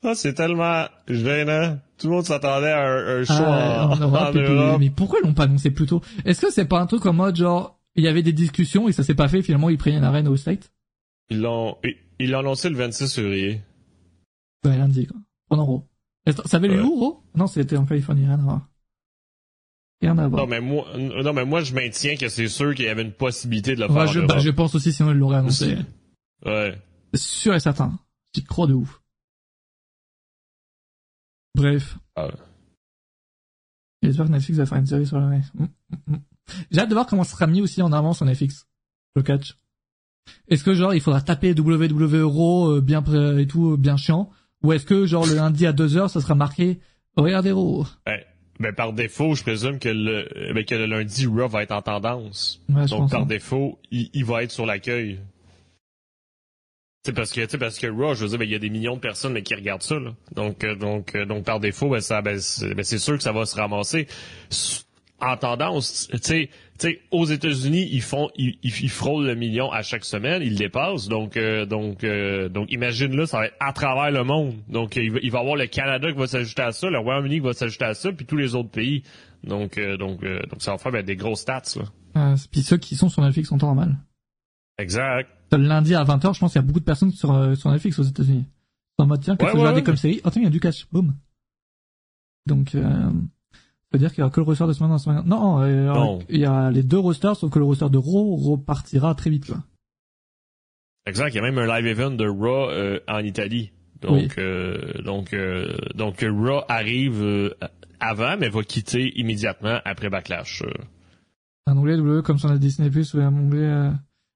[0.03, 1.79] Ah, c'est tellement gênant.
[1.97, 4.79] Tout le monde s'attendait à un, un show Ah, en, en Europe, en puis- Europe.
[4.79, 6.01] mais pourquoi ils l'ont pas annoncé plus tôt?
[6.25, 8.91] Est-ce que c'est pas un truc en mode genre il y avait des discussions et
[8.91, 10.71] ça s'est pas fait finalement ils prennent une arène au State?
[11.29, 11.77] Ils l'ont,
[12.19, 13.61] ils- l'ont annoncé le 26 février.
[14.65, 15.17] Ouais lundi quoi.
[15.49, 15.87] Pendant Raw.
[16.45, 17.23] Ça avait lieu où Raw?
[17.35, 18.67] Non c'était en Californie rien à voir.
[20.01, 20.41] Rien à voir.
[20.43, 23.13] Non, mais moi, non, mais moi, je maintiens que c'est sûr qu'il y avait une
[23.13, 24.45] possibilité de le Ouais, faire je, en bah, Europe.
[24.45, 25.77] je pense aussi sinon ils l'auraient annoncé.
[26.45, 26.77] Ouais.
[27.13, 27.97] Sûr et certain.
[28.35, 29.01] J'y crois de ouf.
[31.55, 31.97] Bref.
[32.15, 32.29] Ah.
[34.01, 35.25] J'espère que Netflix va faire une série sur le...
[35.27, 35.67] Mm, mm,
[36.07, 36.17] mm.
[36.71, 38.67] J'ai hâte de voir comment ça sera mis aussi en avant sur Netflix.
[39.15, 39.57] Le catch.
[40.47, 43.97] Est-ce que genre il faudra taper WWE Raw euh, bien pré- et tout euh, bien
[43.97, 44.29] chiant?
[44.63, 46.79] Ou est-ce que genre le lundi à 2h ça sera marqué
[47.15, 48.25] regardez Raw Ouais.
[48.59, 51.81] Ben, par défaut, je présume que le, ben, que le lundi, Raw va être en
[51.81, 52.61] tendance.
[52.69, 53.25] Ouais, Donc, par hein.
[53.25, 55.19] défaut, il, il va être sur l'accueil.
[57.05, 58.95] Sais, parce que, parce que Raw, je veux dire, ben, il y a des millions
[58.95, 60.11] de personnes, mais qui regardent ça, là.
[60.35, 63.23] Donc, euh, donc, euh, donc, par défaut, ben, ça, ben, c'est ben, c'est sûr que
[63.23, 64.07] ça va se ramasser.
[65.19, 66.49] En tendance, tu sais,
[66.79, 70.51] tu sais, aux États-Unis, ils font, ils, ils, frôlent le million à chaque semaine, ils
[70.51, 71.07] le dépassent.
[71.07, 74.55] Donc, euh, donc, euh, donc, imagine là, ça va être à travers le monde.
[74.67, 76.99] Donc, il va, il va y avoir le Canada qui va s'ajouter à ça, le
[76.99, 79.03] Royaume-Uni qui va s'ajouter à ça, puis tous les autres pays.
[79.43, 81.83] Donc, euh, donc, euh, donc, ça va faire ben, des grosses stats, là.
[82.15, 83.97] Euh, puis ceux qui sont sur Netflix sont en mal.
[84.77, 85.29] Exact.
[85.57, 87.69] Le lundi à 20h, je pense qu'il y a beaucoup de personnes sur, euh, sur
[87.71, 88.45] Netflix aux États-Unis.
[88.97, 89.83] En mode, tiens, qu'est-ce Ouais, que ouais, ouais.
[89.83, 90.21] comme série?
[90.23, 90.87] Oh, tiens, il y a du catch.
[90.91, 91.13] Boum.
[92.45, 93.59] Donc, euh, ça
[93.93, 95.23] veut dire qu'il y aura que le roster de semaine en semaine.
[95.25, 96.19] Non, euh, Non.
[96.29, 99.45] il y a les deux rosters, sauf que le roster de Raw repartira très vite,
[99.47, 99.57] quoi.
[101.05, 101.29] Exact.
[101.33, 103.71] Il y a même un live event de Raw euh, en Italie.
[104.01, 107.53] Donc, euh, donc, euh, donc Raw arrive
[107.99, 110.63] avant, mais va quitter immédiatement après Backlash.
[111.65, 113.91] Un onglet W comme sur la Disney+, ou un onglet...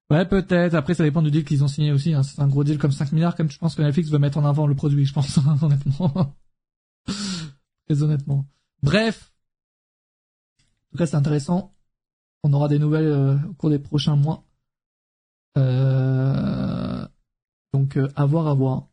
[0.10, 0.74] Ouais, peut-être.
[0.74, 2.14] Après, ça dépend du deal qu'ils ont signé aussi.
[2.14, 2.24] Hein.
[2.24, 4.46] C'est un gros deal comme 5 milliards, comme je pense que Netflix veut mettre en
[4.46, 6.34] avant le produit, je pense, honnêtement.
[7.88, 8.46] Très honnêtement.
[8.84, 9.34] Bref.
[10.60, 11.74] En tout cas, c'est intéressant.
[12.44, 14.46] On aura des nouvelles euh, au cours des prochains mois.
[15.58, 17.06] Euh...
[17.74, 18.88] Donc, euh, à voir, à voir.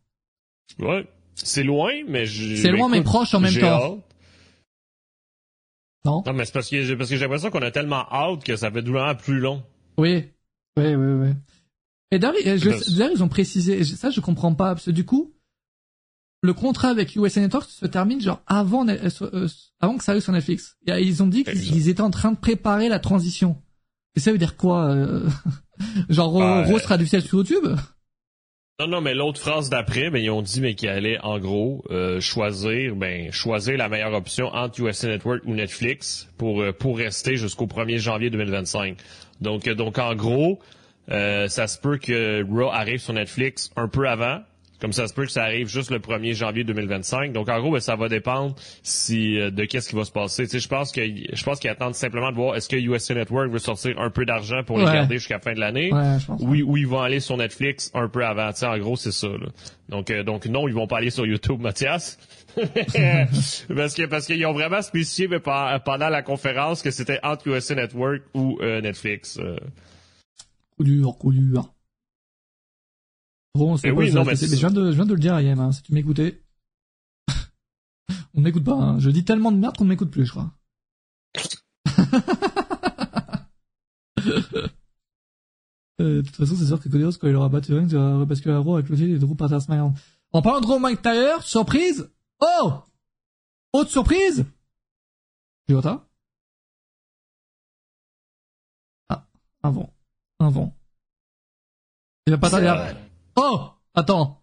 [0.80, 1.08] Ouais.
[1.36, 3.66] C'est loin, mais je- C'est loin, mais écoute, proche en même temps.
[3.66, 4.00] hâte.
[6.04, 6.22] Non?
[6.26, 8.56] Non, mais c'est parce que j'ai parce que j'ai l'impression qu'on a tellement hâte que
[8.56, 9.62] ça fait doublement plus long.
[9.96, 10.28] Oui,
[10.76, 11.28] oui, oui, oui.
[12.10, 15.32] Et d'ailleurs, je- ils ont précisé, ça je comprends pas, parce que du coup,
[16.42, 19.48] le contrat avec USA Network se termine genre avant, euh, euh,
[19.80, 20.76] avant que ça arrive sur Netflix.
[20.86, 23.56] Et, euh, Ils ont dit qu'ils étaient en train de préparer la transition.
[24.14, 25.26] Et ça veut dire quoi euh,
[26.10, 27.66] Genre, Ah, Rose sera sur YouTube?
[28.80, 31.84] Non, non, mais l'autre phrase d'après, ben, ils ont dit mais qu'ils allaient, en gros,
[31.90, 37.36] euh, choisir, ben, choisir la meilleure option entre USA Network ou Netflix pour, pour rester
[37.36, 38.98] jusqu'au 1er janvier 2025.
[39.40, 40.58] Donc, euh, donc en gros,
[41.10, 44.40] euh, ça se peut que Raw arrive sur Netflix un peu avant.
[44.80, 47.32] Comme ça se peut que ça arrive juste le 1er janvier 2025.
[47.32, 50.44] Donc en gros, ben, ça va dépendre si euh, de qu'est-ce qui va se passer.
[50.44, 53.14] Tu sais, je pense que je pense qu'ils attendent simplement de voir est-ce que USA
[53.14, 56.16] Network veut sortir un peu d'argent pour les garder jusqu'à la fin de l'année Ouais,
[56.40, 58.52] oui, oui, ils vont aller sur Netflix un peu avant.
[58.52, 59.28] Tu sais, en gros, c'est ça.
[59.28, 59.46] Là.
[59.88, 62.18] Donc, euh, donc non, ils vont pas aller sur YouTube, Mathias.
[63.74, 67.48] parce que parce qu'ils ont vraiment spécifié mais, pe- pendant la conférence que c'était entre
[67.48, 69.38] USA Network ou euh, Netflix.
[69.38, 69.56] euh.
[70.80, 71.16] Dur.
[73.54, 75.42] Bon, c'est quoi oui, non, mais je viens de, je viens de le dire à
[75.42, 76.42] Yem, hein, si tu m'écoutais.
[78.34, 78.98] On m'écoute pas, hein.
[78.98, 80.50] Je dis tellement de merde qu'on m'écoute plus, je crois.
[86.00, 88.18] Euh, de toute façon, c'est sûr que Cody quand il aura battu Reigns, il va
[88.18, 89.30] rebasculer à Raw avec le fil et Drew.
[90.32, 92.10] En parlant de Drew McIntyre, surprise!
[92.46, 92.72] Oh!
[93.72, 94.44] Autre surprise!
[95.68, 96.06] Vois
[99.08, 99.24] Ah,
[99.62, 99.90] un vent.
[100.40, 100.74] Un vent.
[102.26, 102.94] Il va pas tarder à-
[103.36, 103.60] Oh!
[103.94, 104.40] Attends!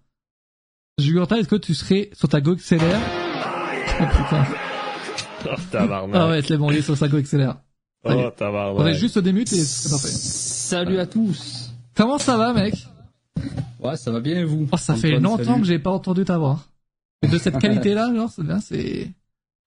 [0.98, 2.80] Jugurta, est-ce que tu serais sur ta Go XLR?
[4.00, 4.46] Oh putain.
[5.46, 6.16] Oh, tabarnak.
[6.16, 7.56] Ah ouais, c'est bon, il est sur sa Go XLR.
[8.04, 8.14] est.
[8.28, 8.78] Oh, tabarnak.
[8.78, 10.08] Faudrait juste le démute et c'est parfait.
[10.08, 11.72] Salut à tous.
[11.96, 12.74] Comment ça va, mec?
[13.80, 14.68] Ouais, ça va bien et vous?
[14.72, 15.62] Oh, ça fait longtemps salut.
[15.62, 16.60] que j'ai pas entendu ta voix.
[17.30, 19.12] De cette qualité-là, genre, c'est bien, c'est...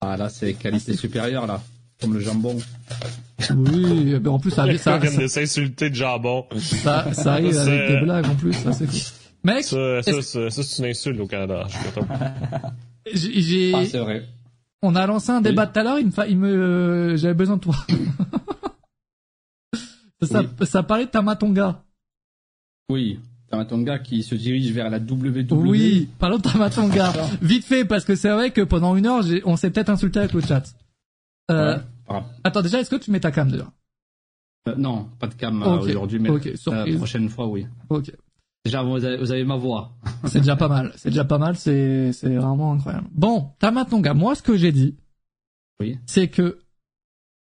[0.01, 1.61] Ah là, c'est qualité supérieure là,
[2.01, 2.57] comme le jambon.
[3.55, 6.45] Oui, ben en plus, ça, Le ça, vient ça, de s'insulter de jambon.
[6.57, 8.99] ça, ça arrive avec c'est- des blagues en plus, ça c'est cool.
[9.43, 11.63] Mec, Ça, ça, ça, ça, c'est une insulte au Canada.
[11.69, 12.19] Je suis content.
[13.13, 14.27] j'ai, Ah, c'est vrai.
[14.81, 16.27] on a lancé un débat tout à l'heure, il me, fa...
[16.27, 17.75] il me, euh, j'avais besoin de toi.
[20.21, 21.83] ça, ça parlait de Tamatonga.
[22.89, 23.19] Oui.
[23.55, 25.45] T'as un Tonga qui se dirige vers la WWE.
[25.51, 27.13] Oui, parlons de Tamatonga.
[27.41, 30.33] Vite fait, parce que c'est vrai que pendant une heure, on s'est peut-être insulté avec
[30.33, 30.63] le chat.
[31.51, 31.77] Euh,
[32.07, 32.19] Ouais.
[32.43, 33.71] Attends, déjà, est-ce que tu mets ta cam déjà
[34.67, 36.97] euh, non, pas de cam euh, aujourd'hui, mais surprise.
[36.97, 37.65] prochaine fois, oui.
[37.89, 38.11] Ok.
[38.63, 39.91] Déjà, vous avez, vous avez ma voix.
[40.25, 40.91] C'est déjà pas mal.
[40.97, 41.55] C'est déjà pas mal.
[41.55, 43.07] C'est c'est vraiment incroyable.
[43.11, 44.13] Bon, Tamatonga.
[44.13, 44.95] Moi, ce que j'ai dit,
[45.79, 45.97] Oui.
[46.05, 46.59] c'est que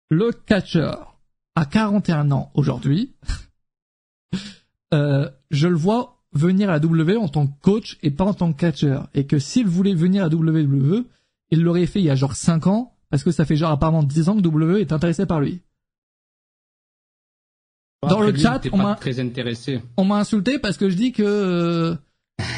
[0.09, 1.17] le catcheur
[1.55, 3.13] à 41 ans aujourd'hui,
[4.93, 8.33] euh, je le vois venir à la W en tant que coach et pas en
[8.33, 9.07] tant que catcheur.
[9.13, 11.05] Et que s'il voulait venir à WWE,
[11.51, 14.03] il l'aurait fait il y a genre 5 ans, parce que ça fait genre apparemment
[14.03, 15.61] 10 ans que W est intéressé par lui.
[18.01, 19.81] Dans Après, le lui, chat, on m'a- très intéressé.
[19.97, 21.23] On m'a insulté parce que je dis que...
[21.23, 21.95] euh,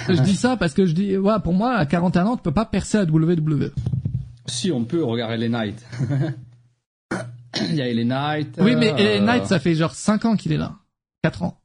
[0.07, 2.51] je dis ça parce que je dis, ouais, pour moi, à 41 ans, tu peux
[2.51, 3.71] pas percer à WWE.
[4.45, 5.83] Si on peut, regarder les Knight.
[7.69, 8.57] Il y a Ellen Knight.
[8.61, 10.75] Oui, mais euh, Ellen Knight, ça fait genre 5 ans qu'il est là.
[11.23, 11.57] 4 ans.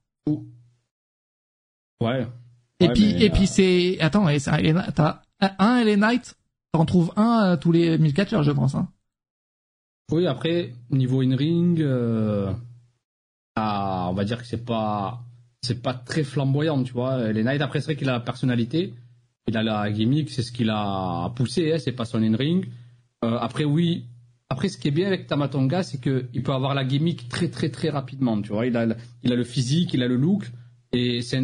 [2.01, 2.27] Ouais.
[2.81, 4.27] Et Ouais, puis, mais, et puis euh, c'est, attends,
[4.95, 5.21] t'as
[5.59, 6.37] un Ellen Knight,
[6.73, 8.89] t'en trouves un euh, tous les 1000 catcheurs, je pense, hein.
[10.13, 12.53] Oui, après, niveau in-ring, euh,
[13.57, 15.25] ah, on va dire que c'est pas,
[15.63, 17.33] c'est pas très flamboyant, tu vois.
[17.33, 18.95] Les Knight, après, c'est vrai qu'il a la personnalité,
[19.49, 22.69] il a la gimmick, c'est ce qu'il a poussé, hein, c'est pas son in-ring.
[23.23, 24.05] Après, oui,
[24.49, 27.49] après, ce qui est bien avec Tamatonga, c'est que il peut avoir la gimmick très,
[27.49, 28.67] très, très rapidement, tu vois.
[28.67, 30.49] Il a, le- il a le physique, il a le look,
[30.93, 31.43] et c'est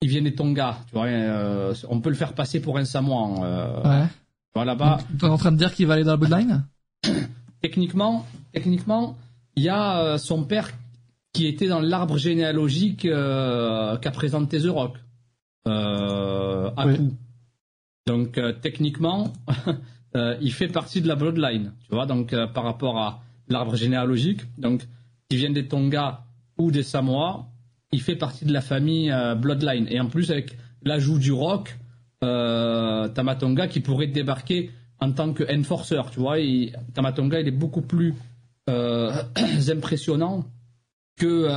[0.00, 1.06] il vient des Tonga, tu vois.
[1.06, 3.42] euh, on peut le faire passer pour un Samoan.
[3.44, 3.82] Euh,
[4.54, 4.64] Ouais.
[5.20, 6.64] T'es en train de dire qu'il va aller dans la Bloodline?
[7.62, 9.16] techniquement, techniquement,
[9.56, 10.70] il y a euh, son père
[11.32, 14.96] qui était dans l'arbre généalogique euh, qu'a présenté The Rock,
[15.66, 16.96] euh, à Oui.
[16.96, 17.14] coup.
[18.06, 19.32] Donc techniquement,
[20.40, 22.06] il fait partie de la bloodline, tu vois.
[22.06, 24.86] Donc par rapport à l'arbre généalogique, donc
[25.28, 26.22] qui vient des Tonga
[26.56, 27.46] ou des Samoa,
[27.92, 29.86] il fait partie de la famille euh, bloodline.
[29.90, 31.76] Et en plus avec l'ajout du Rock,
[32.24, 34.70] euh, Tamatonga qui pourrait débarquer
[35.00, 36.36] en tant que enforcer, tu vois.
[36.94, 38.14] Tamatonga, il est beaucoup plus
[38.68, 39.12] euh,
[39.68, 40.44] impressionnant
[41.16, 41.48] que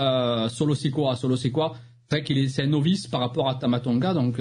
[0.50, 1.16] Solo Sikoa.
[1.16, 1.74] Solo Sikoa,
[2.10, 4.40] c'est vrai qu'il est, c'est un novice par rapport à Tamatonga, donc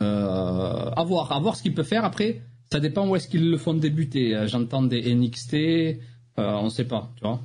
[0.00, 2.04] à voir, à voir ce qu'il peut faire.
[2.04, 4.46] Après, ça dépend où est-ce qu'ils le font débuter.
[4.46, 5.98] J'entends des NXT,
[6.36, 7.40] on sait pas, tu vois.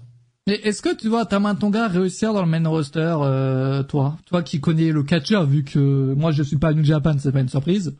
[0.47, 4.59] Mais est-ce que tu vois Tamatonga réussir dans le main roster, euh, toi, toi qui
[4.61, 7.49] connais le catcheur, vu que moi je suis pas à New Japan, c'est pas une
[7.49, 7.95] surprise.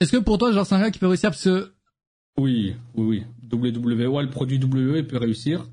[0.00, 1.30] Est-ce que pour toi, genre c'est un gars qui peut réussir?
[1.30, 1.72] Parce que
[2.38, 3.24] Oui, oui, oui.
[3.52, 5.66] WWE, le produit WWE, il peut réussir.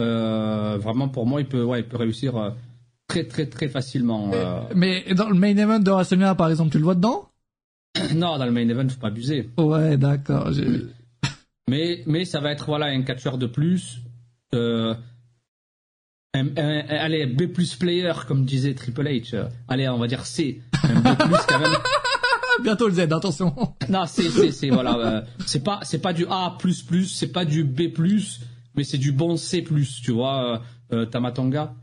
[0.00, 2.50] Euh, vraiment, pour moi, il peut, ouais, il peut réussir euh,
[3.06, 4.30] très, très, très facilement.
[4.34, 4.60] euh.
[4.74, 7.28] Mais dans le main event de WrestleMania, par exemple, tu le vois dedans?
[8.14, 9.48] Non, dans le main event, faut pas abuser.
[9.58, 10.50] Ouais, d'accord.
[11.68, 14.00] Mais, mais ça va être voilà un catcheur de plus.
[14.54, 14.94] Euh,
[16.34, 19.34] un, un- allez, B plus player, comme disait Triple H.
[19.34, 20.62] Euh, Allez, on va dire C.
[20.84, 21.72] Un B plus quand même.
[22.62, 23.54] Bientôt le Z, attention.
[23.88, 27.32] Non, c'est c'est c'est voilà, euh, c'est pas c'est pas du A plus plus, c'est
[27.32, 28.40] pas du B plus,
[28.76, 30.60] mais c'est du bon C plus, tu vois,
[30.92, 31.74] euh, euh, Tamatonga.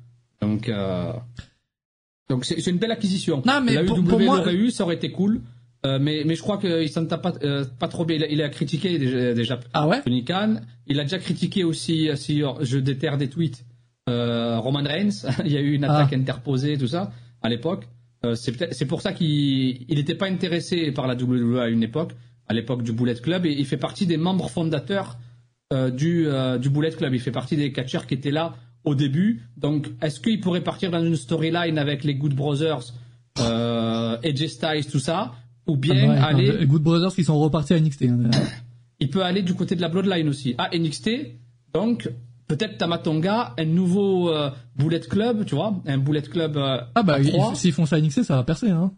[0.42, 1.12] Donc euh,
[2.30, 3.42] donc c'est c'est une belle acquisition.
[3.46, 5.42] Non, mais la pour- UW pour moi- l'aurait eu, ça aurait été cool.
[5.86, 8.16] Euh, mais mais je crois qu'il s'en tape pas euh, pas trop bien.
[8.18, 10.02] Il a, il a critiqué déjà, déjà Ah ouais?
[10.02, 10.56] Tony Khan.
[10.88, 13.64] Il a déjà critiqué aussi, euh, si je déterre des tweets,
[14.10, 15.26] euh, Roman Reigns.
[15.46, 16.16] il y a eu une attaque Ah.
[16.16, 17.88] interposée, tout ça, à l'époque.
[18.34, 22.14] C'est pour ça qu'il il n'était pas intéressé par la WWE à une époque,
[22.48, 25.18] à l'époque du Bullet Club, et il fait partie des membres fondateurs
[25.94, 26.28] du,
[26.60, 27.14] du Bullet Club.
[27.14, 29.44] Il fait partie des catcheurs qui étaient là au début.
[29.56, 32.94] Donc, est-ce qu'il pourrait partir dans une storyline avec les Good Brothers,
[33.40, 35.34] euh, AJ Styles, tout ça,
[35.68, 38.04] ou bien Ah ouais, aller non, Good Brothers qui sont repartis à NXT.
[38.04, 38.30] hein,
[39.00, 40.56] il peut aller du côté de la Bloodline aussi.
[40.58, 41.10] Ah, NXT,
[41.74, 42.10] donc
[42.48, 47.16] peut-être Tamatonga, un nouveau euh, Bullet Club, tu vois, un Bullet Club euh, Ah bah,
[47.16, 48.92] à s'ils font ça à NXT, ça va percer, hein.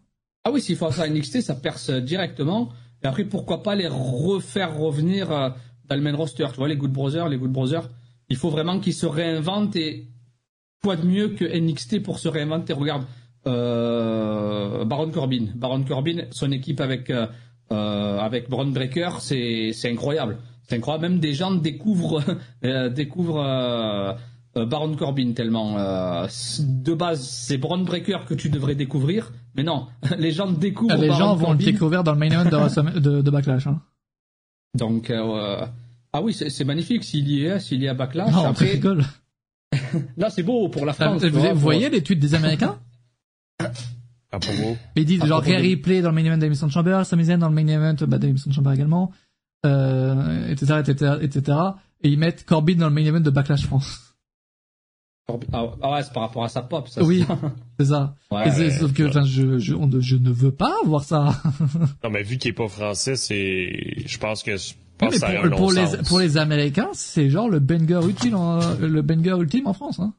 [0.45, 2.69] Ah oui, s'il faut ça à NXT, ça perce directement.
[3.03, 5.49] Et après, pourquoi pas les refaire revenir euh,
[5.89, 7.89] dans le main roster, tu vois, les Good Brothers, les Good Brothers.
[8.29, 10.07] Il faut vraiment qu'ils se réinventent et
[10.83, 13.03] quoi de mieux que NXT pour se réinventer Regarde,
[13.45, 15.45] Baron Corbin.
[15.55, 17.27] Baron Corbin, son équipe avec euh,
[17.71, 20.37] euh, avec Braun Breaker, c'est c'est incroyable.
[20.67, 21.09] C'est incroyable.
[21.09, 22.23] Même des gens découvrent
[22.63, 24.13] euh, découvrent euh,
[24.57, 26.27] euh, Baron Corbin tellement euh,
[26.59, 29.87] de base c'est Braun Breaker que tu devrais découvrir, mais non,
[30.17, 30.95] les gens découvrent.
[30.97, 31.77] Les Baron gens vont le Corbin.
[31.77, 33.81] couvert dans le main event de, Wrestle- de, de Backlash, hein.
[34.77, 35.65] Donc euh,
[36.13, 38.31] ah oui, c'est magnifique s'il y est, s'il y a Backlash.
[38.31, 39.03] Non, on Après, rigole.
[40.17, 41.23] là c'est beau pour la Ah, France.
[41.23, 42.77] vous, vois, vous pour- voyez les tweets des Américains?
[44.31, 44.77] À propos.
[44.95, 47.49] Ils disent À genre de- Ripley dans le main event d'Emission Chamber, Sami Zayn dans
[47.49, 49.11] le main event bah, d'Emission Chamber également,
[49.65, 51.57] euh, etc., etc., etc.
[52.03, 54.06] Et ils mettent Corbin dans le main event de Backlash France.
[55.53, 56.88] Ah, ah ouais, c'est par rapport à sa pop.
[56.88, 57.23] Ça, Oui,
[57.80, 58.15] c'est- ça.
[58.31, 61.36] Ouais, Et ouais, sauf que je, je, on ne- je ne veux pas voir ça.
[62.03, 65.14] Non, mais vu qu'il est pas français, c'est, je pense que, je Oui, pense mais
[65.15, 66.07] que ça a pour, un pour les, non-sens.
[66.10, 69.99] pour les Américains, c'est genre le banger ultime en, le banger ultime en France.
[69.99, 70.14] Hein.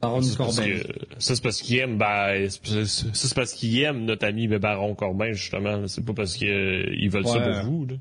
[0.00, 0.70] Baron Ça, c'est parce Corbin.
[0.72, 0.86] que-
[1.18, 4.58] ça, c'est parce qu'il aime, ben, c'est- ça, c'est parce qu'il aime notre ami ben,
[4.58, 5.86] Baron Corbin, justement.
[5.88, 7.52] C'est pas parce qu'ils veulent ça Ouais.
[7.62, 7.94] pour vous, là.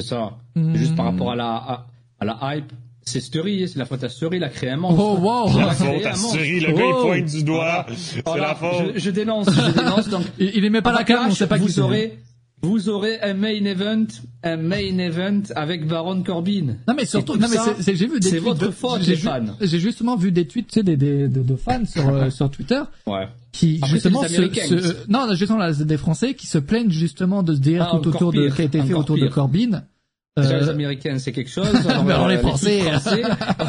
[0.00, 0.32] C'est ça.
[0.54, 0.74] Hmm.
[0.74, 1.86] Juste par rapport à la, à,
[2.20, 5.00] à la hype, c'est Story, c'est la faute à Story, il a créé un monstre.
[5.00, 6.14] Oh wow Il La faute à.
[6.14, 7.02] Siri, le gars, il Oh.
[7.02, 7.86] pointe du doigt.
[7.96, 8.92] C'est Voilà, la faute.
[8.94, 10.08] Je, je dénonce, je dénonce.
[10.08, 11.80] Donc, Il, il aimait pas la cam, on sait pas qui vous c'est.
[11.80, 12.18] aurez,
[12.62, 14.06] vous aurez un main event,
[14.42, 16.76] un main event avec Baron Corbin.
[16.88, 18.70] Non mais surtout, non mais ça, c'est- c'est- j'ai vu des c'est tweets votre de-
[18.70, 19.44] faute, les fans.
[19.60, 22.50] J'ai justement vu des tweets, tu sais, des, des, de, de fans sur euh, sur
[22.50, 23.28] Twitter Ouais.
[23.52, 24.28] qui Après, justement se,
[24.80, 28.08] se- non justement là, des Français qui se plaignent justement de ce délire Ah, tout
[28.08, 29.30] autour de qui a été fait autour de pire.
[29.34, 29.82] Corbin.
[30.36, 31.66] Déjà, les Euh, Américains, c'est quelque chose.
[32.04, 32.82] Mais alors, les Français.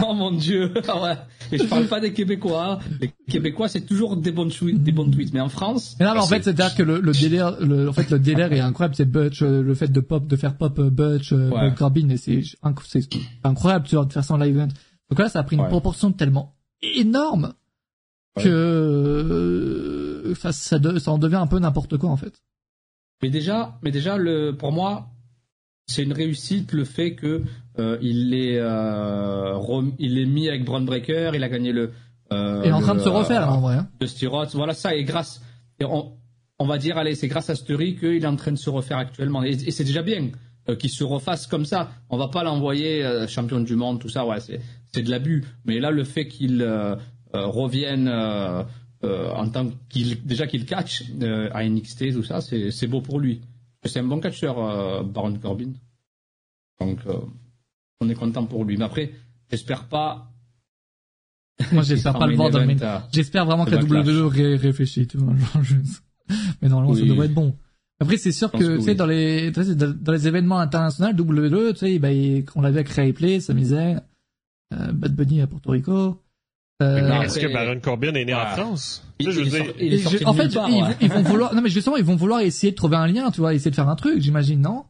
[0.05, 0.73] oh mon dieu.
[0.89, 1.17] Ah ouais.
[1.53, 2.79] Et je parle pas des Québécois.
[2.99, 5.33] Les Québécois, c'est toujours des bons tweets, des bons tweets.
[5.33, 7.93] Mais en France, Mais non, mais en fait, c'est-à-dire que le, le délire, le, en
[7.93, 8.95] fait, le délire est incroyable.
[8.95, 11.67] C'est Butch, euh, le fait de pop, de faire pop euh, Butch, euh, Ouais.
[11.69, 13.07] Et c'est inc- c'est
[13.45, 14.67] incroyable, tu vois, de faire ça en live event.
[15.09, 15.69] Donc là, ça a pris une Ouais.
[15.69, 17.53] proportion tellement énorme
[18.35, 18.43] Ouais.
[18.43, 22.33] que, euh, enfin, ça, de- ça en devient un peu n'importe quoi, en fait.
[23.23, 25.07] Mais déjà, mais déjà, le, pour moi,
[25.87, 27.43] c'est une réussite le fait que
[27.79, 31.91] euh, il est, euh, rem- il est mis avec Braun Breaker, il a gagné le.
[32.33, 33.75] Euh, Il est en train de se refaire, là, euh, en vrai.
[33.75, 33.87] hein.
[33.99, 34.53] de Styroth.
[34.53, 35.41] Voilà ça, et grâce,
[35.79, 36.11] et on,
[36.59, 38.97] on va dire, allez, c'est grâce à Story qu'il est en train de se refaire
[38.97, 39.43] actuellement.
[39.43, 40.29] Et, et c'est déjà bien
[40.67, 41.89] euh, qu'il se refasse comme ça.
[42.09, 44.59] On va pas l'envoyer euh, champion du monde, tout ça, ouais, c'est,
[44.93, 45.45] c'est de l'abus.
[45.65, 46.95] Mais là, le fait qu'il euh,
[47.33, 48.63] euh, revienne euh,
[49.05, 52.99] euh, en tant qu'il, déjà qu'il catch euh, à NXT, tout ça, c'est, c'est beau
[52.99, 53.39] pour lui.
[53.83, 55.71] C'est un bon catcheur, euh, Baron Corbin.
[56.79, 57.13] Donc, euh,
[58.01, 58.77] on est content pour lui.
[58.77, 59.11] Mais après,
[59.49, 60.31] j'espère pas.
[61.71, 63.03] Moi, j'espère pas le voir dans le main.
[63.11, 63.81] J'espère vraiment que la.
[63.81, 65.07] WWE ré- réfléchit,
[66.61, 67.55] Mais normalement, ça devrait être bon.
[67.99, 68.95] Après, c'est sûr que, que tu sais, oui.
[68.95, 72.09] dans les, dans les événements internationaux, WWE, tu sais, bah,
[72.55, 73.95] on l'avait avec Ray Play, s'amusait,
[74.73, 76.21] euh, Bad Bunny à Porto Rico.
[76.83, 78.45] Euh, Non, Est-ce après- que Baron Corbin est né en.
[78.47, 79.06] France?
[79.19, 80.95] Il- je il veux dire, il est sorti je- en fait, part, ils, ouais.
[81.01, 83.39] ils vont vouloir, non mais justement, ils vont vouloir essayer de trouver un lien, tu
[83.41, 84.85] vois, essayer de faire un truc, j'imagine, non?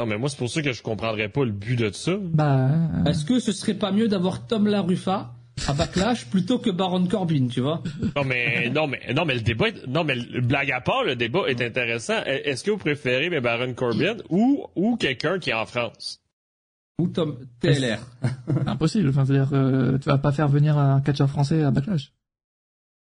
[0.00, 2.12] Non, mais moi, c'est pour ça que je comprendrais pas le but de ça.
[2.20, 5.32] Bah, euh, Est-ce que ce serait pas mieux d'avoir Tom Laruffa
[5.66, 7.82] à Backlash plutôt que Baron Corbin, tu vois?
[8.14, 11.16] Non, mais, non, mais, non, mais le débat, est- non, mais blague à part, le
[11.16, 12.18] débat est intéressant.
[12.20, 16.20] E- Est-ce que vous préférez mais Baron Corbin ou, ou quelqu'un qui est en France?
[17.00, 17.98] Ou Tom TLR
[18.46, 19.08] c'est impossible.
[19.08, 22.12] Enfin, c'est-à-dire, euh, tu vas pas faire venir un catcheur français à Backlash.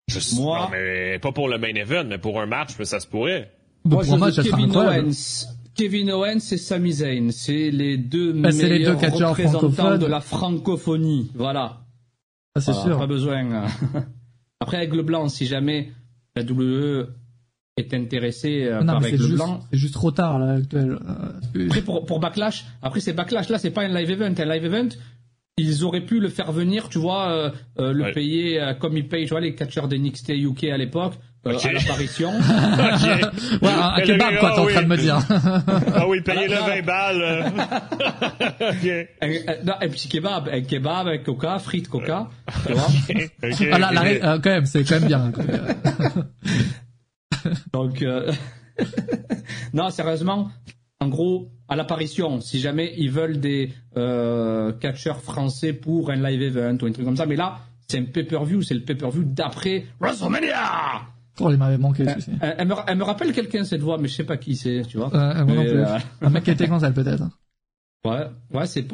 [0.06, 2.84] Je sais- Moi- Non, mais pas pour le main event, mais pour un match, mais
[2.84, 3.50] ça se pourrait.
[3.84, 4.76] Moi, pour je moi, Kevin.
[4.76, 5.46] Owens.
[5.74, 10.06] Kevin Owens et Sami Zayn, c'est les deux Bah, c'est les meilleurs deux représentants de
[10.06, 11.30] la francophonie.
[11.34, 11.80] Voilà.
[12.54, 12.98] Ça, c'est Voilà, sûr.
[12.98, 13.64] Pas besoin.
[14.60, 15.90] Après, avec le blanc, si jamais
[16.36, 17.08] la WWE
[17.76, 20.96] est intéressée euh, non, par juste, blanc, c'est juste trop tard, là, actuel.
[21.66, 24.32] Après, pour, pour Backlash, après c'est Backlash, là c'est pas un live event.
[24.38, 24.88] Un live event,
[25.56, 28.12] ils auraient pu le faire venir, tu vois, euh, euh, le Ouais.
[28.12, 31.14] payer euh, comme ils payent, tu vois, les catcheurs de NXT UK à l'époque,
[31.46, 31.64] euh, Ok.
[31.66, 32.30] à l'apparition.
[32.38, 33.32] Ok.
[33.62, 34.72] Ouais, un, le kebab, quoi, t'es en oui.
[34.72, 35.18] train de me dire.
[35.94, 36.74] Ah oui, payez-le Voilà.
[36.74, 37.22] 20 balles.
[37.22, 37.48] euh.
[38.72, 39.08] ok.
[39.22, 42.28] un, un- non, un petit kebab, un kebab, un coca, frites coca,
[42.66, 42.88] tu vois.
[43.72, 45.32] Ah, là, la euh, quand même, c'est quand même bien.
[47.72, 48.32] Donc, euh,
[49.72, 50.50] non, sérieusement,
[51.04, 56.42] en gros, à l'apparition, si jamais ils veulent des euh, catcheurs français pour un live
[56.42, 57.58] event ou un truc comme ça, mais là,
[57.88, 61.02] c'est un pay-per-view, c'est le pay-per-view d'après WrestleMania.
[61.40, 62.30] Oh, il m'avait manqué, celui-ci.
[62.40, 64.82] Elle, elle me, elle me rappelle quelqu'un cette voix, mais je sais pas qui c'est,
[64.88, 65.14] tu vois.
[65.14, 65.78] Euh, moi non Mais, plus.
[65.80, 67.24] euh, Un mec qui était cancel, peut-être.
[68.06, 68.86] ouais, ouais, c'est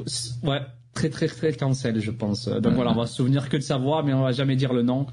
[0.42, 0.60] ouais,
[0.94, 2.48] très très très cancel, je pense.
[2.48, 4.72] Donc voilà, on va se souvenir que de sa voix, mais on va jamais dire
[4.72, 5.06] le nom,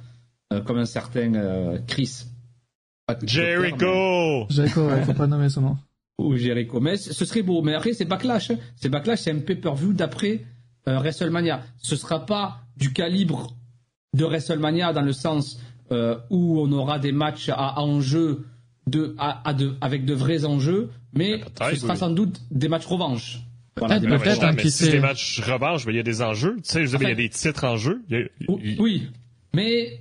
[0.54, 2.24] euh, comme un certain euh, Chris.
[3.26, 4.48] Jericho!
[4.50, 5.78] Jericho, ouais, faut pas nommer son nom.
[6.18, 6.80] Ou Jericho.
[6.80, 7.62] Mais ce serait beau.
[7.62, 8.52] Mais après, c'est Backlash.
[8.52, 8.58] hein.
[8.76, 10.42] C'est Backlash, c'est un pay-per-view d'après
[10.88, 11.62] euh, WrestleMania.
[11.78, 13.56] Ce sera pas du calibre
[14.16, 15.60] de WrestleMania dans le sens
[15.92, 18.46] euh, où on aura des matchs à enjeu
[18.88, 22.00] de, à, à de, avec de vrais enjeux, mais Peut-être, ce sera oui.
[22.00, 23.40] sans doute des matchs revanche.
[23.76, 26.56] Peut-être, peut-être, ouais, hein, qui si des matchs revanche, ben, il y a des enjeux.
[26.64, 28.02] Tu sais, il y a des titres en jeu.
[28.12, 28.16] A-
[28.80, 29.08] oui.
[29.54, 30.00] mais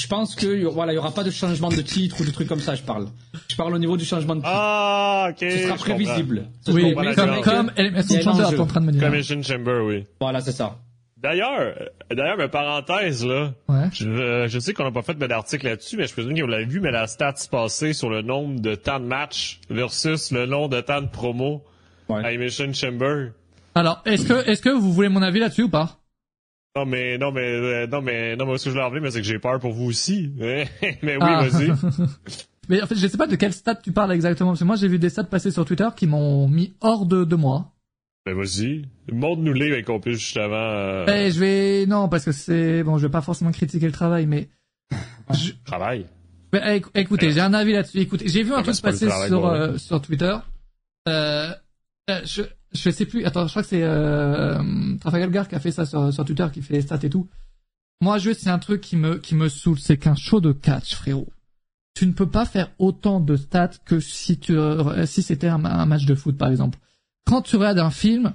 [0.00, 2.48] je pense que voilà, il y aura pas de changement de titre ou de trucs
[2.48, 2.74] comme ça.
[2.74, 3.08] Je parle.
[3.48, 4.52] Je parle au niveau du changement de titre.
[4.54, 5.36] Ah, ok.
[5.40, 6.44] ce sera prévisible.
[6.64, 9.02] Ce Oui, sera la comme, comme Elimination Chamber, en train de me dire.
[9.02, 10.04] Commission Chamber, oui.
[10.20, 10.76] Voilà, c'est ça.
[11.20, 11.72] D'ailleurs, euh,
[12.14, 13.52] d'ailleurs, mais parenthèse, là.
[13.68, 13.88] Ouais.
[13.92, 16.46] Je, euh, je sais qu'on n'a pas fait d'article là-dessus, mais je présume que vous
[16.46, 20.46] l'avez vu, mais la stats passée sur le nombre de temps de match versus le
[20.46, 21.64] nombre de temps de promo
[22.08, 22.24] Ouais.
[22.24, 23.32] à Emission Chamber.
[23.74, 25.97] Alors, est-ce que, est-ce que vous voulez mon avis là-dessus ou pas?
[26.76, 29.02] Non mais non mais euh, non mais non mais ce que je voulais en venir,
[29.02, 30.32] mais c'est que j'ai peur pour vous aussi.
[30.38, 30.68] mais
[31.02, 31.46] oui, Ah.
[31.48, 31.72] vas-y.
[32.68, 34.76] Mais en fait, je sais pas de quel stat tu parles exactement, parce que moi
[34.76, 37.72] j'ai vu des stats passer sur Twitter qui m'ont mis hors de, de moi.
[38.26, 40.54] Ben vas-y, montre-nous-les et qu'on puisse justement...
[40.54, 41.06] Euh...
[41.06, 41.86] Ben, je vais...
[41.86, 42.82] Non, parce que c'est...
[42.82, 44.50] Bon, je vais pas forcément critiquer le travail, mais...
[45.32, 45.52] je...
[45.64, 46.04] Travail
[46.52, 48.00] ben, Écoutez, j'ai un avis là-dessus.
[48.00, 50.36] Écoutez, j'ai vu un truc passer sur, euh, sur Twitter.
[51.08, 51.50] Euh,
[52.10, 52.42] euh, je,
[52.72, 53.24] je sais plus.
[53.24, 54.58] Attends, je crois que c'est euh,
[55.00, 57.28] Trafalgar Gar qui a fait ça sur, Twitter, qui fait les stats et tout.
[58.00, 60.94] Moi, juste, c'est un truc qui me qui me saoule, c'est qu'un show de catch,
[60.94, 61.28] frérot.
[61.94, 65.58] Tu ne peux pas faire autant de stats que si tu euh, si c'était un,
[65.58, 66.78] match de foot, par exemple.
[67.26, 68.34] Quand tu regardes un film,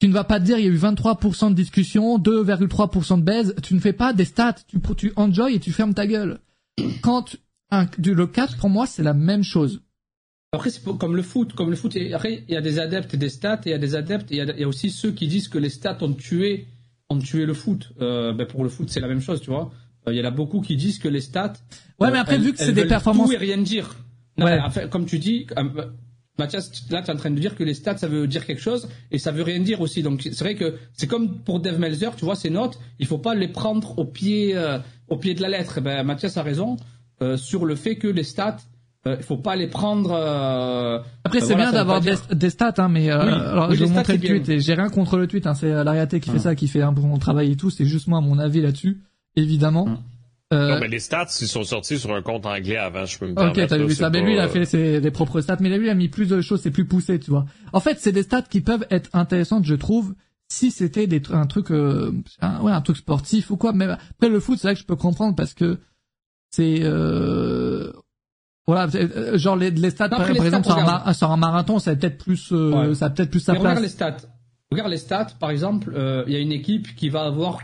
[0.00, 3.22] tu ne vas pas te dire il y a eu 23% de discussion, 2,3% de
[3.22, 3.54] baise.
[3.62, 4.56] Tu ne fais pas des stats.
[4.66, 6.40] Tu tu enjoy et tu fermes ta gueule.
[7.02, 7.36] Quand
[7.70, 9.82] un, du, le catch, pour moi, c'est la même chose.
[10.54, 11.52] Après, c'est comme le foot.
[11.54, 13.78] Comme le foot, après, il y a des adeptes des stats, et il y a
[13.78, 16.66] des adeptes, et il y a, aussi ceux qui disent que les stats ont tué,
[17.08, 17.92] ont tué le foot.
[18.00, 19.72] Euh, ben pour le foot, c'est la même chose, tu vois.
[20.06, 21.54] Euh, il y en a beaucoup qui disent que les stats.
[21.98, 23.28] Ouais, mais après, vu que c'est des performances.
[23.28, 23.96] Tout et rien dire.
[24.38, 24.58] ouais.
[24.90, 25.64] comme tu dis, euh,
[26.38, 28.62] Mathias, là, tu es en train de dire que les stats, ça veut dire quelque
[28.62, 30.02] chose, et ça veut rien dire aussi.
[30.02, 33.18] Donc, c'est vrai que c'est comme pour Dave Melzer, tu vois, ces notes, il faut
[33.18, 34.56] pas les prendre au pied,
[35.08, 35.80] au pied de la lettre.
[35.80, 36.76] Ben, Mathias a raison
[37.36, 38.58] sur le fait que les stats,
[39.06, 40.12] euh, il faut pas les prendre.
[40.12, 44.16] Euh, Après, c'est bien d'avoir des, stats, hein, mais euh, alors, je vais vous montrer
[44.16, 45.46] le tweet et j'ai rien contre le tweet.
[45.46, 47.70] Hein, c'est l'Ariaté qui fait ça, qui fait un bon travail et tout.
[47.70, 49.02] C'est juste moi mon avis là-dessus,
[49.36, 49.84] évidemment.
[49.84, 49.98] Hum.
[50.52, 53.34] Non, mais les stats, ils sont sortis sur un compte anglais avant, je peux me
[53.34, 53.60] permettre.
[53.60, 54.08] Ok, t'as vu ça.
[54.08, 55.56] Mais lui, il a fait ses, les propres stats.
[55.58, 57.44] Mais lui, il a mis plus de choses, c'est plus poussé, tu vois.
[57.72, 60.14] En fait, c'est des stats qui peuvent être intéressantes, je trouve,
[60.48, 63.72] si c'était des un truc, un, ouais, un truc sportif ou quoi.
[63.72, 65.78] Mais après, le foot, c'est là que je peux comprendre parce que
[66.50, 67.90] c'est, euh,
[68.66, 72.16] voilà, euh, genre les, les stats, par, exemple, sur un, sur un, marathon, ça peut-être
[72.16, 73.62] plus, euh, ça peut-être plus sa place.
[73.62, 74.16] Regarde les stats.
[74.70, 75.28] Regarde les stats.
[75.38, 77.60] Par exemple, euh, il y a une équipe qui va avoir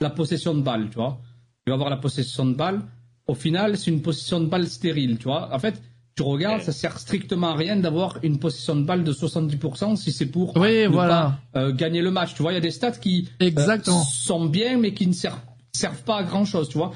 [0.00, 1.20] la possession de balle, tu vois.
[1.66, 2.80] Il va avoir la possession de balle.
[3.28, 5.54] Au final, c'est une possession de balle stérile, tu vois.
[5.54, 5.80] En fait,
[6.16, 10.10] tu regardes, ça sert strictement à rien d'avoir une possession de balle de 70% si
[10.10, 11.38] c'est pour oui, voilà.
[11.52, 12.34] pas, gagner le match.
[12.34, 14.02] Tu vois, il y a des stats qui Exactement.
[14.02, 15.40] sont bien, mais qui ne servent,
[15.72, 16.90] servent pas à grand chose, tu vois.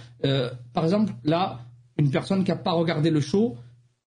[0.74, 1.60] par exemple, là,
[1.98, 3.56] une personne qui n'a pas regardé le show,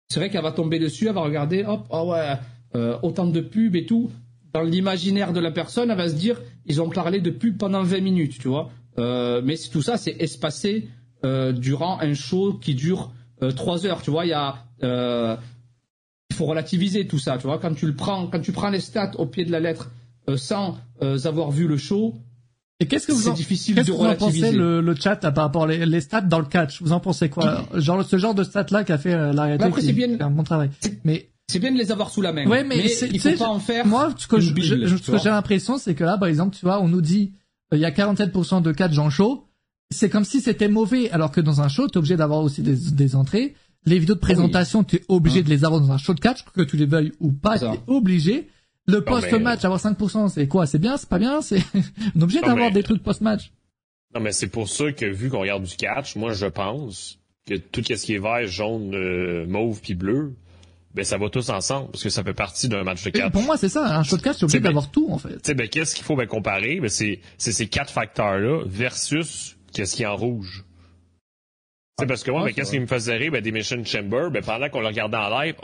[0.10, 2.38] c'est vrai qu'elle va tomber dessus, elle va regarder, hop, oh ouais,
[2.76, 4.12] euh, autant de pubs et tout.
[4.54, 7.84] Dans l'imaginaire de la personne, elle va se dire, ils ont parlé de pubs pendant
[7.84, 8.70] 20 minutes, tu vois.
[8.98, 10.88] Euh, mais tout ça, c'est espacé
[11.24, 14.26] euh, durant un show qui dure 3 heures, tu vois.
[14.26, 17.60] Il y a, il faut relativiser tout ça, tu vois.
[17.60, 19.92] Quand tu le prends, quand tu prends les stats au pied de la lettre
[20.38, 22.16] sans avoir vu le show,
[22.80, 25.46] et qu'est-ce que vous en, difficile qu'est-ce que vous en pensez le, le chat par
[25.46, 26.82] rapport les, les stats dans le catch?
[26.82, 27.66] Vous en pensez quoi?
[27.74, 30.30] Genre ce genre de stats là qu'a fait euh, la bah qui, bien, fait un
[30.30, 30.70] bon travail.
[31.06, 32.46] Mais c'est bien de les avoir sous la main.
[32.48, 33.86] Ouais, mais, mais il faut pas en faire.
[33.86, 37.34] Moi, ce que, j'ai l'impression, c'est que là, par exemple, tu vois, on nous dit
[37.72, 39.48] euh, il y a 47% de catch en show.
[39.92, 42.76] C'est comme si c'était mauvais, alors que dans un show, t'es obligé d'avoir aussi des,
[42.92, 43.54] des entrées.
[43.86, 45.44] Les vidéos de présentation, tu es obligé hein.
[45.44, 47.80] de les avoir dans un show de catch, que tu les veuilles ou pas, t'es
[47.86, 48.50] obligé.
[48.88, 50.68] Le post-match, avoir 5%, c'est quoi?
[50.68, 51.42] C'est bien, c'est pas bien?
[51.42, 51.60] C'est
[52.16, 53.52] on est obligé d'avoir des trucs post-match.
[54.14, 57.56] Non, mais c'est pour ça que vu qu'on regarde du catch, moi je pense que
[57.56, 60.34] tout ce qui est vert, jaune, euh, mauve puis bleu,
[60.94, 63.32] ben ça va tous ensemble parce que ça fait partie d'un match de catch.
[63.32, 63.98] pour moi, c'est ça.
[63.98, 65.34] Un show de catch, c'est obligé ben, d'avoir tout en fait.
[65.34, 66.80] Tu sais, ben qu'est-ce qu'il faut ben, comparer?
[66.80, 70.64] Ben c'est ces quatre facteurs-là versus qu'est-ce qui est en rouge.
[72.00, 74.44] C'est parce que moi, ben, qu'est-ce qui me faisait rire ben, des Mission Chamber, ben,
[74.44, 75.56] pendant qu'on le regardait en live,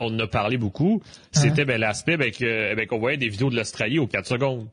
[0.00, 1.02] on en a parlé beaucoup,
[1.32, 4.68] c'était ben, l'aspect ben, ben, qu'on voyait des vidéos de l'Australie aux 4 secondes.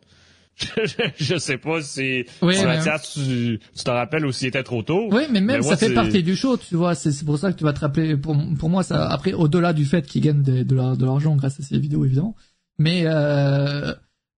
[1.18, 5.10] je, sais pas si, Mathias, tu, tu te rappelles ou s'il était trop tôt.
[5.12, 6.94] Oui, mais même ça fait partie du show, tu vois.
[6.94, 8.16] C'est pour ça que tu vas te rappeler.
[8.18, 11.64] Pour, pour moi, ça après au-delà du fait qu'ils gagnent de, de l'argent grâce à
[11.64, 12.36] ces vidéos évidemment,
[12.78, 13.94] mais euh,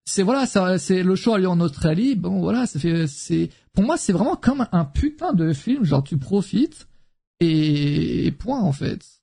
[0.05, 2.15] c'est voilà, ça, c'est le show a lieu en Australie.
[2.15, 5.83] Bon, voilà, ça fait, c'est pour moi, c'est vraiment comme un putain de film.
[5.83, 6.87] Genre, tu profites
[7.39, 9.14] et point en fait.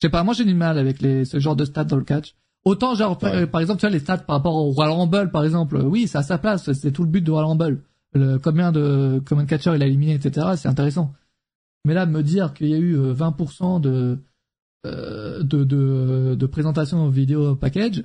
[0.00, 2.04] Je sais pas, moi j'ai du mal avec les, ce genre de stats dans le
[2.04, 2.34] catch.
[2.64, 5.76] Autant genre par exemple tu vois les stats par rapport au Royal Rumble par exemple,
[5.78, 7.82] oui c'est à sa place, c'est tout le but du Royal Rumble.
[8.14, 10.46] Le, combien de combien de catcheurs il a éliminé etc.
[10.56, 11.12] C'est intéressant.
[11.84, 14.16] Mais là me dire qu'il y a eu 20% euh,
[14.86, 18.04] euh, de, de de de présentation vidéo package,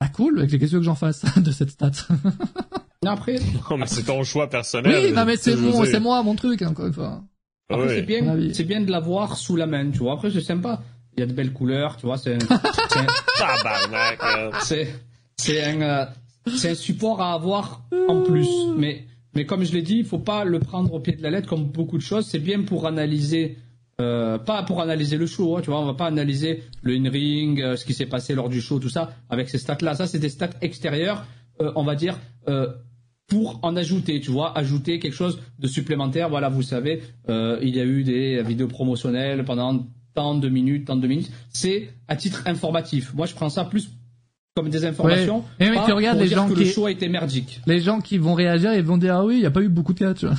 [0.00, 1.90] ah cool, avec les questions que j'en fasse de cette stat.
[3.04, 3.38] après.
[3.70, 5.06] Non mais c'est ton choix personnel.
[5.06, 7.22] Oui, non mais c'est mon, c'est moi mon truc encore une fois.
[7.70, 10.14] Après, c'est bien, c'est bien de l'avoir sous la main, tu vois.
[10.14, 10.82] Après, c'est sympa.
[11.16, 12.16] Il y a de belles couleurs, tu vois.
[12.16, 12.38] C'est,
[14.62, 14.88] c'est,
[15.36, 16.04] c'est un, euh,
[16.56, 18.48] c'est un support à avoir en plus.
[18.76, 19.04] Mais,
[19.34, 21.48] mais comme je l'ai dit, il faut pas le prendre au pied de la lettre
[21.48, 22.26] comme beaucoup de choses.
[22.26, 23.58] C'est bien pour analyser,
[24.00, 25.80] euh, pas pour analyser le show, hein, tu vois.
[25.80, 28.88] On va pas analyser le in-ring, euh, ce qui s'est passé lors du show, tout
[28.88, 29.94] ça, avec ces stats-là.
[29.94, 31.26] Ça, c'est des stats extérieures,
[31.60, 32.18] euh, on va dire,
[32.48, 32.68] euh,
[33.28, 36.28] pour en ajouter, tu vois, ajouter quelque chose de supplémentaire.
[36.30, 40.86] Voilà, vous savez, euh, il y a eu des vidéos promotionnelles pendant tant de minutes,
[40.86, 41.30] tant de minutes.
[41.50, 43.12] C'est à titre informatif.
[43.14, 43.90] Moi, je prends ça plus
[44.56, 45.44] comme des informations.
[45.60, 45.70] Ouais.
[45.70, 47.60] Mais pas tu regardes les gens que qui- le show a été merdique.
[47.66, 49.68] Les gens qui vont réagir, ils vont dire ah oui, il y a pas eu
[49.68, 50.34] beaucoup de cas, tu vois.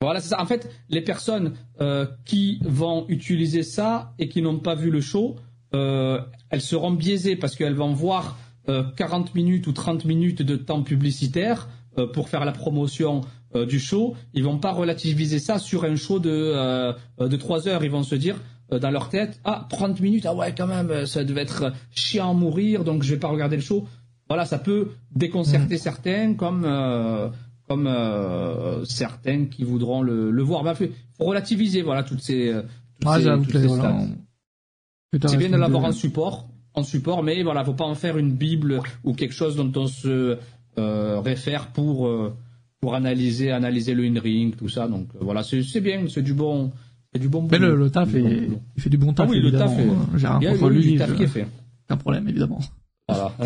[0.00, 0.40] Voilà, c'est ça.
[0.40, 5.00] En fait, les personnes euh, qui vont utiliser ça et qui n'ont pas vu le
[5.00, 5.34] show,
[5.74, 8.38] euh, elles seront biaisées parce qu'elles vont voir
[8.68, 11.68] euh, 40 minutes ou 30 minutes de temps publicitaire
[12.06, 13.22] pour faire la promotion
[13.54, 14.14] euh, du show.
[14.34, 17.84] Ils vont pas relativiser ça sur un show de, euh, de 3 heures.
[17.84, 18.36] Ils vont se dire
[18.72, 21.72] euh, dans leur tête, ah, 30 minutes, ah ouais, quand même, euh, ça devait être
[21.90, 23.86] chiant à mourir, donc je vais pas regarder le show.
[24.28, 26.64] Voilà, ça peut déconcerter certains comme...
[26.66, 27.28] euh,
[27.66, 30.64] comme euh, certains qui voudront le, le voir.
[30.80, 30.88] Il
[31.18, 32.62] faut relativiser voilà toutes ces, euh,
[32.98, 33.94] toutes Ah, ces- toutes stats.
[35.28, 38.32] C'est bien de l'avoir en support, en support, mais voilà, faut pas en faire une
[38.32, 40.36] bible ou quelque chose dont on se euh,
[41.20, 42.34] réfère pour euh,
[42.80, 44.86] pour analyser analyser le in-ring, tout ça.
[44.88, 46.70] Donc euh, voilà, c'est c'est bien, c'est du bon,
[47.12, 47.48] c'est du bon.
[47.50, 47.84] Mais le, boulot.
[47.84, 49.94] le taf, bon est, il fait du bon taf, Ah oui, le taf est- Euh,
[50.16, 51.46] J'ai rien Il y a contre lui, du taf je- qui est fait.
[51.88, 52.60] aucun problème, évidemment.
[53.08, 53.32] Voilà.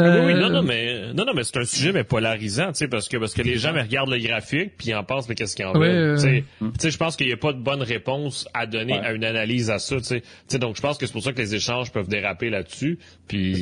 [0.00, 2.74] Oui, oui, Euh, non, non, mais, non, non, mais c'est un sujet, mais polarisant, tu
[2.78, 5.28] sais, parce que, parce que les gens me regardent le graphique, puis ils en pensent,
[5.28, 5.96] mais qu'est-ce qu'ils en Ouais, veulent.
[5.96, 8.68] euh, Tu sais, tu sais, je pense qu'il n'y a pas de bonne réponse à
[8.68, 9.00] donner Ouais.
[9.04, 10.20] à une analyse à ça, tu sais.
[10.20, 13.00] Tu sais, donc je pense que c'est pour ça que les échanges peuvent déraper là-dessus,
[13.26, 13.60] puis.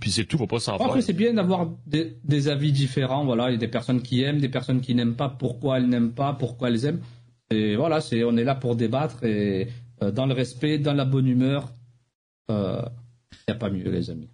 [0.00, 1.02] Puis c'est tout, faut pas s'en Après, faire.
[1.02, 3.24] c'est bien d'avoir des, des avis différents.
[3.24, 5.28] Voilà, il y a des personnes qui aiment, des personnes qui n'aiment pas.
[5.28, 6.32] Pourquoi elles n'aiment pas?
[6.34, 7.00] Pourquoi elles aiment?
[7.50, 9.68] Et voilà, c'est on est là pour débattre et
[10.02, 11.72] euh, dans le respect, dans la bonne humeur.
[12.48, 12.54] Il
[13.48, 14.30] n'y a pas mieux, les amis.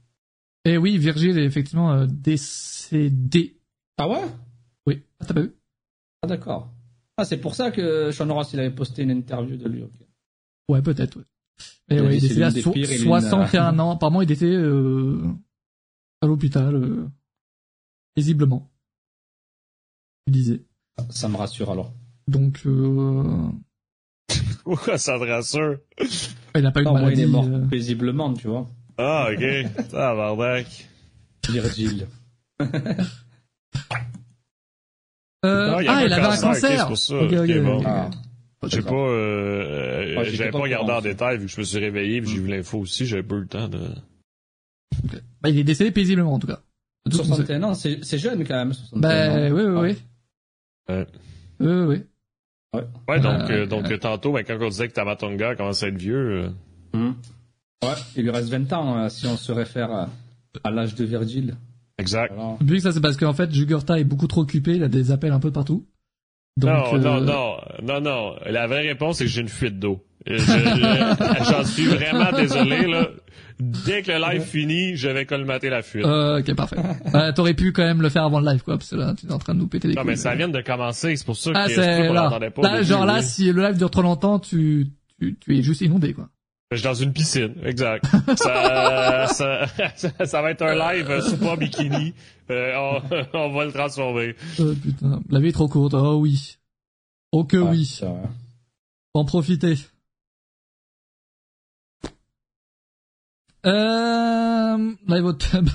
[0.65, 3.57] Et oui, Virgile est effectivement euh, décédé.
[3.99, 4.23] Ah ouais?
[4.87, 5.53] Oui, ah, t'as pas vu?
[6.23, 6.73] Ah d'accord.
[7.17, 9.83] Ah, c'est pour ça que Sean Ross il avait posté une interview de lui.
[9.83, 9.91] ok.
[10.69, 11.25] Ouais, peut-être, ouais.
[11.89, 13.91] Mais Il a ouais, il est décédé à so- pires et l'une, 61 ans.
[13.93, 15.23] Apparemment, il était euh,
[16.21, 17.09] à l'hôpital, euh,
[18.15, 18.71] paisiblement.
[20.27, 20.63] Il disait.
[21.11, 21.93] Ça me rassure alors.
[22.29, 23.49] Donc, euh,
[24.65, 25.79] Pourquoi ça te rassure?
[26.55, 27.23] il n'a pas eu de moi, il maladie.
[27.23, 28.69] est mort euh, paisiblement, tu vois.
[28.99, 29.43] Ah, ok.
[29.95, 30.89] Ah, bardac.
[31.49, 32.07] Virgile.
[35.43, 37.15] Euh, Ah, il ah, avait un cancer, pour ça.
[37.17, 37.83] Ok, ok, Ok, bon.
[37.87, 38.11] Ah.
[38.63, 41.01] Je sais pas, euh, j'étais j'avais pas regardé en ça.
[41.09, 43.41] détail vu que je me suis réveillé puis j'ai vu l'info aussi, j'avais pas eu
[43.41, 43.81] le temps de.
[45.43, 46.61] Bah, il est décédé paisiblement, en tout cas.
[47.11, 47.47] Tout ce qu'on sait.
[47.47, 48.73] 61 ans, c'est c'est jeune quand même.
[48.73, 49.55] 61 Bah, ans.
[49.55, 49.97] oui, oui, oui.
[50.95, 51.07] Ouais.
[51.61, 52.81] Oui, oui, oui.
[53.09, 55.97] Ouais, donc, Euh, euh, donc tantôt, ben, quand on disait que Tamatonga commence à être
[55.99, 56.49] vieux, euh,
[56.93, 57.13] Hmm.
[57.85, 60.09] Ouais, il lui reste 20 ans euh, si on se réfère à,
[60.65, 61.57] à l'âge de Virgile.
[61.99, 62.33] exact.
[62.35, 62.57] Voilà.
[62.61, 65.11] Vu que ça, c'est parce qu'en fait, Jugurtha est beaucoup trop occupé, il a des
[65.13, 65.87] appels un peu partout.
[66.57, 68.35] Donc, non, euh, non, non, non, non.
[68.47, 70.05] La vraie réponse, c'est que j'ai une fuite d'eau.
[70.29, 73.09] Euh, je- je- J'en suis vraiment désolé, là.
[73.59, 76.05] Dès que le live finit, je vais colmater la fuite.
[76.05, 76.77] Euh, ok, parfait.
[77.15, 79.27] Euh, T'aurais pu quand même le faire avant le live, quoi, parce que là, tu
[79.27, 80.11] es en train de nous péter les non, couilles.
[80.13, 82.13] mais ça vient de commencer, c'est pour ça Ah, que ça là.
[82.13, 82.61] l'entendait pas.
[82.61, 83.23] au Là, genre là, oui.
[83.25, 84.87] si le live dure trop longtemps, tu,
[85.19, 86.29] tu, tu es juste inondé, quoi.
[86.71, 88.05] Je suis dans une piscine, exact.
[88.37, 89.67] ça, ça,
[89.97, 92.15] ça, ça va être un live euh, sous pas bikini.
[92.51, 93.01] Euh, on,
[93.39, 94.37] on va le transformer.
[94.61, 95.95] Euh, putain, la vie est trop courte.
[95.95, 96.57] Oh oui.
[97.33, 97.99] Oh que Ouais, oui.
[98.01, 98.19] Faut
[99.15, 99.75] en profiter.
[103.67, 105.69] Euh, live au tub.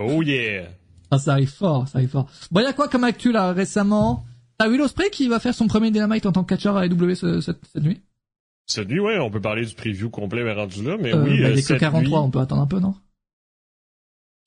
[0.00, 0.64] Oh yeah!
[1.10, 2.28] ah, ça arrive fort, ça arrive fort.
[2.50, 4.24] Bon, y a quoi comme actu, là, récemment?
[4.58, 7.14] T'as Will Ospreay qui va faire son premier Dynamite en tant que catcheur à AEW
[7.14, 8.02] ce- cette, cette nuit?
[8.66, 11.40] Cette nuit, ouais, on peut parler du preview complet, mais rendu là, mais Euh, oui,
[11.40, 12.94] bah, euh, il est que cette 43, nuit- on peut attendre un peu, non?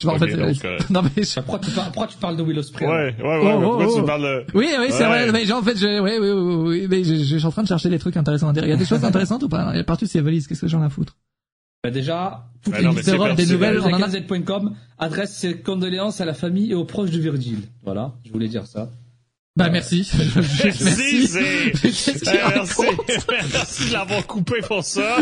[0.01, 2.07] Je vois, en Ok, fait, donc, euh, euh, non, mais je- Pourquoi tu, par- pourquoi
[2.07, 3.99] tu parles de Will Ospreay Ouais, ouais, ouais, Oh, mais oh, pourquoi oh.
[3.99, 4.45] tu parles de...
[4.53, 5.07] Oui, oui, c'est Ouais.
[5.25, 5.31] vrai.
[5.31, 7.63] Mais genre, en fait, je, oui, oui, oui, oui, mais je, je suis en train
[7.63, 8.63] de chercher des trucs intéressants à dire.
[8.65, 9.71] Il y a des choses intéressantes ou pas?
[9.73, 10.47] Il y a partout ces valises.
[10.47, 11.15] Qu'est-ce que j'en ai à foutre?
[11.83, 15.35] Bah déjà, toutes Bah les non, mais c'est Europe, des nouvelles, on en Gazette.com adresse
[15.35, 17.61] ses condoléances à la famille et aux proches de Virgile.
[17.83, 18.89] Voilà, je voulais dire ça.
[19.57, 20.07] Bah, merci.
[20.35, 22.83] Merci, merci.
[23.51, 25.17] merci, de l'avoir coupé pour ça.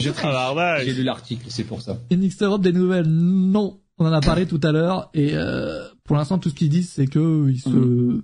[0.00, 0.78] Je Ah.
[0.84, 1.98] J'ai lu l'article, c'est pour ça.
[2.10, 3.78] NXT Europe des nouvelles, non.
[3.98, 6.90] On en a parlé tout à l'heure et euh, pour l'instant tout ce qu'ils disent
[6.90, 8.20] c'est que ils se,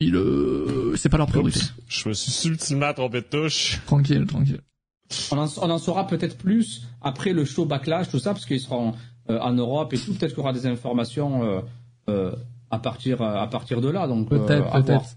[0.00, 1.60] ils euh, c'est pas leur priorité.
[1.60, 3.80] Oups, je me suis subtilement trompé de touche.
[3.86, 4.60] Tranquille, tranquille.
[5.32, 8.60] On en, on en saura peut-être plus après le show Backlash, tout ça, parce qu'ils
[8.60, 8.94] seront
[9.30, 10.12] euh, en Europe et tout.
[10.14, 11.60] Peut-être qu'il y aura des informations euh,
[12.08, 12.34] euh,
[12.70, 14.06] à partir à partir de là.
[14.08, 15.16] Donc Peut-être, peut-être.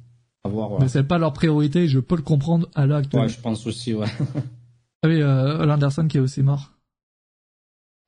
[0.79, 1.87] Mais c'est pas leur priorité.
[1.87, 3.23] Je peux le comprendre à l'heure actuelle.
[3.23, 4.07] Ouais, je pense aussi, ouais.
[5.01, 6.71] Ah oui, Anderson qui est aussi mort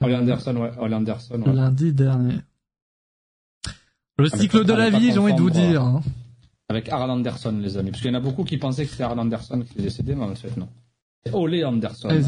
[0.01, 0.71] Anderson, ouais.
[0.93, 1.53] Anderson, ouais.
[1.53, 2.39] lundi dernier.
[4.17, 5.81] Le cycle de la vie, j'ai envie de vous dire.
[5.83, 6.01] hein.
[6.69, 7.91] Avec Arl Anderson, les amis.
[7.91, 10.15] Parce qu'il y en a beaucoup qui pensaient que c'était Arl Anderson qui était décédé,
[10.15, 10.67] mais en fait, non.
[11.33, 12.09] Ole Anderson.
[12.09, 12.21] Ouais,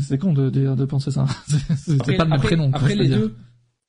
[0.00, 1.26] c'est- con de, de, de penser ça.
[1.46, 2.70] C'est- C'était Après, pas le après- prénom.
[2.72, 3.34] après, les deux,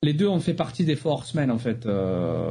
[0.02, 1.86] les deux ont fait partie des Four Horsemen, en fait.
[1.86, 2.50] Euh,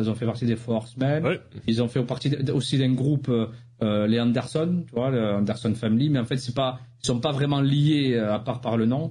[0.00, 1.24] ils ont fait partie des Four Horsemen.
[1.24, 1.40] Ouais.
[1.68, 3.46] Ils ont fait partie de- aussi d'un groupe euh,
[3.82, 7.20] euh, les Anderson, tu vois, le Anderson Family, mais en fait, c'est pas, ils sont
[7.20, 9.10] pas vraiment liés à part par le nom.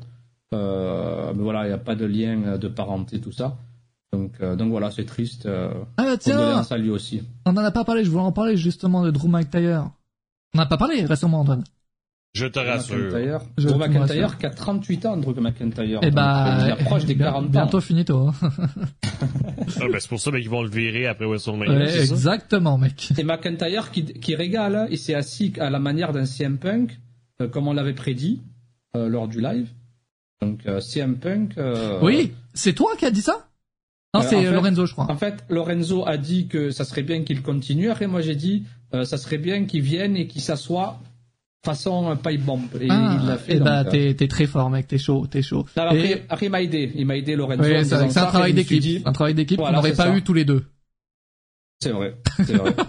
[0.51, 0.57] mais
[1.41, 3.57] voilà, il n'y a pas de lien de parenté, tout ça.
[4.11, 5.47] Donc, donc voilà, c'est triste.
[5.47, 7.23] ah bah tiens, à lui aussi.
[7.45, 9.89] On n'en a pas parlé, je voulais en parler justement de Drew McIntyre.
[10.53, 11.63] On n'a pas parlé récemment, Antoine.
[12.33, 13.41] Je te rassure.
[13.57, 15.99] Drew McIntyre qui a 38 ans, Drew McIntyre.
[16.01, 17.49] Eh bah, il approche des 40 ans.
[17.49, 18.27] Bientôt finito.
[18.27, 18.33] Hein.
[19.21, 21.77] ah, ben c'est pour ça qu'ils vont le virer après WrestleMania.
[21.77, 23.11] Ouais, exactement, mec.
[23.19, 24.87] Et McIntyre qui, qui régale, hein.
[24.89, 26.99] il s'est assis à la manière d'un CM Punk,
[27.39, 28.41] euh, comme on l'avait prédit
[28.95, 29.69] euh, lors du live.
[30.41, 31.53] Donc euh, CM Punk.
[32.01, 33.47] oui, c'est toi qui as dit ça?
[34.15, 35.11] Non, c'est Lorenzo, je crois.
[35.11, 37.91] En fait, Lorenzo a dit que ça serait bien qu'il continue.
[37.91, 40.99] Après, moi, j'ai dit, ça serait bien qu'il vienne et qu'il s'assoie
[41.63, 42.61] façon pipe bomb.
[42.79, 43.53] Et ah, il l'a fait.
[43.53, 45.65] Et eh bah, t'es, t'es très fort, mec, t'es chaud, t'es chaud.
[45.77, 46.23] Non, après, et...
[46.29, 46.91] après, il m'a aidé.
[46.95, 47.63] Il m'a aidé, Lorenzo.
[47.63, 49.05] Oui, c'est, c'est un travail d'équipe.
[49.07, 50.15] Un travail d'équipe qu'on n'aurait pas ça.
[50.15, 50.63] eu tous les deux.
[51.81, 52.15] C'est vrai.
[52.37, 52.73] C'est vrai.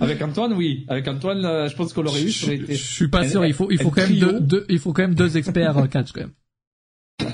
[0.00, 0.84] Avec Antoine, oui.
[0.88, 2.30] Avec Antoine, euh, je pense qu'on l'aurait eu.
[2.30, 2.74] Je, été...
[2.74, 3.44] je suis pas sûr.
[3.44, 5.86] Il faut, il faut quand même deux, deux, il faut quand même deux experts euh,
[5.86, 6.32] catch, quand même.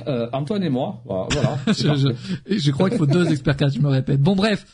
[0.07, 1.03] Euh, Antoine et moi.
[1.07, 1.59] Voilà.
[1.69, 4.21] je, je, je, crois qu'il faut deux experts catch, je me répète.
[4.21, 4.67] Bon, bref.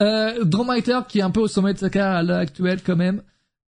[0.00, 2.96] Euh, Drumwriter qui est un peu au sommet de sa carrière à l'heure actuelle, quand
[2.96, 3.22] même.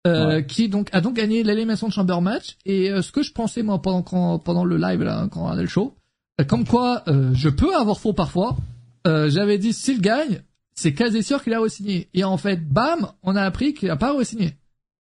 [0.06, 2.56] Euh, qui donc a donc gagné l'élimination de Chamber Match.
[2.64, 5.48] Et euh, ce que je pensais moi pendant quand, pendant le live là quand on
[5.48, 5.94] a le show
[6.40, 8.56] euh, comme quoi je peux avoir faux parfois
[9.05, 10.40] j'avais dit s'il gagne
[10.74, 12.09] c'est quasi sûr qu'il a re-signé.
[12.14, 14.55] Et en fait bam on a appris qu'il a pas re-signé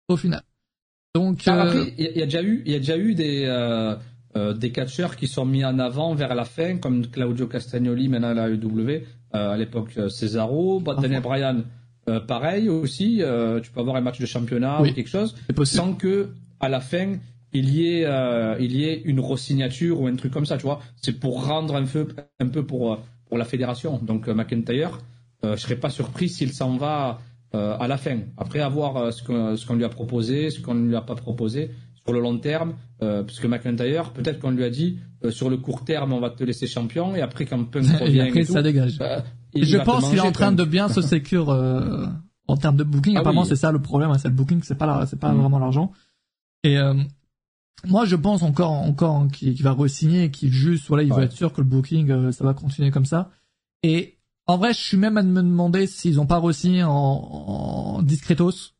[0.09, 0.43] au final.
[1.15, 1.51] Donc il
[1.97, 3.95] y, a déjà eu il y a déjà eu des
[4.35, 8.33] des catcheurs qui sont mis en avant vers la fin comme Claudio Castagnoli maintenant à
[8.35, 9.01] la AEW
[9.31, 11.63] à l'époque Cesaro Daniel Bryan
[12.09, 15.93] euh, pareil aussi, euh, tu peux avoir un match de championnat ou quelque chose, sans
[15.93, 17.15] que à la fin
[17.53, 20.63] il y ait euh, il y ait une resignature ou un truc comme ça, tu
[20.63, 20.81] vois.
[21.01, 22.07] C'est pour rendre un peu
[22.39, 23.99] un peu pour pour la fédération.
[23.99, 24.99] Donc McIntyre,
[25.43, 27.19] je serais pas surpris s'il s'en va
[27.53, 28.19] à la fin.
[28.37, 31.15] Après avoir ce qu'on ce qu'on lui a proposé, ce qu'on ne lui a pas
[31.15, 31.71] proposé
[32.03, 32.73] sur le long terme,
[33.25, 34.97] puisque McIntyre, peut-être qu'on lui a dit
[35.29, 38.21] sur le court terme on va te laisser champion et après quand Punk revient, et
[38.29, 38.97] après, ça dégage
[39.55, 42.05] je pense qu'il est en train de bien se sécure euh,
[42.47, 43.15] en termes de booking.
[43.15, 45.37] Ah Apparemment, c'est ça le problème, hein, c'est le booking, c'est pas c'est pas mm.
[45.37, 45.91] vraiment l'argent.
[46.63, 46.95] Et euh,
[47.85, 51.53] moi, je pense encore encore qu'il va re-signer, qu'il juste voilà, il veut être sûr
[51.53, 53.31] que le booking euh, ça va continuer comme ça.
[53.83, 54.17] Et
[54.47, 58.73] en vrai, je suis même à me demander s'ils ont pas re-signé en, en discretos.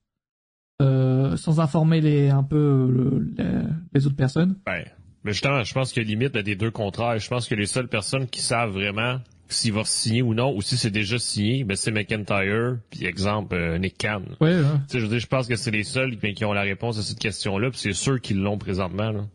[0.79, 3.61] sans informer les un peu les,
[3.93, 4.57] les, autres personnes.
[4.67, 4.85] Ouais.
[5.23, 7.17] Mais justement, je pense a limite des deux contrats.
[7.17, 9.19] Je pense que les seules personnes qui savent vraiment
[9.53, 13.55] s'il va signer ou non, ou si c'est déjà signé, ben c'est McIntyre, puis exemple
[13.55, 14.21] euh, Nick Khan.
[14.41, 14.57] Ouais,
[14.91, 17.19] je veux dire, je pense que c'est les seuls qui ont la réponse à cette
[17.19, 19.11] question-là, puis c'est ceux qui l'ont présentement.
[19.11, 19.25] Là.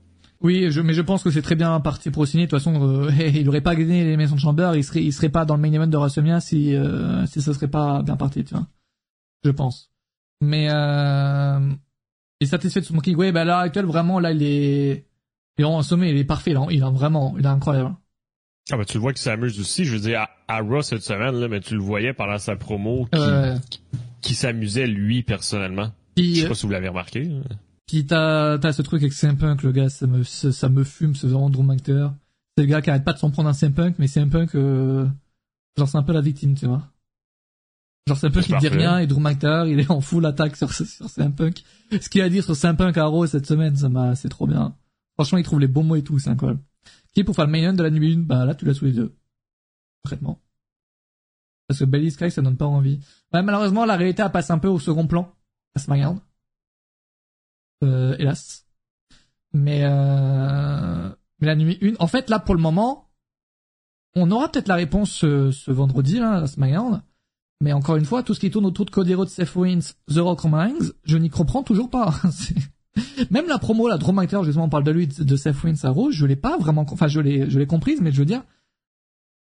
[0.40, 2.46] Oui, je, mais je pense que c'est très bien parti pour signer.
[2.46, 5.12] De toute façon, euh, il aurait pas gagné les Maisons de Chamber, il serait, il
[5.12, 8.16] serait pas dans le main event de WrestleMania si euh, si ça serait pas bien
[8.16, 8.66] parti, tu vois.
[9.44, 9.90] Je pense.
[10.40, 11.60] Mais euh,
[12.40, 13.16] il est satisfait de son booking.
[13.16, 15.06] Oui, ben là, actuel, vraiment, là, il est,
[15.58, 16.66] il est en sommet, il est parfait, là.
[16.70, 17.96] Il est vraiment, il est incroyable.
[18.70, 19.84] Ah ben, tu le vois qu'il s'amuse aussi.
[19.84, 22.56] Je veux dire, à, à Raw cette semaine, là, mais tu le voyais pendant sa
[22.56, 23.80] promo qui,
[24.20, 25.90] qui, s'amusait lui personnellement.
[26.16, 27.30] Je sais pas si vous l'avez remarqué.
[27.86, 31.14] Puis t'as t'as ce truc avec CM Punk, le gars, ça me ça me fume,
[31.14, 32.12] ce vraiment Drew McIntyre.
[32.56, 34.54] C'est le gars qui arrête pas de s'en prendre un CM Punk, mais CM Punk,
[34.54, 35.06] euh,
[35.78, 36.82] genre c'est un peu la victime, tu vois.
[38.06, 40.70] Genre CM Punk il dit rien et Drew McIntyre il est en full attaque sur
[40.72, 41.62] sur CM Punk.
[41.98, 44.46] Ce qu'il a dit sur CM Punk à Raw cette semaine, ça m'a c'est trop
[44.46, 44.74] bien.
[45.14, 46.60] Franchement, il trouve les bons mots et tout, c'est incroyable.
[47.18, 48.94] Qui pour faire le main de la nuit 1 Bah là, tu l'as sous les
[48.94, 49.12] yeux.
[50.04, 50.40] Concrètement.
[51.66, 53.00] Parce que Belly Sky, ça donne pas envie.
[53.32, 55.34] Ouais, malheureusement, la réalité, elle passe un peu au second plan
[55.74, 56.20] à SmackDown.
[57.82, 58.68] Euh, hélas.
[59.52, 61.08] Mais, euh,
[61.40, 63.10] mais la nuit 1, en fait, là, pour le moment,
[64.14, 67.02] on aura peut-être la réponse ce, ce vendredi, là, à SmackDown.
[67.60, 70.18] Mais encore une fois, tout ce qui tourne autour de Cody Rhodes, Seth Rollins, The
[70.18, 72.14] Rock Romans, je n'y comprends toujours pas.
[73.30, 75.90] Même la promo, la Drew McIntyre, justement, on parle de lui, de Seth Rollins à
[75.90, 78.42] Raw, je l'ai pas vraiment, enfin, je l'ai, je l'ai comprise, mais je veux dire,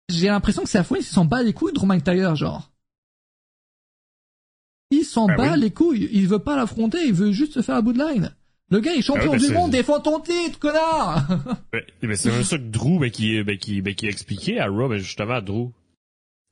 [0.08, 2.70] j'ai l'impression que Seth Rollins, il s'en bat les couilles de Drew McIntyre, genre.
[4.90, 7.76] Il s'en ah bat les couilles, il veut pas l'affronter, il veut juste se faire
[7.76, 8.34] à bout de line.
[8.70, 11.28] Le gars est champion ah du monde, défend ton titre, connard!
[12.02, 14.98] mais, c'est un ça que Drew, ben, qui, ben, qui, qui expliquait à Raw, ben,
[14.98, 15.72] justement, Drew.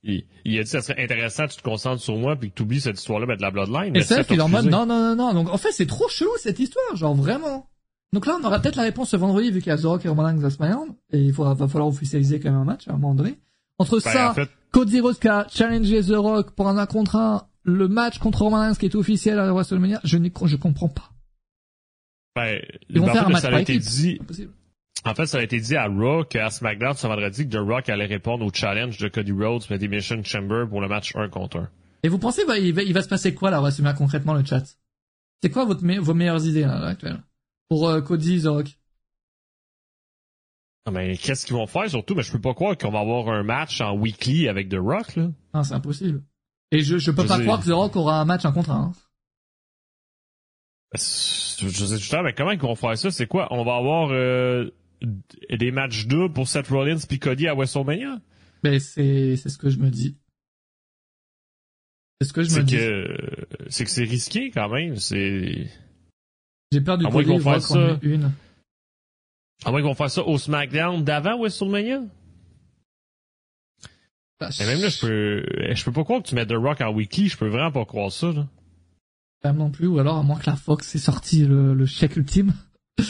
[0.02, 2.54] Il, il, a dit ça serait intéressant que tu te concentres sur moi puis que
[2.54, 3.94] tu oublies cette histoire-là ben, de la Bloodline.
[3.94, 5.34] Et Seth, il est en mode non, non, non, non.
[5.34, 7.66] Donc en fait, c'est trop chelou cette histoire, genre vraiment.
[8.12, 10.04] Donc là, on aura peut-être la réponse ce vendredi vu qu'il y a The Rock
[10.04, 12.96] et Roman Reigns et il faudra, va falloir officialiser quand même un match à un
[12.96, 13.38] moment donné.
[13.78, 14.34] Entre ben, ça,
[14.72, 18.60] Cody Rhodes qui a challengé The Rock pour un contre un, le match contre Roman
[18.60, 21.10] Reigns qui est officiel à WrestleMania, je ne je comprends pas.
[22.34, 23.82] Ben, Ils vont ben, faire un match par équipe.
[23.82, 24.18] Dit...
[25.04, 27.88] En fait, ça a été dit à Raw qu'à SmackDown ce vendredi que The Rock
[27.88, 31.58] allait répondre au challenge de Cody Rhodes et Mission Chamber pour le match 1 contre
[31.58, 31.70] 1.
[32.02, 34.44] Et vous pensez, bah, il, va, il va se passer quoi là, WrestleMania concrètement le
[34.44, 34.62] chat?
[35.42, 37.22] C'est quoi votre vos meilleures idées là, actuelles?
[37.68, 38.66] Pour euh, Cody The Rock?
[40.86, 42.14] Non, mais qu'est-ce qu'ils vont faire surtout?
[42.14, 45.16] Mais je peux pas croire qu'on va avoir un match en weekly avec The Rock,
[45.16, 45.30] là.
[45.54, 46.22] Non, c'est impossible.
[46.72, 48.92] Et je, je peux pas croire que The Rock aura un match en contre Hein.
[50.92, 53.10] Je sais justement, mais comment ils vont faire ça?
[53.10, 53.48] C'est quoi?
[53.50, 54.70] On va avoir euh,
[55.02, 58.20] des matchs doubles pour Seth Rollins puis Cody à WrestleMania?
[58.62, 60.16] Ben, c'est, c'est ce que je me dis.
[62.20, 62.76] C'est ce que je me dis.
[63.68, 64.96] C'est que c'est risqué quand même.
[64.96, 65.70] C'est.
[66.72, 67.98] J'ai peur du Cody vont faire ça.
[68.02, 68.32] Une.
[69.64, 72.02] À moins qu'ils vont faire ça au SmackDown d'avant WrestleMania?
[74.38, 76.80] Bah, Et même là, je peux, je peux pas croire que tu mets The Rock
[76.80, 78.48] en weekly, je peux vraiment pas croire ça, là.
[79.42, 82.16] Pas non plus, ou alors à moins que la Fox ait sorti le, le chèque
[82.16, 82.54] ultime.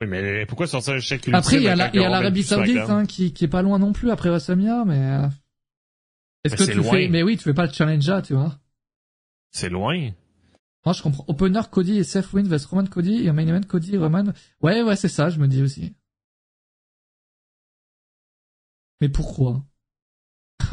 [0.00, 1.28] Oui, mais pourquoi sortir le chèque?
[1.32, 4.28] Après, il y a l'Arabie Saoudite, hein, qui, qui est pas loin non plus après
[4.28, 5.28] WrestleMania, mais, euh,
[6.44, 6.90] est-ce que tu loin.
[6.92, 8.58] fais, mais oui, tu fais pas le challenge là, tu vois.
[9.50, 10.10] C'est loin.
[10.84, 11.24] Moi, je comprends.
[11.28, 14.26] Opener Cody et Seth Win vs Roman Cody et main event Cody Roman.
[14.60, 15.94] Ouais, ouais, c'est ça, je me dis aussi.
[19.00, 19.64] Mais pourquoi?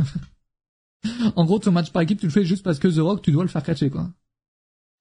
[1.36, 3.32] En gros, ton match par équipe, tu le fais juste parce que The Rock, tu
[3.34, 4.10] dois le faire catcher, quoi.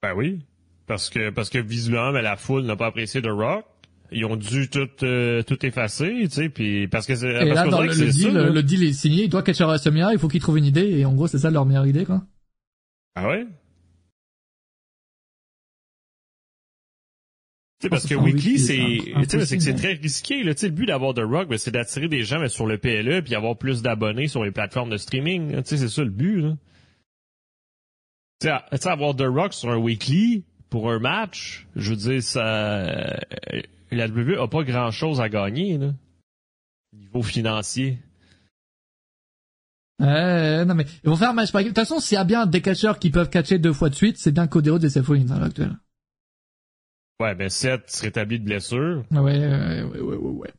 [0.03, 0.44] Ben oui.
[0.86, 3.65] Parce que, parce que visuellement, la foule n'a pas apprécié The Rock.
[4.12, 7.66] Ils ont dû tout, euh, tout effacer, tu sais, puis parce que c'est, et là,
[7.66, 10.59] dans le, deal, le, deal est signé, il doit catcher WrestleMania, il faut qu'ils trouvent
[10.59, 12.22] une idée, et en gros, c'est ça leur meilleure idée, quoi.
[13.14, 13.47] Ah ouais?
[17.89, 18.98] parce que Weekly, c'est,
[19.44, 20.55] c'est que c'est très risqué, là.
[20.55, 23.22] Tu sais, le but d'avoir The Rock, ben, c'est d'attirer des gens, sur le PLE,
[23.22, 25.62] puis avoir plus d'abonnés sur les plateformes de streaming.
[25.62, 26.56] Tu sais, c'est ça le but, là.
[28.40, 28.48] Tu
[28.78, 33.14] sais, avoir The Rock sur un Weekly, pour un match, je veux dire, ça, euh,
[33.97, 35.93] la WWE a pas grand chose à gagner, là.
[36.93, 37.98] Niveau financier.
[40.01, 41.62] Euh, non mais ils vont faire un match par.
[41.62, 43.94] De toute façon, s'il y a bien des catcheurs qui peuvent catcher deux fois de
[43.94, 45.77] suite, c'est bien Cody Rhodes et Seth Rollins à l'heure actuelle.
[47.20, 49.05] Ouais, ben Seth se rétablit de blessure.
[49.12, 50.52] Ouais, ouais, ouais, ouais, ouais.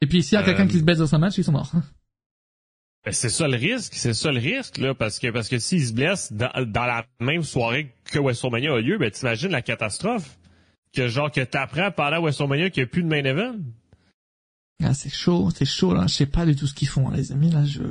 [0.00, 1.72] Et puis s'il y a quelqu'un qui se baisse dans un match, ils sont morts.
[3.04, 5.86] Ben, c'est ça le risque, c'est ça le risque là, parce que parce que s'il
[5.86, 10.36] se blesse dans, dans, la même soirée que WrestleMania a lieu, ben t'imagines la catastrophe
[10.92, 13.58] que genre que t'apprends pendant WrestleMania qu'il n'y a plus de main event?
[14.82, 17.32] Ah c'est chaud, c'est chaud là, je sais pas du tout ce qu'ils font les
[17.32, 17.82] amis là, je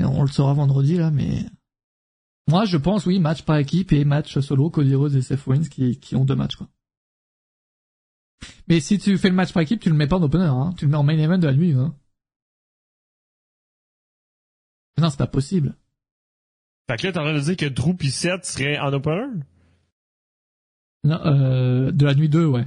[0.00, 1.44] on le saura vendredi là, mais
[2.48, 5.68] moi je pense oui match par équipe et match solo Cody Rhodes et Seth Rollins
[5.68, 6.68] qui qui ont deux matchs quoi.
[8.68, 10.74] Mais si tu fais le match par équipe, tu le mets pas en opener, hein.
[10.76, 11.94] Tu le mets en main event de la nuit, hein.
[14.98, 15.76] Non, c'est pas possible.
[16.88, 19.40] Fait que là, t'es en train de dire que Drew pis Seth seraient en opener?
[21.04, 22.64] Non, euh, de la nuit 2, ouais.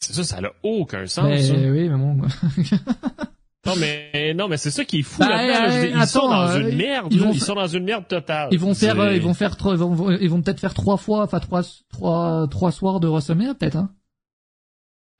[0.00, 1.24] C'est ça, ça n'a aucun sens.
[1.24, 1.54] Mais, ça.
[1.54, 2.14] oui, mais bon.
[3.66, 6.74] non, mais, non, mais c'est ça qui est fou bah, là Ils sont dans une
[6.74, 8.48] merde, ils, ils, sont dans une merde totale.
[8.50, 11.22] Ils vont faire, euh, ils vont faire, ils vont, ils vont peut-être faire trois fois,
[11.22, 11.62] enfin, trois,
[11.92, 13.90] trois, trois soirs de WrestleMania, peut-être, hein.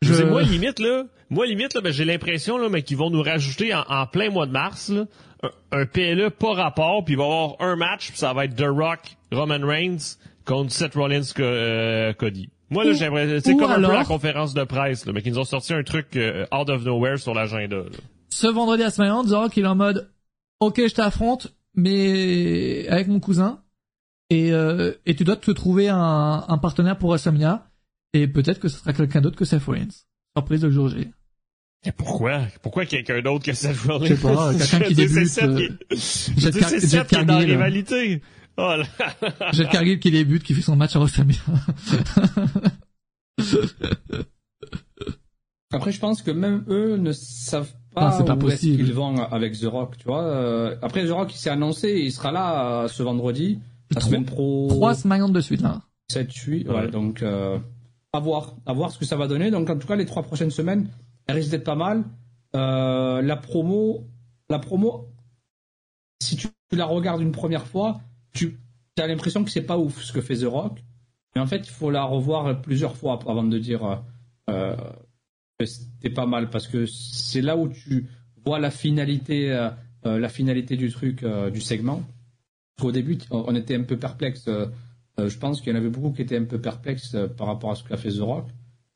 [0.03, 0.15] Je...
[0.15, 3.23] sais, moi limite là, moi limite là, ben, j'ai l'impression là, mais qu'ils vont nous
[3.23, 5.07] rajouter en, plein mois de mars là,
[5.71, 8.57] un, PLE pas rapport, puis il va y avoir un match, puis ça va être
[8.57, 12.49] The Rock, Roman Reigns contre Seth Rollins, euh, Cody.
[12.71, 15.39] Moi là, j'aimerais, c'est comme un peu la conférence de presse là, mais qu'ils nous
[15.39, 17.83] ont sorti un truc euh, out of nowhere sur l'agenda.
[18.31, 20.11] Ce vendredi à SmackDown, Rock il est en mode,
[20.61, 23.61] ok, je t'affronte, mais avec mon cousin,
[24.31, 27.69] et euh, et tu dois te trouver un, un partenaire pour WrestleMania.
[28.15, 29.89] Et peut-être que ce sera quelqu'un d'autre que Seth Rollins.
[30.37, 31.09] Surprise de jour J.
[31.85, 32.43] Et pourquoi?
[32.63, 34.07] Pourquoi quelqu'un d'autre que Seth Rollins?
[34.07, 35.29] Je sais pas, quelqu'un qui débute.
[35.29, 38.23] C'est Seth qui, est dans la rivalité.
[38.57, 38.85] Oh là.
[39.71, 41.41] Cargill qui débute, qui fait son match à WrestleMania.
[45.73, 49.59] Après, je pense que même eux ne savent pas, pas où est-ce qu'ils vont avec
[49.59, 50.23] The Rock, tu vois.
[50.23, 53.59] Euh, après, The Rock, il s'est annoncé, il sera là euh, ce vendredi,
[53.91, 54.69] la semaine pro.
[54.69, 55.81] Trois semaines de suite, là.
[56.11, 57.23] 7, 8, ouais, donc...
[57.23, 57.59] Euh
[58.15, 59.51] à voir, à voir ce que ça va donner.
[59.51, 60.91] Donc en tout cas, les trois prochaines semaines,
[61.27, 62.05] elles risquent d'être pas mal.
[62.55, 64.07] Euh, la promo,
[64.51, 65.09] la promo,
[66.23, 68.03] si tu la regardes une première fois,
[68.33, 68.59] tu
[68.99, 70.83] as l'impression que c'est pas ouf ce que fait The Rock.
[71.35, 74.03] Mais en fait, il faut la revoir plusieurs fois avant de dire
[74.51, 74.77] euh,
[75.59, 78.09] que c'était pas mal parce que c'est là où tu
[78.45, 79.71] vois la finalité, euh,
[80.05, 82.03] la finalité du truc, du segment.
[82.83, 84.49] Au début, on était un peu perplexe
[85.19, 87.47] euh, je pense qu'il y en avait beaucoup qui étaient un peu perplexes euh, par
[87.47, 88.49] rapport à ce qu'a fait The Rock.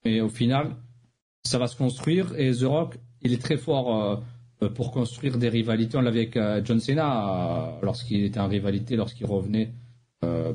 [0.04, 0.76] Mais au final,
[1.44, 4.16] ça va se construire et The Rock, il est très fort euh,
[4.74, 5.96] pour construire des rivalités.
[5.96, 9.72] On l'avait avec John Cena lorsqu'il était en rivalité, lorsqu'il revenait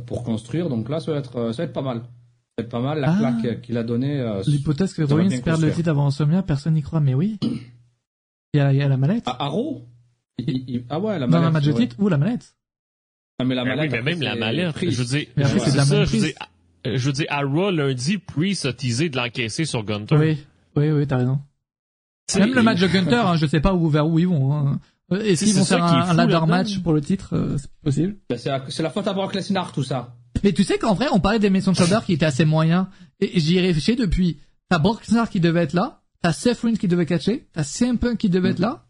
[0.05, 0.69] pour construire.
[0.69, 1.97] Donc là, ça va être, ça va être pas mal.
[1.99, 2.03] Ça
[2.57, 3.17] va être pas mal la ah.
[3.19, 4.41] claque qu'il a donnée.
[4.47, 7.39] L'hypothèse que Rollins perde le titre avant Insomnia, personne n'y croit, mais oui.
[8.53, 9.27] Il y a, il y a la manette.
[9.27, 9.85] À Arrow?
[10.89, 11.29] Ah ouais, la manette.
[11.29, 12.55] Dans un match de titre ou la manette
[13.39, 14.93] Ah, mais la Ben oui, mallette, mais après, même la c'est mallette, prise.
[14.93, 16.33] je veux dire, Mais après, c'est c'est de la ça, même je veux dire,
[16.87, 20.15] euh, je veux dire, à Raw, lundi, Priest a teasé de l'encaisser sur Gunter.
[20.15, 20.37] Oui,
[20.75, 21.39] oui, oui, t'as raison.
[22.38, 24.53] Même le match de Gunter, hein, je sais pas où, vers où ils vont.
[24.53, 24.80] Hein.
[25.11, 28.15] Euh, Et C'est- s'ils vont faire un, ladder match pour le titre, euh, c'est possible.
[28.30, 30.15] Ben, c'est la, la faute à Brock Lesnar, tout ça.
[30.43, 32.85] Mais tu sais qu'en vrai, on parlait des Mason Chamber qui étaient assez moyens.
[33.19, 34.39] Et j'y ai réfléchi depuis.
[34.69, 36.02] T'as Brock Lesnar qui devait être là.
[36.22, 37.48] T'as Seth Rollins qui devait catcher.
[37.52, 38.85] T'as CM Punk qui devait être là.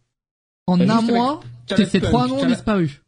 [0.68, 3.02] En Ben, un mois, t'as ces trois noms t'as ont disparu.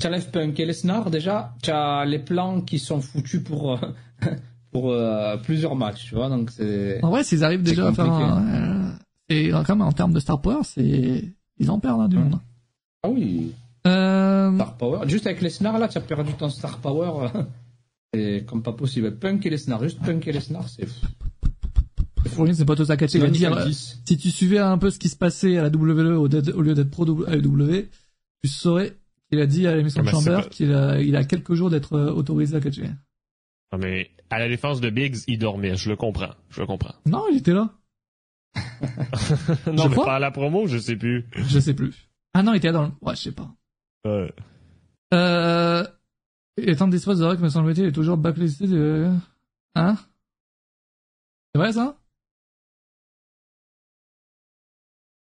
[0.00, 3.78] Tu enlèves Punk et Lesnar, déjà, tu as les plans qui sont foutus pour, euh,
[4.70, 7.00] pour euh, plusieurs matchs, tu vois, donc c'est...
[7.02, 8.30] En vrai, s'ils arrivent déjà à faire compliqué.
[8.30, 8.92] un, euh,
[9.30, 11.24] et quand même en termes de star power, c'est,
[11.58, 12.24] ils en perdent hein, du Hum.
[12.24, 12.40] monde.
[13.02, 13.52] Ah oui,
[13.86, 15.08] Euh, Star Power.
[15.08, 17.30] Juste avec Lesnar, là, tu as perdu ton Star Power.
[17.34, 17.42] euh,
[18.12, 19.16] C'est comme pas possible.
[19.18, 20.86] Punk et Lesnar, juste Punk et Lesnar, c'est...
[22.36, 23.18] Rollins n'est pas tout à catcher.
[23.18, 24.02] Il va c'est dire, nickel euh, 10.
[24.04, 26.60] si tu suivais un peu ce qui se passait à la WWE au, dead- au
[26.60, 27.86] lieu d'être pro AEW,
[28.42, 28.96] tu saurais
[29.30, 31.70] qu'il a dit à l'émission Ah, c'est Chamber pas- qu'il a, il a quelques jours
[31.70, 32.90] d'être euh, autorisé à catcher.
[33.72, 35.76] Non, mais à la défense de Biggs, il dormait.
[35.76, 36.34] Je le comprends.
[36.50, 36.94] Je le comprends.
[37.06, 37.70] Non, il était là.
[39.66, 40.04] non, mais crois.
[40.04, 41.26] par la promo, je sais plus.
[41.34, 42.08] Je sais plus.
[42.34, 42.92] Ah non, il était là dans le...
[43.00, 43.54] Ouais, je sais pas.
[44.04, 44.32] Ouais.
[45.14, 45.86] Euh...
[46.56, 49.10] Étant dispo de que me semble-t-il, il est toujours backlisté de...
[49.74, 49.96] Hein?
[51.54, 51.96] C'est vrai, ça?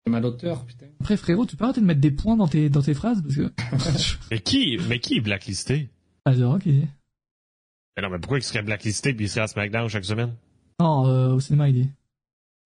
[0.05, 0.87] C'est mal d'auteur, putain.
[0.99, 3.35] Après, frérot, tu peux arrêter de mettre des points dans tes, dans tes phrases, parce
[3.35, 3.53] que...
[4.31, 5.89] Mais qui, mais qui est blacklisté?
[6.25, 6.87] ah, c'est vrai qu'il...
[7.95, 10.35] Mais non, mais pourquoi il serait blacklisté puis il serait à SmackDown chaque semaine?
[10.79, 11.89] Non, euh, au cinéma, il dit.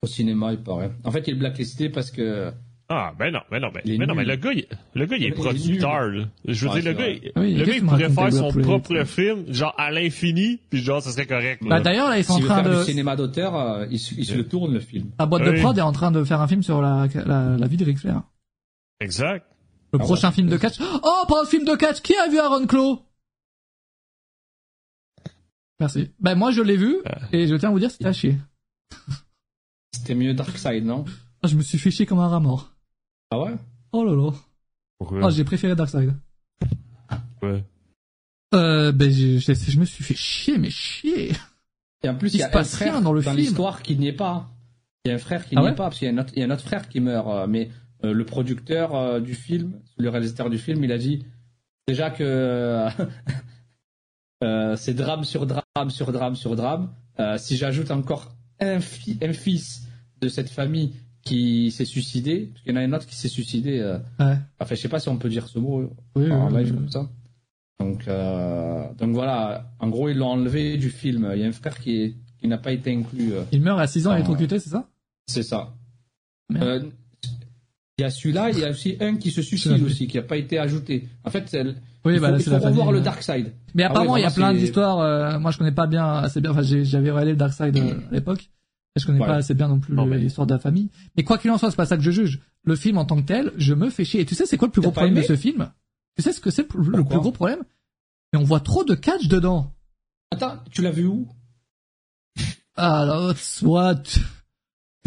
[0.04, 0.92] Au cinéma, il paraît.
[1.04, 2.52] En fait, il est blacklisté parce que...
[2.90, 5.26] Ah, ben non, ben non, ben, ben non, mais le gars, il, le gars, il
[5.26, 6.24] est producteur, là.
[6.48, 7.20] Je veux Ouais, dire, le gars, vrai.
[7.22, 10.80] il- Oui, le gars, il pourrait faire son gars, propre film, genre à l'infini, puis
[10.82, 11.70] genre, ça serait correct, là.
[11.70, 12.78] Bah, d'ailleurs, là, ils sont en train de...
[12.80, 15.12] du cinéma d'auteur, euh, il, se- il se le tourne, le film.
[15.20, 15.56] La boîte Oui.
[15.56, 17.84] de prod est en train de faire un film sur la, la, la vie de
[17.84, 18.22] Ric Flair.
[19.02, 19.46] Exact.
[19.92, 20.76] Le Ah prochain film de catch.
[20.80, 22.00] Oh, pas un film de catch.
[22.02, 23.02] Qui a vu Aaron Claw
[25.82, 26.10] Merci.
[26.20, 26.98] Ben moi je l'ai vu
[27.34, 28.38] et je tiens à vous dire c'était à chier.
[29.98, 31.06] C'était mieux Darkseid, non?
[31.44, 32.72] Ah, Je me suis fait chier comme un rat mort.
[33.32, 33.56] Ah ouais?
[33.92, 34.32] Oh là là.
[34.98, 35.20] Pourquoi?
[35.24, 36.14] Oh j'ai préféré Darkseid.
[37.42, 37.64] Ouais.
[38.54, 41.34] Euh, ben je, je, je me suis fait chier mais chier.
[42.04, 43.36] Et en plus, Il se un passe frère rien dans le film.
[43.36, 44.50] l'histoire qui n'y est pas.
[45.06, 45.72] Il y a un frère qui Ah n'y ouais?
[45.72, 47.00] est pas, parce qu'il y a un autre, il y a un autre frère qui
[47.00, 47.28] meurt.
[47.28, 47.70] euh, mais
[48.04, 51.26] euh, le producteur euh, du film, le réalisateur du film, il a dit
[51.88, 52.88] déjà que
[54.44, 56.94] euh, c'est drame sur drame sur drame sur drame.
[57.20, 59.87] Euh, si j'ajoute encore un, fi- un fils
[60.22, 63.28] de cette famille qui s'est suicidé, parce qu'il y en a un autre qui s'est
[63.28, 63.80] suicidé.
[63.80, 64.38] euh, Ouais.
[64.60, 66.78] enfin, je sais pas si on peut dire ce mot Oui, en oui, live oui.
[66.78, 67.10] comme ça.
[67.80, 71.30] Donc, euh, donc voilà, en gros, ils l'ont enlevé du film.
[71.36, 73.34] Il y a un frère qui, est, qui n'a pas été inclus.
[73.34, 74.16] euh, Il meurt à 6 ans Ah.
[74.16, 74.88] électrocuté, c'est ça?
[75.28, 75.74] c'est ça.
[76.56, 76.82] Euh,
[78.00, 80.24] il y a celui-là, il y a aussi un qui se suicide aussi, qui n'a
[80.24, 81.08] pas été ajouté.
[81.26, 81.64] En fait, c'est-
[82.06, 83.02] Oui, il bah faut, là il c'est faut la revoir le euh.
[83.02, 83.52] Dark Side.
[83.76, 85.00] Mais Ah apparemment ouais, il y a plein d'histoires.
[85.00, 86.52] euh, moi je connais pas bien assez bien.
[86.52, 88.50] Enfin j'avais regardé le Darkseid euh, à l'époque.
[89.00, 89.26] Je connais Ouais.
[89.28, 90.90] pas assez bien non plus mais- l'histoire de la famille.
[91.16, 92.42] Mais quoi qu'il en soit, c'est pas ça que je juge.
[92.64, 94.22] Le film en tant que tel, je me fais chier.
[94.22, 95.72] Et tu sais c'est quoi le plus gros problème de ce film?
[96.16, 97.64] Tu sais ce que c'est le, le plus gros problème?
[98.34, 99.74] Mais on voit trop de catch dedans.
[100.32, 101.28] Attends, tu l'as vu où?
[102.76, 104.20] Ah là, soit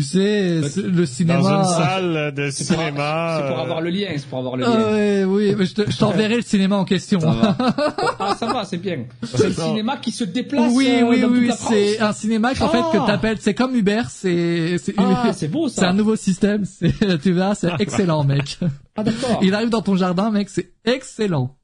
[0.01, 1.41] tu sais Bah, c'est- le cinéma.
[1.41, 3.37] Dans une salle de C'est cinéma.
[3.41, 4.93] c'est pour euh, avoir le lien, c'est pour avoir le Ah lien.
[4.93, 7.21] ouais, oui, mais je te- je t'enverrai le cinéma en question.
[7.21, 7.57] Ça va.
[8.19, 9.05] ah, ça va, c'est bien.
[9.23, 12.69] C'est le cinéma qui se déplace Oui, euh, oui, dans oui, c'est un cinéma qu'en
[12.69, 12.91] fait Ah.
[12.93, 15.91] que t'appelles, c'est comme Uber, c'est, c'est, Ah, c'est beau c'est ça.
[15.91, 18.59] un nouveau système, c'est, tu verras, c'est excellent, mec.
[18.97, 19.41] Ah, d'accord.
[19.43, 21.57] Il arrive dans ton jardin, mec, c'est excellent.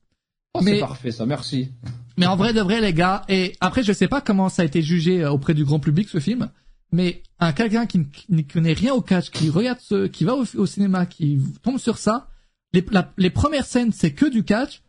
[0.55, 1.71] Ah, mais- C'est parfait ça, merci.
[2.19, 4.65] Mais en vrai de vrai, les gars, et après, je sais pas comment ça a
[4.65, 6.49] été jugé euh, auprès du grand public, ce film,
[6.93, 10.67] mais un quelqu'un qui, ne- connaît rien au catch, qui regarde ce, qui va au,
[10.67, 12.29] cinéma, qui tombe sur ça,
[12.73, 12.85] les,
[13.17, 14.83] les premières scènes, c'est que du catch,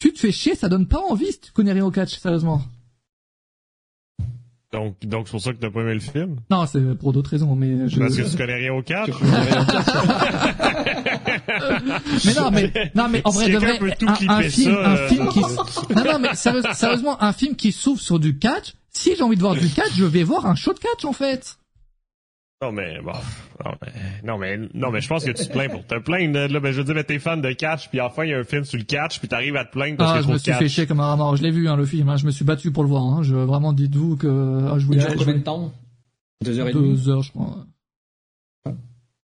[0.00, 2.62] tu te fais chier, ça donne pas envie si tu connais rien au catch, sérieusement.
[4.70, 6.36] Donc, donc c'est pour ça que t'as pas aimé le film?
[6.50, 7.98] Non, c'est pour d'autres raisons, mais je...
[7.98, 9.08] Parce que tu connais rien au catch?
[12.24, 15.08] Mais non, mais non, mais en Si vrai de un, un film, ça, un euh.
[15.08, 18.74] film qui, non, non, mais sérieuse- sérieusement, un film qui s'ouvre sur du catch.
[18.90, 21.12] Si j'ai envie de voir du catch, je vais voir un show de catch en
[21.12, 21.57] fait.
[22.60, 23.12] Non, mais bon.
[23.64, 23.92] Non, mais,
[24.24, 26.52] non, mais, non, mais je pense que tu te plains pour te plaindre.
[26.52, 28.38] Là, ben, je veux dire, ben, t'es fan de catch, puis enfin, il y a
[28.38, 30.38] un film sur le catch, puis t'arrives à te plaindre parce Ah, que je me
[30.38, 30.58] suis catch.
[30.58, 31.36] fait chier comme un mort.
[31.36, 32.08] Je l'ai vu, hein, le film.
[32.08, 32.16] Hein.
[32.16, 33.04] Je me suis battu pour le voir.
[33.04, 33.22] Hein.
[33.22, 34.26] Je vraiment dites-vous que
[34.72, 35.72] ah, je voulais dure je combien de temps?
[36.44, 36.94] Deux heures et demie?
[36.94, 37.64] deux heures, je crois.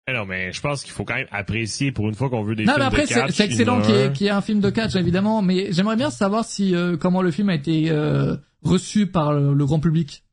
[0.07, 2.55] Mais non, mais je pense qu'il faut quand même apprécier pour une fois qu'on veut
[2.55, 3.31] des Non, films mais après, de c'est catch.
[3.31, 4.09] c'est excellent qu'il y, ait- un.
[4.09, 5.41] qu'il y ait un film de catch, évidemment.
[5.41, 9.53] Mais j'aimerais bien savoir si euh, comment le film a été euh, reçu par le,
[9.53, 10.23] le grand public.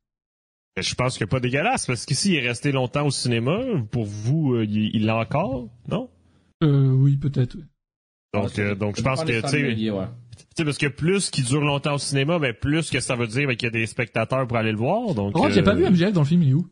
[0.81, 3.59] Mais Je pense que pas dégueulasse, parce qu'ici, il est resté longtemps au cinéma.
[3.90, 6.09] Pour vous, euh, il l'a encore, non?
[6.62, 7.55] Euh, oui, peut-être.
[7.57, 7.65] oui.
[8.32, 10.07] Donc, Ouais, euh, donc je pense que, tu sais, ouais.
[10.65, 13.57] parce que plus qu'il dure longtemps au cinéma, ben plus que ça veut dire ben,
[13.57, 15.15] qu'il y a des spectateurs pour aller le voir.
[15.15, 16.66] Donc, Oh, j'ai euh, pas vu MJF dans le film, il est où?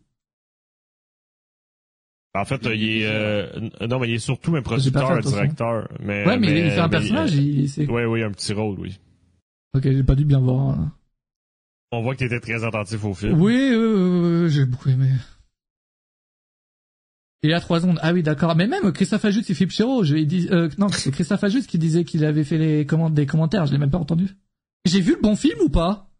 [2.34, 5.88] En fait, il est, euh, non, mais il est surtout un J'ai producteur, directeur.
[6.00, 7.86] Mais, Ouais, mais, il fait un mais- personnage, il, c'est...
[7.90, 8.98] Oui, oui, un petit rôle, oui.
[9.74, 10.70] Ok, j'ai pas dû bien voir.
[10.78, 10.92] hein.
[11.90, 13.40] On voit que t'étais très attentif au film.
[13.40, 15.10] Oui, oui, j'ai beaucoup aimé.
[17.42, 17.98] Et à trois ondes.
[18.02, 18.56] Ah oui, d'accord.
[18.56, 21.78] Mais même Christophe Ajus et Philippe Chéreau, je, dis, euh, non, c'est Christophe Ajus qui
[21.78, 23.66] disait qu'il avait fait les commandes, des commentaires.
[23.66, 24.36] Je l'ai même pas entendu.
[24.84, 26.10] J'ai vu le bon film ou pas?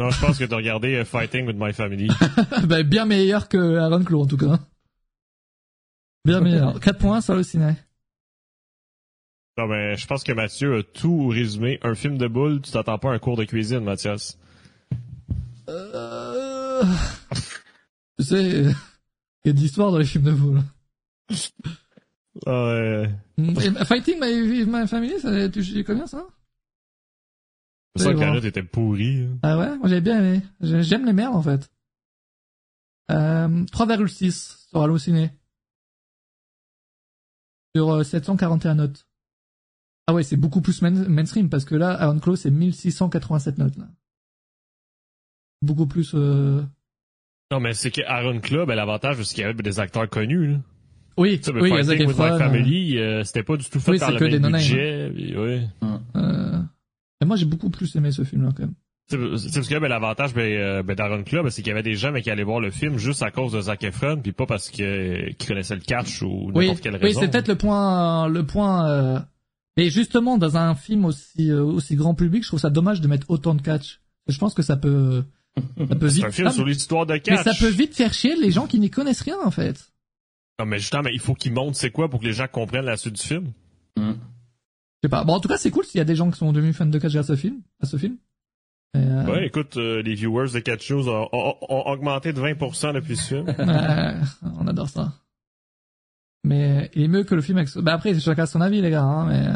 [0.00, 2.08] Non, je pense que t'as regardé euh, Fighting with My Family.
[2.64, 4.58] bah, Bien meilleur que Aaron en tout cas.
[6.24, 6.80] Bien meilleur.
[6.80, 7.74] 4 points sur le ciné.
[9.58, 11.78] Non, mais je pense que Mathieu a tout résumé.
[11.82, 14.38] Un film de boule, tu t'attends pas à un cours de cuisine, Mathias.
[15.68, 16.82] Euh...
[18.18, 18.74] tu sais, il
[19.46, 20.60] y a de l'histoire dans les films de.
[22.46, 23.10] Ah, ouais.
[23.38, 26.26] Et Fighting My, My Family, ça, tu tu connais ça?
[27.96, 28.34] Que la voir.
[28.34, 29.22] note était pourrie.
[29.22, 29.38] hein.
[29.44, 30.42] Ah ouais, moi j'avais bien aimé.
[30.60, 31.70] J'ai- J'aime les merdes en fait.
[33.12, 35.30] Euh, 3,6 sur Allociné.
[37.76, 39.06] Sur euh, 741 notes.
[40.06, 43.76] Ah ouais, c'est beaucoup plus main- mainstream parce que là, Aaron Close, c'est 1687 notes.
[43.76, 43.84] Là.
[45.62, 46.12] Beaucoup plus...
[46.14, 46.62] Euh...
[47.50, 50.46] Non, mais c'est que Aaron Club, ben, l'avantage, c'est qu'il y avait des acteurs connus.
[50.48, 50.56] Là.
[51.16, 54.10] Oui, oui, Fighting with My euh, Family, euh, c'était pas du tout fait Oui, par
[54.10, 55.10] le que même des budget.
[55.14, 55.62] puis ouais.
[56.16, 56.60] euh,
[57.22, 58.74] Et moi j'ai beaucoup plus aimé ce film là quand même.
[59.06, 61.84] C'est parce que ben, l'avantage ben, euh, ben, d'Aaron Club, ben, c'est qu'il y avait
[61.84, 64.32] des gens mais, qui allaient voir le film juste à cause de Zac Efron, puis
[64.32, 67.20] pas parce que, euh, qu'ils connaissaient le catch ou Oui, n'importe quelle oui raison.
[67.20, 68.28] c'est peut-être le point...
[68.28, 69.18] Le point euh...
[69.76, 73.08] Mais justement, dans un film aussi, euh, aussi grand public, je trouve ça dommage de
[73.08, 74.00] mettre autant de catch.
[74.28, 75.24] Je pense que ça peut...
[75.88, 76.24] Ça peut C'est vite...
[76.24, 77.44] un film Ah, sur l'histoire de Mais catch.
[77.44, 79.92] ça peut vite faire chier les gens qui n'y connaissent rien en fait.
[80.58, 82.96] Non, mais justement, il faut qu'il montre c'est quoi pour que les gens comprennent la
[82.96, 83.52] suite du film.
[83.96, 84.10] Mm.
[84.12, 85.24] Je sais pas.
[85.24, 86.86] Bon, en tout cas, c'est cool s'il y a des gens qui sont devenus fans
[86.86, 87.60] de catch grâce à ce film.
[87.80, 88.16] À ce film.
[88.96, 92.92] Euh, Ouais, écoute, euh, les viewers de Catch News ont, ont- ont augmenté de 20%
[92.94, 93.46] depuis ce film.
[93.58, 94.20] euh,
[94.58, 95.12] on adore ça.
[96.44, 97.74] Mais il est mieux que le film avec...
[97.78, 99.02] Bah après, chacun son avis, les gars.
[99.02, 99.48] Hein, mais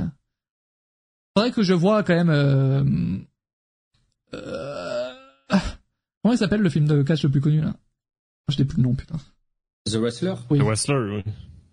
[1.37, 2.31] faudrait que je vois quand même.
[2.31, 2.83] Euh...
[4.35, 5.11] euh,
[6.23, 7.75] Comment il s'appelle le film de catch le plus connu là?
[8.49, 9.17] Je n'ai plus le nom, putain.
[9.87, 10.35] The Wrestler?
[10.51, 10.59] Oui.
[10.59, 11.33] The Wrestler, oui.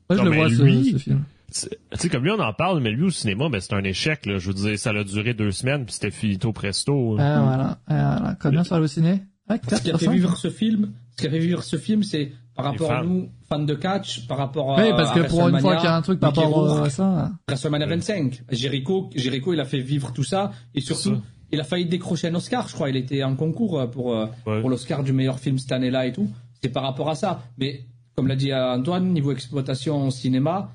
[0.09, 1.23] Ouais, je le vois lui- ce, ce film.
[1.51, 4.25] Tu sais, comme lui, on en parle, mais lui, au cinéma, ben, c'est un échec,
[4.25, 4.37] là.
[4.39, 7.15] Je veux dire, ça a duré deux semaines, puis c'était finito presto.
[7.19, 7.79] Ah, voilà.
[7.87, 8.37] Ah, voilà.
[8.41, 9.23] Combien sur le ciné?
[9.47, 11.39] Ah, Ce 4 qui a sur fait 5 vivre ce film, ce qui a fait
[11.39, 14.83] vivre ce film, c'est par rapport à nous, fans de catch, par rapport à.
[14.83, 17.31] Oui, parce que pour une fois qu'il y a un truc par rapport à ça.
[17.47, 18.43] WrestleMania 25.
[18.51, 21.21] Jericho, Jericho, il a fait vivre tout ça et surtout, ça.
[21.51, 22.89] il a failli décrocher un Oscar, je crois.
[22.89, 24.61] Il était en concours euh, pour euh, Ouais.
[24.61, 26.29] pour l'Oscar du meilleur film cette année-là et tout.
[26.61, 27.43] C'est par rapport à ça.
[27.57, 27.81] Mais
[28.15, 30.71] comme l'a dit Antoine, niveau exploitation au cinéma,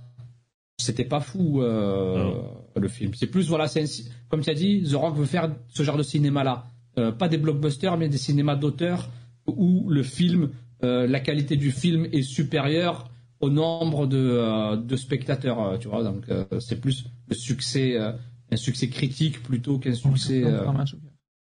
[0.79, 2.33] c'était pas fou euh,
[2.77, 3.13] le film.
[3.15, 5.97] C'est plus voilà, c'est un- comme tu as dit, The Rock veut faire ce genre
[5.97, 6.65] de cinéma-là,
[6.99, 9.09] Euh, pas des blockbusters, mais des cinémas d'auteur
[9.57, 10.51] où le film,
[10.83, 13.11] euh, la qualité du film est supérieure
[13.41, 16.03] au nombre de, euh, de spectateurs, euh, tu vois.
[16.03, 18.13] Donc euh, c'est plus le succès, euh,
[18.51, 20.43] un succès critique plutôt qu'un succès.
[20.45, 20.65] euh,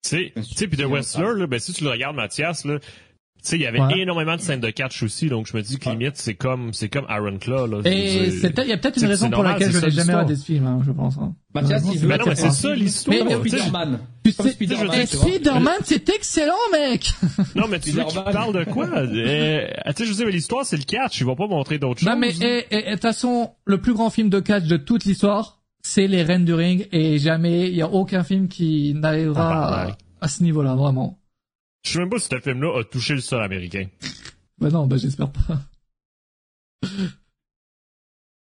[0.02, 2.78] Tu sais, puis The Wrestler, là, ben, si tu le regardes, Mathias, là,
[3.48, 3.98] sais, il y avait Ouais.
[4.00, 6.88] énormément de scènes de catch aussi, donc je me dis que limite, c'est comme, c'est
[6.88, 7.80] comme Aaron Claw, là.
[7.84, 10.44] Et il y a peut-être une raison pour normal, laquelle je n'ai jamais regardé ce
[10.44, 11.16] film, hein, je pense.
[11.18, 11.34] hein.
[11.54, 13.16] Mathias, il veut Ben non, mais c'est ça l'histoire.
[13.24, 13.48] Mais- tu.
[13.48, 13.98] Spider-Man.
[14.24, 17.10] Tu Spider-Man, tu c'est excellent, mec
[17.54, 18.86] Non, mais tu veux qu'il parle de quoi?
[18.88, 19.66] Euh,
[19.96, 21.20] tu sais, je sais, mais l'histoire, c'est le catch.
[21.20, 22.08] Il va pas montrer d'autres choses.
[22.08, 24.76] Non, mais, et, et, et, de toute façon, le plus grand film de catch de
[24.76, 28.92] toute l'histoire, c'est Les Reines du Ring, et jamais, il y a aucun film qui
[28.94, 29.86] n'arrivera Ah,
[30.20, 31.18] à, à ce niveau-là, vraiment.
[31.86, 33.86] Je sais même pas si ce film-là a touché le sol américain.
[34.58, 35.60] Bah non, bah j'espère pas.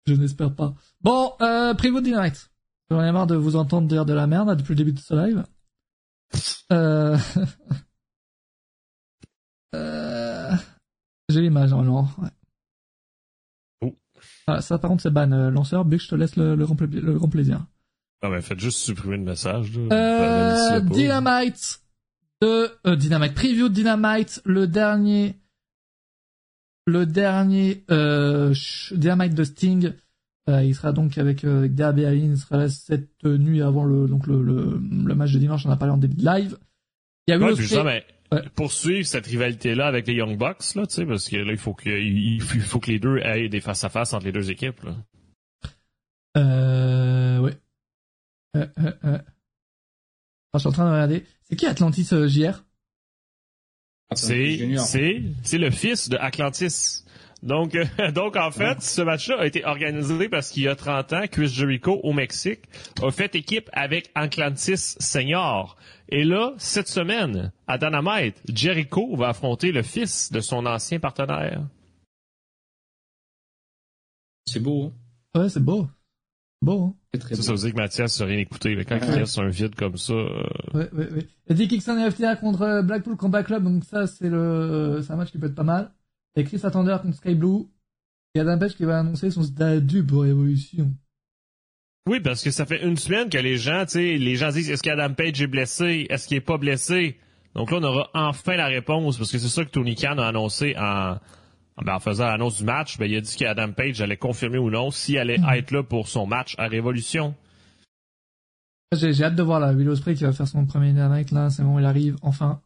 [0.07, 0.75] Je n'espère pas.
[1.01, 2.51] Bon, euh, Preview Dynamite.
[2.91, 4.99] J'en ai marre de vous entendre dire de la merde là, depuis le début de
[4.99, 5.45] ce live.
[6.71, 7.17] Euh...
[9.75, 10.53] euh...
[11.31, 12.11] J'ai l'image normalement.
[12.19, 12.29] Ouais.
[13.81, 13.97] Oh.
[14.49, 15.33] Ah, ça par contre c'est ban.
[15.33, 17.65] Euh, lanceur, Buck, je te laisse le, le, grand, le grand plaisir.
[18.23, 20.77] Non, mais faites juste supprimer le message, là.
[20.77, 20.81] Euh.
[20.81, 21.81] Dynamite
[22.41, 25.37] de euh, Dynamite preview de Dynamite le dernier
[26.87, 28.55] le dernier euh,
[28.93, 29.93] Dynamite de Sting
[30.49, 33.85] Euh, il sera donc avec euh, avec Darby Allin il sera là cette nuit avant
[33.85, 36.57] le donc le, le, le match de dimanche on a parlé en début de live
[37.29, 38.49] il y a eu Ouais, le mais Ouais.
[38.55, 41.75] poursuivre cette rivalité-là avec les Young Bucks, là, tu sais, parce que là, il faut
[41.75, 44.95] que, il, il faut que les deux aient des face-à-face entre les deux équipes, là.
[46.37, 47.59] euh, ouais
[48.57, 49.19] euh, euh, euh.
[50.53, 52.65] Ah, je suis en train de regarder c'est qui Atlantis euh, JR
[54.15, 54.85] C'est, Junior.
[54.85, 57.05] c'est, c'est le fils de Atlantis.
[57.43, 61.13] Donc, euh, donc en fait, ce match-là a été organisé parce qu'il y a 30
[61.13, 62.61] ans, Chris Jericho au Mexique
[63.03, 65.77] a fait équipe avec Anclantis Senior.
[66.09, 71.63] Et là, cette semaine, à Dynamite, Jericho va affronter le fils de son ancien partenaire.
[74.47, 74.93] C'est beau.
[75.35, 75.89] Ouais, c'est beau.
[76.63, 76.95] Beau, hein.
[77.15, 78.75] C'est très Ça, ça veut dire que Mathias rien écouté.
[78.75, 78.85] là.
[78.85, 79.19] Quand il Ouais.
[79.21, 80.43] laisse un vide comme ça, euh,
[80.75, 81.27] Ouais, ouais, ouais.
[81.49, 85.13] Il dit Kickstone et FTA contre euh, Blackpool Combat Club, donc ça, c'est le, c'est
[85.13, 85.91] un match qui peut être pas mal.
[86.37, 87.65] Et Chris Attender contre Sky Blue.
[88.35, 90.93] Et Adam Page qui va annoncer son statut pour Evolution.
[92.09, 94.71] Oui, parce que ça fait une semaine que les gens, tu sais, les gens disent
[94.71, 97.19] est-ce qu'Adam Page est blessé, est-ce qu'il est pas blessé?
[97.55, 100.27] Donc là, on aura enfin la réponse parce que c'est ça que Tony Khan a
[100.29, 101.17] annoncé en,
[101.85, 102.99] ben, en faisant l'annonce du match.
[102.99, 105.49] Ben, il a dit qu'Adam Page allait confirmer ou non s'il allait Mhm.
[105.51, 107.35] être là pour son match à Révolution.
[108.93, 111.63] J'ai, hâte de voir la Willow Spray qui va faire son premier Dynamite là, c'est
[111.63, 112.61] bon, il arrive, enfin.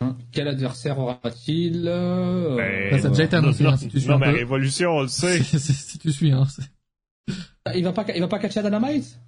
[0.00, 3.88] Hein, Quel adversaire aura-t-il euh, Ben, ça a déjà été non, annoncé, non, hein, si
[3.88, 4.36] tu suis non, mais peu.
[4.36, 5.38] Révolution, on le sait.
[5.42, 6.44] Si, si- si tu suis, hein.
[6.46, 6.70] c'est-
[7.76, 9.18] Il va pas, il va pas catcher à Dynamite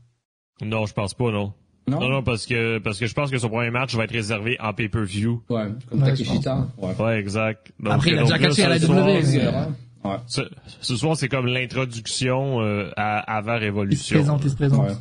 [0.62, 1.55] non, je pense pas, non.
[1.89, 1.98] Non?
[2.01, 4.57] Non, non, parce que, parce que je pense que son premier match va être réservé
[4.61, 5.43] en pay-per-view.
[5.48, 6.69] Ouais, comme Ouais, Takeshita.
[6.78, 6.94] Ouais.
[7.01, 7.73] Ouais, exact.
[7.81, 9.69] Donc, Après, il a déjà catché à la ce W, soir, mais- C'est vrai.
[10.05, 10.16] Ouais.
[10.27, 10.40] Ce,
[10.81, 14.16] ce soir, c'est comme l'introduction euh, à, avant Il se Révolution.
[14.19, 14.89] présente, il se présente.
[14.89, 14.97] Ouais.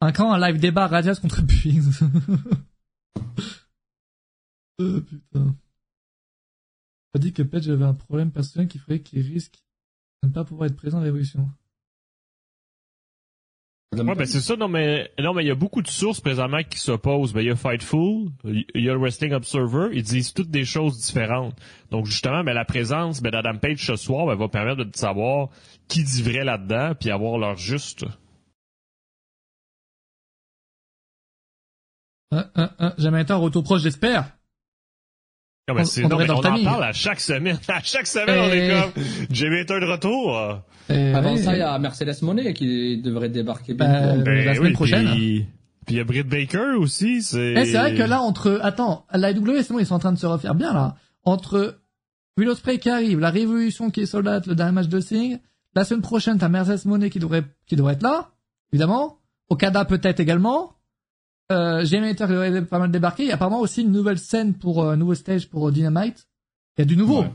[0.00, 1.82] Un live débat Radias contre Pigs.
[4.78, 5.54] oh putain.
[7.14, 9.58] On dit que Page avait un problème personnel qui ferait qu'il risque
[10.22, 11.48] de ne pas pouvoir être présent à Révolution.
[13.92, 16.62] Ouais, ben c'est ça, non mais non mais il y a beaucoup de sources présentement
[16.62, 17.32] qui s'opposent.
[17.32, 20.64] Ben il y a Fightful, il y a le Wrestling Observer, ils disent toutes des
[20.64, 21.56] choses différentes.
[21.90, 25.48] Donc justement, ben la présence ben, d'Adam Page ce soir ben, va permettre de savoir
[25.88, 28.04] qui dit vrai là-dedans, puis avoir leur juste.
[32.30, 34.30] Un, un, un, jamais en retour proche, j'espère.
[35.70, 37.58] Non, mais On- c'est- on non, mais on en parle à chaque semaine.
[37.68, 38.56] À chaque semaine, on Eh.
[38.58, 40.60] est comme Jimmy est un de retour.
[40.88, 43.76] Et, Avant ouais, ça, il y a Mercedes Monet qui devrait débarquer.
[43.80, 45.06] Euh, la semaine prochaine.
[45.12, 45.46] Puis
[45.86, 47.22] puis il y a Britt Baker aussi.
[47.22, 47.54] C'est.
[47.56, 50.12] Eh, c'est vrai que là, entre, attends, la AW, c'est bon, ils sont en train
[50.12, 50.96] de se refaire bien, là.
[51.24, 51.78] Entre
[52.36, 55.38] Willow Spray qui arrive, la Révolution qui est soldate, le dernier match de Singh,
[55.74, 58.30] la semaine prochaine, t'as Mercedes Monet qui devrait, qui devrait être là,
[58.72, 59.18] évidemment.
[59.48, 60.72] Okada peut-être également.
[61.50, 63.24] Euh, qui devrait pas mal débarquer.
[63.24, 65.72] Il y a apparemment aussi une nouvelle scène pour, euh, un nouveau stage pour euh,
[65.72, 66.26] Dynamite.
[66.78, 67.22] Il y a du nouveau.
[67.22, 67.30] Ouais.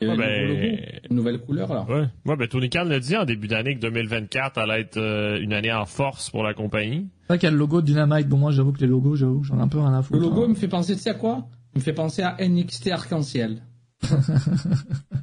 [0.00, 0.76] Il y a Ouais, un ben- nouveau logo,
[1.10, 1.86] une nouvelle couleur là.
[1.88, 2.08] Ouais.
[2.26, 5.52] Ouais, ben Tony Khan l'a dit en début d'année que 2024 allait être euh, une
[5.52, 7.08] année en force pour la compagnie.
[7.20, 8.28] C'est vrai qu'il y a le logo de Dynamite.
[8.28, 10.18] Bon, moi, j'avoue que les logos, j'avoue, j'en ai un peu rien à Le foutre.
[10.20, 10.48] logo hein.
[10.48, 11.46] me fait penser, tu sais à quoi?
[11.74, 13.62] Il me fait penser à NXT Arc-en-Ciel.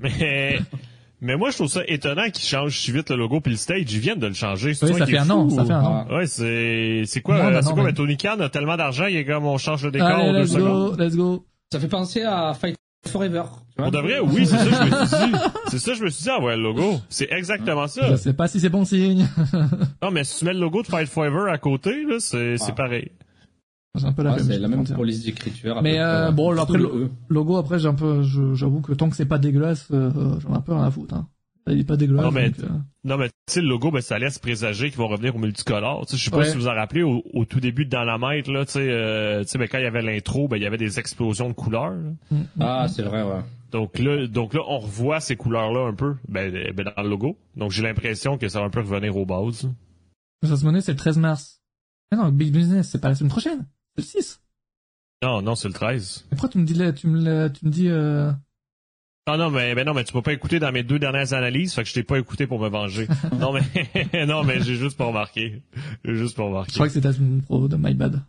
[0.02, 0.60] Mais
[1.22, 3.82] mais moi je trouve ça étonnant qu'ils changent si vite le logo puis le stage,
[3.92, 4.74] ils viennent de le changer.
[4.74, 6.06] C'est Oui, ça fait un an, ça fait un an.
[6.10, 6.16] Ah.
[6.16, 9.18] Ouais, c'est c'est quoi Non, c'est non, quoi mais- Tony Khan a tellement d'argent, il
[9.18, 10.96] est comme on change le décor Allez, en deux let's secondes.
[10.98, 11.46] go, let's go.
[11.72, 12.76] Ça fait penser à Fight
[13.08, 13.44] Forever.
[13.76, 15.40] tu vois Pour de vrai, oui, c'est ça que je me suis dit.
[15.70, 17.00] C'est ça que je me suis dit, ah ouais, le logo.
[17.10, 18.10] C'est exactement ça.
[18.12, 19.28] Je sais pas si c'est bon signe.
[20.04, 22.72] Non, mais si tu mets le logo de Fight Forever à côté, là, c'est c'est
[22.72, 22.76] Ah.
[23.98, 25.82] C'est un peu la Ouais, même c'est la même police d'écriture.
[25.82, 26.34] Mais, euh, ouais.
[26.34, 27.10] bon, après, le le- E.
[27.30, 28.22] Logo, après, j'ai un peu,
[28.54, 31.16] j'avoue que tant que c'est pas dégueulasse, euh, j'en ai un peu rien à foutre,
[31.16, 31.28] hein.
[31.68, 32.24] Il est pas dégueulasse.
[32.26, 34.98] Non, mais- donc, euh, Non, mais tu sais, le logo, ben, ça laisse présager qu'ils
[34.98, 36.06] vont revenir au multicolore.
[36.06, 36.50] Tu sais, je sais pas Ouais.
[36.50, 39.50] si vous en rappelez, au, au tout début de Dynamite, là, tu sais, euh, tu
[39.50, 41.92] sais, ben, quand il y avait l'intro, ben, il y avait des explosions de couleurs.
[41.92, 42.10] là.
[42.32, 43.42] mm, Ah, c'est vrai, ouais.
[43.72, 47.10] Donc là, donc là, on revoit ces couleurs-là un peu, ben, euh, ben, dans le
[47.10, 47.38] logo.
[47.56, 49.70] Donc j'ai l'impression que ça va un peu revenir aux bases.
[50.44, 51.62] Ça se monnaie, c'est le 13 mars.
[52.12, 53.66] Mais non, le Big Business, c'est pas la semaine prochaine.
[54.02, 54.42] C'est le 6.
[55.22, 56.26] Non, non, c'est le 13.
[56.26, 58.32] Et pourquoi tu me dis, là, tu me, tu me dis, euh,
[59.28, 61.74] Non, non, mais, ben non, mais tu m'as pas écouté dans mes deux dernières analyses,
[61.74, 63.08] fait que je t'ai pas écouté pour me venger.
[63.40, 65.62] non, mais, non, mais j'ai juste pas remarqué.
[66.06, 66.72] J'ai juste pas remarqué.
[66.72, 68.22] je crois que c'est ta semaine pro de My Bad.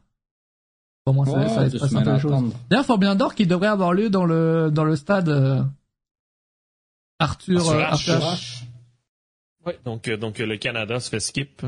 [1.04, 2.54] Pour moi, ça, Ouais, ça deux passer un peu attendre.
[2.68, 5.62] D'ailleurs, Fort bien d'or qui devrait avoir lieu dans le, dans le stade, euh,
[7.20, 7.84] Arthur, Arthur euh, H.
[7.84, 8.62] Arthur H.
[9.66, 11.62] Ouais, donc, euh, donc euh, le Canada se fait skip.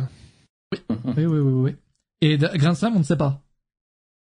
[0.73, 0.79] Oui,
[1.16, 1.77] oui, oui, oui.
[2.23, 3.41] Et Grand Slam, on ne sait pas.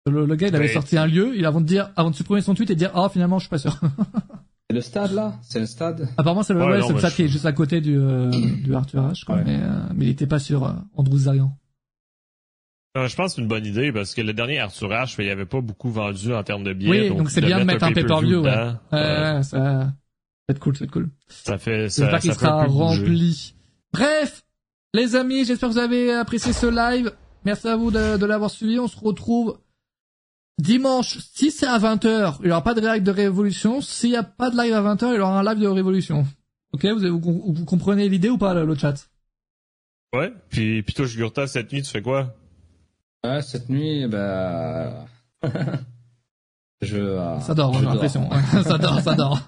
[0.06, 2.42] Le, le gars, il avait sorti un lieu, il avant de dire, avant de supprimer
[2.42, 3.78] son tweet et de dire, ah, finalement, je suis pas sûr.
[4.68, 5.34] C'est le stade là?
[5.42, 6.08] C'est un stade?
[6.18, 7.80] Apparemment, c'est le, Ouais, ouais, non, c'est le stade je- qui est juste à côté
[7.80, 9.36] du, euh, du Arthur H, quoi.
[9.36, 9.42] Ouais.
[9.46, 11.56] Mais, euh, mais il était pas sur euh, Andrew Zarian.
[12.96, 15.28] Euh, je pense que c'est une bonne idée parce que le dernier Arthur H, il
[15.30, 17.08] avait pas beaucoup vendu en termes de billets.
[17.10, 18.50] Oui, donc c'est bien de mettre un pay-per-view, ouais.
[18.50, 19.92] dedans, Ouais, ouais, ça, ça va
[20.50, 21.10] être cool, ça va être cool.
[21.28, 23.54] Ça fait, ça, J'espère qu'il sera rempli.
[23.92, 24.42] Bref,
[24.92, 27.12] les amis, j'espère que vous avez apprécié ce live.
[27.44, 28.78] Merci à vous de, de l'avoir suivi.
[28.78, 29.58] On se retrouve
[30.58, 33.80] dimanche, si c'est à 20h, il n'y aura pas de live de Révolution.
[33.80, 36.26] S'il n'y a pas de live à 20h, il y aura un live de Révolution.
[36.72, 39.08] Ok, vous, vous, vous comprenez l'idée ou pas, le, le chat?
[40.14, 40.32] Ouais.
[40.50, 42.34] Puis, puis toi, Jugurta, cette nuit, tu fais quoi?
[43.24, 45.06] Ouais, cette nuit, bah.
[46.82, 46.96] je.
[46.96, 48.28] euh, Ça dort, j'ai l'impression.
[48.64, 49.40] ça dort, ça dort.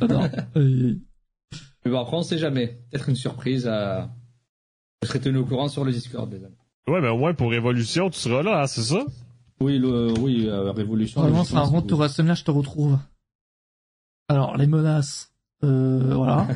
[0.00, 0.28] J'adore.
[0.56, 1.02] Oui.
[1.84, 2.78] Mais bon, après, on sait jamais.
[2.90, 3.66] Peut-être une surprise.
[3.70, 4.02] Euh...
[5.02, 6.54] Je serai tenu au courant sur le Discord, les amis.
[6.88, 9.04] Ouais, mais au moins pour Révolution, tu seras là, hein, c'est ça?
[9.60, 11.20] Oui, le, oui, euh, Révolution.
[11.20, 12.98] Normalement, c'est un retour à WrestleMania, je te retrouve.
[14.28, 15.32] Alors, les menaces,
[15.64, 16.48] euh, voilà.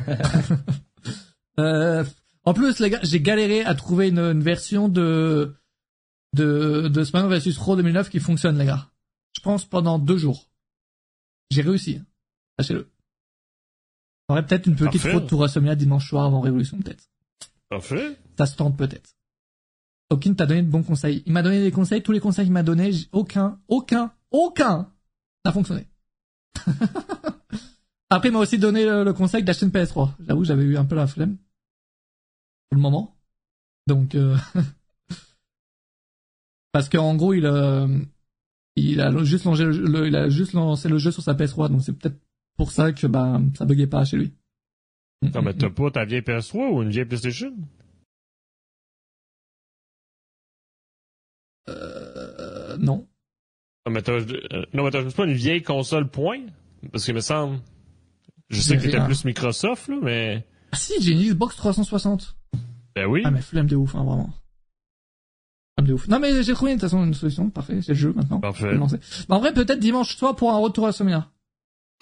[1.59, 2.03] euh,
[2.45, 5.55] en plus, les gars, j'ai galéré à trouver une, une version de,
[6.33, 8.89] de, de SmackDown vs Raw 2009 qui fonctionne, les gars.
[9.35, 10.47] Je pense pendant deux jours.
[11.51, 12.01] J'ai réussi.
[12.57, 12.89] Sachez-le.
[14.29, 15.13] Il y aurait peut-être une petite Parfait.
[15.17, 17.03] retour à WrestleMania dimanche soir avant Révolution, peut-être.
[17.69, 18.17] Parfait.
[18.37, 19.11] Ça se tente peut-être.
[20.11, 21.23] Hawkin t'a donné de bons conseils.
[21.25, 24.91] Il m'a donné des conseils, tous les conseils qu'il m'a donnés, j- aucun, aucun, aucun
[25.43, 25.87] n'a fonctionné.
[28.09, 30.11] Après, il m'a aussi donné le, le conseil d'acheter une PS3.
[30.27, 31.37] J'avoue, j'avais eu un peu la flemme.
[32.69, 33.15] Pour le moment.
[33.87, 34.37] Donc, euh...
[36.71, 37.87] parce qu'en gros, il, euh,
[38.75, 41.33] il a juste lancé le, jeu- le- il a juste lancé le jeu sur sa
[41.33, 42.19] PS3, donc c'est peut-être
[42.57, 44.33] pour ça que, bah, ça buguait pas chez lui.
[45.33, 47.53] Non, mais t'as pas ta vieille PS3 ou une vieille PlayStation?
[51.69, 53.07] Euh, non.
[53.85, 56.41] Non, mais t'as, euh, non, mais t'as juste pas une vieille console point?
[56.91, 57.59] Parce que me semble,
[58.49, 62.35] je sais que t'étais un- plus Microsoft, là, mais, Ah si, j'ai une Xbox 360.
[62.95, 63.21] ben oui.
[63.25, 64.29] Ah mais flemme de ouf, hein, vraiment.
[65.77, 66.07] Flemme de ouf.
[66.07, 68.39] Non mais j'ai trouvé de toute façon une solution, parfait, c'est le jeu maintenant.
[68.39, 68.75] Parfait.
[68.77, 71.29] Bah, en vrai, peut-être dimanche soir pour un retour à Somnia.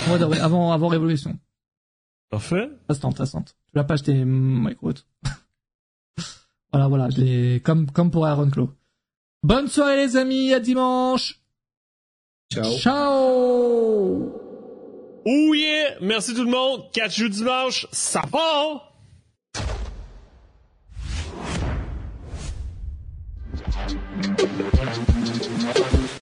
[0.07, 1.39] Ouais, avant, avant Révolution.
[2.29, 2.69] Parfait.
[2.89, 3.55] Ça se tente, ça se tente.
[3.67, 5.05] Tu l'as pas acheté, Mike Roth.
[6.71, 8.69] voilà, voilà, je l'ai, comme, comme pour Iron Claw.
[9.43, 11.41] Bonne soirée les amis, à dimanche!
[12.49, 12.77] Ciao.
[12.77, 14.31] Ciao!
[15.25, 15.97] Oh yeah!
[15.99, 16.85] Merci tout le monde.
[16.93, 17.85] Catch you dimanche.
[17.91, 18.93] Ça part!